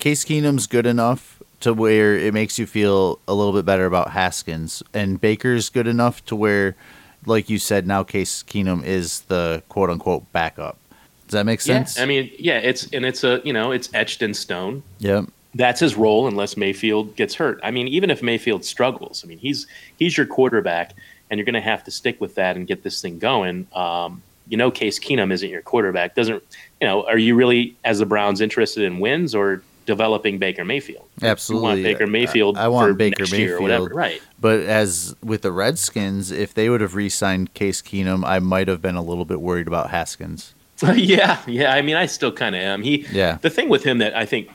Case 0.00 0.24
Keenum's 0.24 0.66
good 0.66 0.86
enough 0.86 1.40
to 1.62 1.72
where 1.72 2.16
it 2.16 2.34
makes 2.34 2.58
you 2.58 2.66
feel 2.66 3.18
a 3.26 3.34
little 3.34 3.52
bit 3.52 3.64
better 3.64 3.86
about 3.86 4.10
Haskins. 4.10 4.82
And 4.92 5.20
Baker's 5.20 5.70
good 5.70 5.86
enough 5.86 6.24
to 6.26 6.36
where, 6.36 6.76
like 7.24 7.48
you 7.48 7.58
said, 7.58 7.86
now 7.86 8.02
Case 8.02 8.42
Keenum 8.42 8.84
is 8.84 9.20
the 9.22 9.62
quote 9.68 9.88
unquote 9.88 10.30
backup. 10.32 10.78
Does 11.26 11.32
that 11.32 11.46
make 11.46 11.60
sense? 11.60 11.96
Yeah, 11.96 12.02
I 12.02 12.06
mean, 12.06 12.30
yeah, 12.38 12.58
it's 12.58 12.88
and 12.92 13.06
it's 13.06 13.24
a 13.24 13.40
you 13.44 13.52
know 13.52 13.72
it's 13.72 13.88
etched 13.94 14.22
in 14.22 14.34
stone. 14.34 14.82
Yep. 14.98 15.26
That's 15.54 15.80
his 15.80 15.96
role 15.96 16.28
unless 16.28 16.56
Mayfield 16.56 17.14
gets 17.14 17.34
hurt. 17.34 17.60
I 17.62 17.70
mean, 17.70 17.86
even 17.88 18.10
if 18.10 18.22
Mayfield 18.22 18.64
struggles, 18.64 19.24
I 19.24 19.28
mean 19.28 19.38
he's 19.38 19.66
he's 19.98 20.16
your 20.16 20.26
quarterback, 20.26 20.92
and 21.30 21.38
you're 21.38 21.44
going 21.46 21.54
to 21.54 21.60
have 21.60 21.84
to 21.84 21.90
stick 21.90 22.20
with 22.20 22.34
that 22.34 22.56
and 22.56 22.66
get 22.66 22.82
this 22.82 23.00
thing 23.00 23.18
going. 23.18 23.66
Um, 23.74 24.22
you 24.48 24.56
know, 24.56 24.70
Case 24.70 24.98
Keenum 24.98 25.32
isn't 25.32 25.48
your 25.48 25.62
quarterback. 25.62 26.14
Doesn't 26.16 26.42
you 26.80 26.86
know? 26.86 27.06
Are 27.06 27.18
you 27.18 27.36
really, 27.36 27.76
as 27.84 28.00
the 28.00 28.06
Browns, 28.06 28.40
interested 28.40 28.82
in 28.82 28.98
wins, 28.98 29.34
or 29.34 29.62
developing 29.86 30.38
Baker 30.38 30.64
Mayfield. 30.64 31.08
Absolutely, 31.22 31.80
you 31.80 31.86
want 31.86 31.98
Baker 31.98 32.06
Mayfield. 32.06 32.58
I, 32.58 32.64
I 32.64 32.68
want 32.68 32.98
Baker 32.98 33.24
Mayfield, 33.30 33.62
whatever, 33.62 33.86
right? 33.86 34.20
But 34.40 34.60
as 34.60 35.14
with 35.22 35.42
the 35.42 35.52
Redskins, 35.52 36.30
if 36.30 36.54
they 36.54 36.68
would 36.68 36.80
have 36.80 36.94
re-signed 36.94 37.54
Case 37.54 37.82
Keenum, 37.82 38.24
I 38.24 38.38
might 38.38 38.68
have 38.68 38.82
been 38.82 38.96
a 38.96 39.02
little 39.02 39.24
bit 39.24 39.40
worried 39.40 39.66
about 39.66 39.90
Haskins. 39.90 40.54
yeah, 40.94 41.40
yeah. 41.46 41.72
I 41.72 41.82
mean, 41.82 41.96
I 41.96 42.06
still 42.06 42.32
kind 42.32 42.54
of 42.54 42.60
am. 42.60 42.82
He, 42.82 43.06
yeah. 43.12 43.38
The 43.40 43.50
thing 43.50 43.68
with 43.68 43.84
him 43.84 43.98
that 43.98 44.16
I 44.16 44.26
think, 44.26 44.50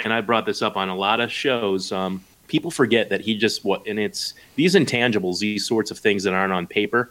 and 0.00 0.12
I 0.12 0.20
brought 0.20 0.46
this 0.46 0.62
up 0.62 0.76
on 0.76 0.88
a 0.88 0.96
lot 0.96 1.20
of 1.20 1.30
shows. 1.30 1.92
Um, 1.92 2.24
people 2.48 2.70
forget 2.70 3.10
that 3.10 3.20
he 3.20 3.36
just 3.36 3.64
what, 3.64 3.86
and 3.86 3.98
it's 3.98 4.34
these 4.56 4.74
intangibles, 4.74 5.38
these 5.38 5.66
sorts 5.66 5.90
of 5.90 5.98
things 5.98 6.24
that 6.24 6.34
aren't 6.34 6.52
on 6.52 6.66
paper. 6.66 7.10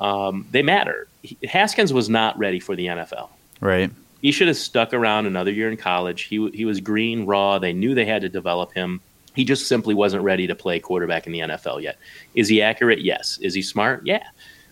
Um, 0.00 0.46
they 0.50 0.62
matter. 0.62 1.08
He, 1.22 1.38
Haskins 1.46 1.92
was 1.92 2.08
not 2.08 2.36
ready 2.38 2.60
for 2.60 2.76
the 2.76 2.86
NFL. 2.86 3.28
Right 3.60 3.90
he 4.22 4.30
should 4.30 4.46
have 4.46 4.56
stuck 4.56 4.94
around 4.94 5.26
another 5.26 5.50
year 5.50 5.68
in 5.68 5.76
college. 5.76 6.22
He 6.22 6.48
he 6.54 6.64
was 6.64 6.80
green, 6.80 7.26
raw. 7.26 7.58
They 7.58 7.72
knew 7.72 7.94
they 7.94 8.06
had 8.06 8.22
to 8.22 8.28
develop 8.28 8.72
him. 8.72 9.00
He 9.34 9.44
just 9.44 9.66
simply 9.66 9.94
wasn't 9.94 10.22
ready 10.22 10.46
to 10.46 10.54
play 10.54 10.78
quarterback 10.78 11.26
in 11.26 11.32
the 11.32 11.40
NFL 11.40 11.82
yet. 11.82 11.98
Is 12.34 12.48
he 12.48 12.62
accurate? 12.62 13.00
Yes. 13.00 13.38
Is 13.42 13.54
he 13.54 13.62
smart? 13.62 14.02
Yeah. 14.06 14.22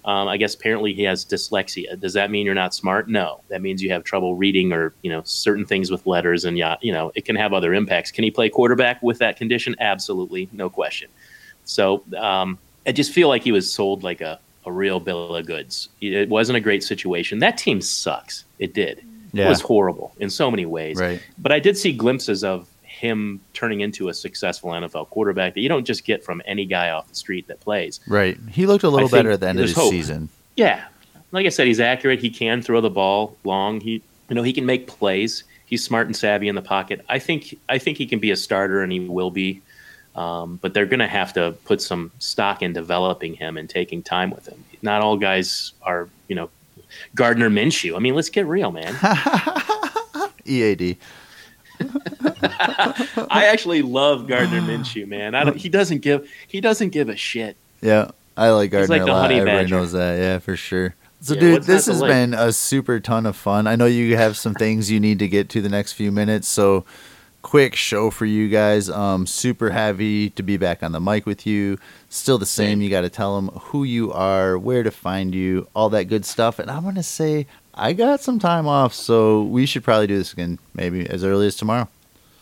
Um, 0.04 0.28
I 0.28 0.36
guess 0.36 0.54
apparently 0.54 0.94
he 0.94 1.02
has 1.02 1.24
dyslexia. 1.24 1.98
Does 1.98 2.12
that 2.12 2.30
mean 2.30 2.46
you're 2.46 2.54
not 2.54 2.74
smart? 2.74 3.08
No. 3.08 3.40
That 3.48 3.60
means 3.60 3.82
you 3.82 3.90
have 3.90 4.04
trouble 4.04 4.34
reading 4.34 4.72
or 4.72 4.94
you 5.02 5.10
know 5.10 5.22
certain 5.24 5.66
things 5.66 5.90
with 5.90 6.06
letters, 6.06 6.44
and 6.44 6.56
yeah, 6.56 6.76
you 6.80 6.92
know 6.92 7.10
it 7.14 7.24
can 7.24 7.36
have 7.36 7.52
other 7.52 7.74
impacts. 7.74 8.12
Can 8.12 8.24
he 8.24 8.30
play 8.30 8.48
quarterback 8.48 9.02
with 9.02 9.18
that 9.18 9.36
condition? 9.36 9.74
Absolutely, 9.80 10.48
no 10.52 10.70
question. 10.70 11.10
So 11.64 12.04
um, 12.16 12.58
I 12.86 12.92
just 12.92 13.12
feel 13.12 13.28
like 13.28 13.42
he 13.42 13.52
was 13.52 13.70
sold 13.70 14.04
like 14.04 14.20
a 14.20 14.38
a 14.64 14.70
real 14.70 15.00
bill 15.00 15.34
of 15.34 15.46
goods. 15.46 15.88
It 16.00 16.28
wasn't 16.28 16.56
a 16.58 16.60
great 16.60 16.84
situation. 16.84 17.40
That 17.40 17.58
team 17.58 17.80
sucks. 17.80 18.44
It 18.58 18.74
did 18.74 19.04
yeah. 19.32 19.48
was 19.48 19.60
horrible 19.60 20.12
in 20.18 20.30
so 20.30 20.50
many 20.50 20.66
ways. 20.66 20.98
Right. 20.98 21.22
But 21.38 21.52
I 21.52 21.58
did 21.58 21.76
see 21.76 21.92
glimpses 21.92 22.44
of 22.44 22.68
him 22.82 23.40
turning 23.54 23.80
into 23.80 24.08
a 24.08 24.14
successful 24.14 24.70
NFL 24.70 25.08
quarterback 25.08 25.54
that 25.54 25.60
you 25.60 25.68
don't 25.68 25.84
just 25.84 26.04
get 26.04 26.22
from 26.22 26.42
any 26.44 26.66
guy 26.66 26.90
off 26.90 27.08
the 27.08 27.14
street 27.14 27.46
that 27.48 27.60
plays. 27.60 28.00
Right. 28.06 28.38
He 28.50 28.66
looked 28.66 28.84
a 28.84 28.90
little 28.90 29.08
better 29.08 29.30
at 29.30 29.40
the 29.40 29.48
end 29.48 29.60
of 29.60 29.68
the 29.68 29.74
hope. 29.74 29.90
season. 29.90 30.28
Yeah. 30.56 30.84
Like 31.32 31.46
I 31.46 31.48
said, 31.48 31.66
he's 31.66 31.80
accurate. 31.80 32.20
He 32.20 32.30
can 32.30 32.60
throw 32.60 32.80
the 32.80 32.90
ball 32.90 33.36
long. 33.44 33.80
He 33.80 34.02
you 34.30 34.36
know, 34.36 34.42
he 34.42 34.52
can 34.52 34.64
make 34.64 34.86
plays. 34.86 35.44
He's 35.66 35.84
smart 35.84 36.06
and 36.06 36.16
savvy 36.16 36.48
in 36.48 36.54
the 36.54 36.62
pocket. 36.62 37.04
I 37.08 37.18
think 37.18 37.58
I 37.68 37.78
think 37.78 37.98
he 37.98 38.06
can 38.06 38.20
be 38.20 38.30
a 38.30 38.36
starter 38.36 38.82
and 38.82 38.90
he 38.90 39.00
will 39.00 39.30
be. 39.30 39.60
Um, 40.16 40.58
but 40.60 40.74
they're 40.74 40.86
going 40.86 41.00
to 41.00 41.06
have 41.06 41.32
to 41.34 41.54
put 41.64 41.80
some 41.80 42.10
stock 42.18 42.62
in 42.62 42.72
developing 42.72 43.34
him 43.34 43.56
and 43.56 43.70
taking 43.70 44.02
time 44.02 44.30
with 44.30 44.48
him. 44.48 44.64
Not 44.82 45.02
all 45.02 45.16
guys 45.16 45.72
are, 45.82 46.08
you 46.26 46.34
know, 46.34 46.50
Gardner 47.14 47.50
Minshew. 47.50 47.96
I 47.96 47.98
mean, 47.98 48.14
let's 48.14 48.30
get 48.30 48.46
real, 48.46 48.72
man. 48.72 48.96
EAD. 50.44 50.96
I 53.30 53.48
actually 53.50 53.82
love 53.82 54.26
Gardner 54.26 54.60
Minshew, 54.60 55.06
man. 55.06 55.34
I 55.34 55.44
don't, 55.44 55.56
he 55.56 55.68
doesn't 55.68 56.00
give 56.00 56.30
he 56.46 56.60
doesn't 56.60 56.90
give 56.90 57.08
a 57.08 57.16
shit. 57.16 57.56
Yeah, 57.80 58.10
I 58.36 58.50
like 58.50 58.70
Gardner 58.70 58.98
like 58.98 59.08
a 59.08 59.12
lot. 59.12 59.30
Everybody 59.30 59.62
badger. 59.64 59.74
knows 59.76 59.92
that. 59.92 60.18
Yeah, 60.18 60.38
for 60.38 60.56
sure. 60.56 60.94
So, 61.22 61.34
yeah, 61.34 61.40
dude, 61.40 61.62
this 61.64 61.86
has 61.86 62.00
like? 62.00 62.10
been 62.10 62.34
a 62.34 62.52
super 62.52 62.98
ton 62.98 63.26
of 63.26 63.36
fun. 63.36 63.66
I 63.66 63.76
know 63.76 63.86
you 63.86 64.16
have 64.16 64.38
some 64.38 64.54
things 64.54 64.90
you 64.90 64.98
need 64.98 65.18
to 65.18 65.28
get 65.28 65.50
to 65.50 65.60
the 65.60 65.68
next 65.68 65.92
few 65.92 66.10
minutes, 66.10 66.48
so 66.48 66.84
quick 67.42 67.74
show 67.74 68.10
for 68.10 68.26
you 68.26 68.48
guys. 68.48 68.90
Um, 68.90 69.26
super 69.26 69.70
happy 69.70 70.30
to 70.30 70.42
be 70.42 70.56
back 70.56 70.82
on 70.82 70.92
the 70.92 71.00
mic 71.00 71.26
with 71.26 71.46
you. 71.46 71.78
Still 72.08 72.38
the 72.38 72.46
same. 72.46 72.80
You 72.80 72.90
got 72.90 73.02
to 73.02 73.08
tell 73.08 73.36
them 73.36 73.48
who 73.48 73.84
you 73.84 74.12
are, 74.12 74.58
where 74.58 74.82
to 74.82 74.90
find 74.90 75.34
you, 75.34 75.66
all 75.74 75.88
that 75.90 76.04
good 76.04 76.24
stuff. 76.24 76.58
And 76.58 76.70
I'm 76.70 76.84
gonna 76.84 77.02
say 77.02 77.46
I 77.74 77.92
got 77.92 78.20
some 78.20 78.38
time 78.38 78.66
off, 78.66 78.94
so 78.94 79.42
we 79.42 79.66
should 79.66 79.84
probably 79.84 80.06
do 80.06 80.18
this 80.18 80.32
again, 80.32 80.58
maybe 80.74 81.08
as 81.08 81.24
early 81.24 81.46
as 81.46 81.56
tomorrow. 81.56 81.88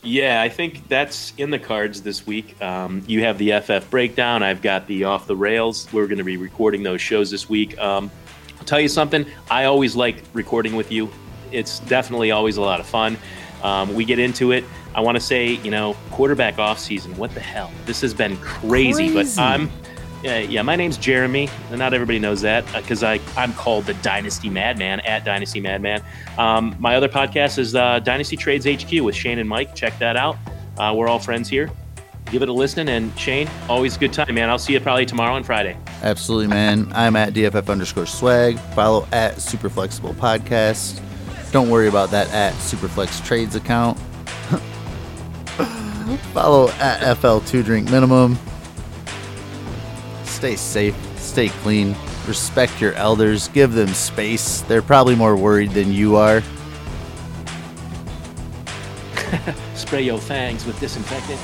Yeah, 0.02 0.40
I 0.40 0.48
think 0.48 0.88
that's 0.88 1.32
in 1.38 1.50
the 1.50 1.58
cards 1.58 2.02
this 2.02 2.26
week. 2.26 2.60
Um, 2.62 3.02
you 3.06 3.24
have 3.24 3.36
the 3.36 3.60
FF 3.60 3.90
breakdown. 3.90 4.42
I've 4.42 4.62
got 4.62 4.86
the 4.86 5.04
off 5.04 5.26
the 5.26 5.36
rails. 5.36 5.88
We're 5.92 6.06
going 6.06 6.18
to 6.18 6.24
be 6.24 6.36
recording 6.36 6.84
those 6.84 7.00
shows 7.00 7.30
this 7.30 7.48
week. 7.48 7.76
Um, 7.78 8.10
I'll 8.58 8.64
tell 8.64 8.80
you 8.80 8.88
something. 8.88 9.26
I 9.50 9.64
always 9.64 9.96
like 9.96 10.22
recording 10.32 10.76
with 10.76 10.92
you. 10.92 11.10
It's 11.50 11.80
definitely 11.80 12.30
always 12.30 12.58
a 12.58 12.60
lot 12.60 12.78
of 12.78 12.86
fun. 12.86 13.16
Um, 13.62 13.94
we 13.94 14.04
get 14.04 14.18
into 14.18 14.52
it. 14.52 14.64
I 14.94 15.00
want 15.00 15.16
to 15.16 15.20
say, 15.20 15.50
you 15.50 15.70
know, 15.70 15.96
quarterback 16.10 16.58
off 16.58 16.78
season. 16.78 17.16
What 17.16 17.32
the 17.34 17.40
hell? 17.40 17.70
This 17.86 18.00
has 18.00 18.14
been 18.14 18.36
crazy. 18.38 19.12
Crazy. 19.12 19.36
But 19.36 19.42
I'm, 19.42 19.70
yeah, 20.22 20.38
yeah. 20.38 20.62
My 20.62 20.76
name's 20.76 20.96
Jeremy. 20.96 21.48
Not 21.70 21.94
everybody 21.94 22.18
knows 22.18 22.40
that 22.40 22.64
because 22.72 23.02
I 23.02 23.20
I'm 23.36 23.52
called 23.52 23.86
the 23.86 23.94
Dynasty 23.94 24.50
Madman 24.50 25.00
at 25.00 25.24
Dynasty 25.24 25.60
Madman. 25.60 26.02
Um, 26.36 26.74
my 26.78 26.96
other 26.96 27.08
podcast 27.08 27.58
is 27.58 27.74
uh, 27.74 28.00
Dynasty 28.00 28.36
Trades 28.36 28.66
HQ 28.66 29.02
with 29.02 29.14
Shane 29.14 29.38
and 29.38 29.48
Mike. 29.48 29.74
Check 29.74 29.98
that 29.98 30.16
out. 30.16 30.36
Uh, 30.76 30.94
we're 30.96 31.08
all 31.08 31.18
friends 31.18 31.48
here. 31.48 31.70
Give 32.30 32.42
it 32.42 32.48
a 32.48 32.52
listen. 32.52 32.88
And 32.88 33.16
Shane, 33.18 33.48
always 33.68 33.96
a 33.96 33.98
good 33.98 34.12
time, 34.12 34.34
man. 34.34 34.50
I'll 34.50 34.58
see 34.58 34.72
you 34.72 34.80
probably 34.80 35.06
tomorrow 35.06 35.36
and 35.36 35.46
Friday. 35.46 35.76
Absolutely, 36.02 36.48
man. 36.48 36.90
I'm 36.94 37.16
at 37.16 37.32
DFF 37.32 37.68
underscore 37.68 38.06
swag. 38.06 38.58
Follow 38.74 39.06
at 39.12 39.40
Super 39.40 39.68
Flexible 39.68 40.14
Podcast. 40.14 41.00
Don't 41.52 41.70
worry 41.70 41.88
about 41.88 42.10
that 42.10 42.30
at 42.32 42.52
Superflex 42.54 43.24
Trades 43.24 43.56
account. 43.56 43.98
Follow 46.32 46.68
at 46.78 47.16
FL2 47.18 47.64
Drink 47.64 47.90
Minimum. 47.90 48.38
Stay 50.24 50.56
safe, 50.56 50.96
stay 51.18 51.48
clean, 51.48 51.96
respect 52.26 52.80
your 52.80 52.92
elders, 52.94 53.48
give 53.48 53.72
them 53.72 53.88
space. 53.88 54.60
They're 54.62 54.82
probably 54.82 55.16
more 55.16 55.36
worried 55.36 55.70
than 55.70 55.92
you 55.92 56.16
are. 56.16 56.42
Spray 59.74 60.02
your 60.02 60.18
fangs 60.18 60.64
with 60.64 60.78
disinfectant. 60.80 61.40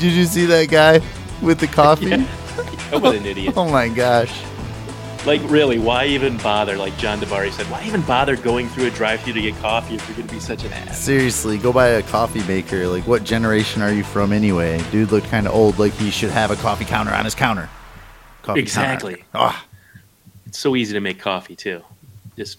Did 0.00 0.12
you 0.12 0.24
see 0.24 0.46
that 0.46 0.70
guy 0.70 1.00
with 1.42 1.60
the 1.60 1.66
coffee? 1.66 2.24
Yeah. 2.90 2.90
what 2.98 3.14
an 3.14 3.24
idiot. 3.24 3.54
Oh 3.56 3.70
my 3.70 3.88
gosh. 3.88 4.42
Like, 5.26 5.42
really, 5.50 5.78
why 5.78 6.06
even 6.06 6.38
bother? 6.38 6.76
Like 6.78 6.96
John 6.96 7.20
DeBari 7.20 7.52
said, 7.52 7.66
why 7.66 7.84
even 7.84 8.00
bother 8.02 8.36
going 8.36 8.68
through 8.68 8.86
a 8.86 8.90
drive 8.90 9.20
thru 9.20 9.34
to 9.34 9.40
get 9.42 9.54
coffee 9.56 9.94
if 9.96 10.08
you're 10.08 10.16
going 10.16 10.26
to 10.28 10.34
be 10.34 10.40
such 10.40 10.64
an 10.64 10.72
ass? 10.72 10.98
Seriously, 10.98 11.58
go 11.58 11.72
buy 11.74 11.88
a 11.88 12.02
coffee 12.02 12.42
maker. 12.44 12.86
Like, 12.88 13.06
what 13.06 13.22
generation 13.22 13.82
are 13.82 13.92
you 13.92 14.02
from 14.02 14.32
anyway? 14.32 14.82
Dude 14.90 15.12
looked 15.12 15.26
kind 15.28 15.46
of 15.46 15.52
old, 15.54 15.78
like 15.78 15.92
he 15.92 16.10
should 16.10 16.30
have 16.30 16.50
a 16.50 16.56
coffee 16.56 16.86
counter 16.86 17.12
on 17.12 17.26
his 17.26 17.34
counter. 17.34 17.68
Coffee 18.42 18.60
Exactly. 18.60 19.16
Counter. 19.16 19.26
Ah, 19.34 19.66
It's 20.46 20.58
so 20.58 20.74
easy 20.74 20.94
to 20.94 21.00
make 21.00 21.18
coffee, 21.20 21.54
too. 21.54 21.82
Just 22.36 22.58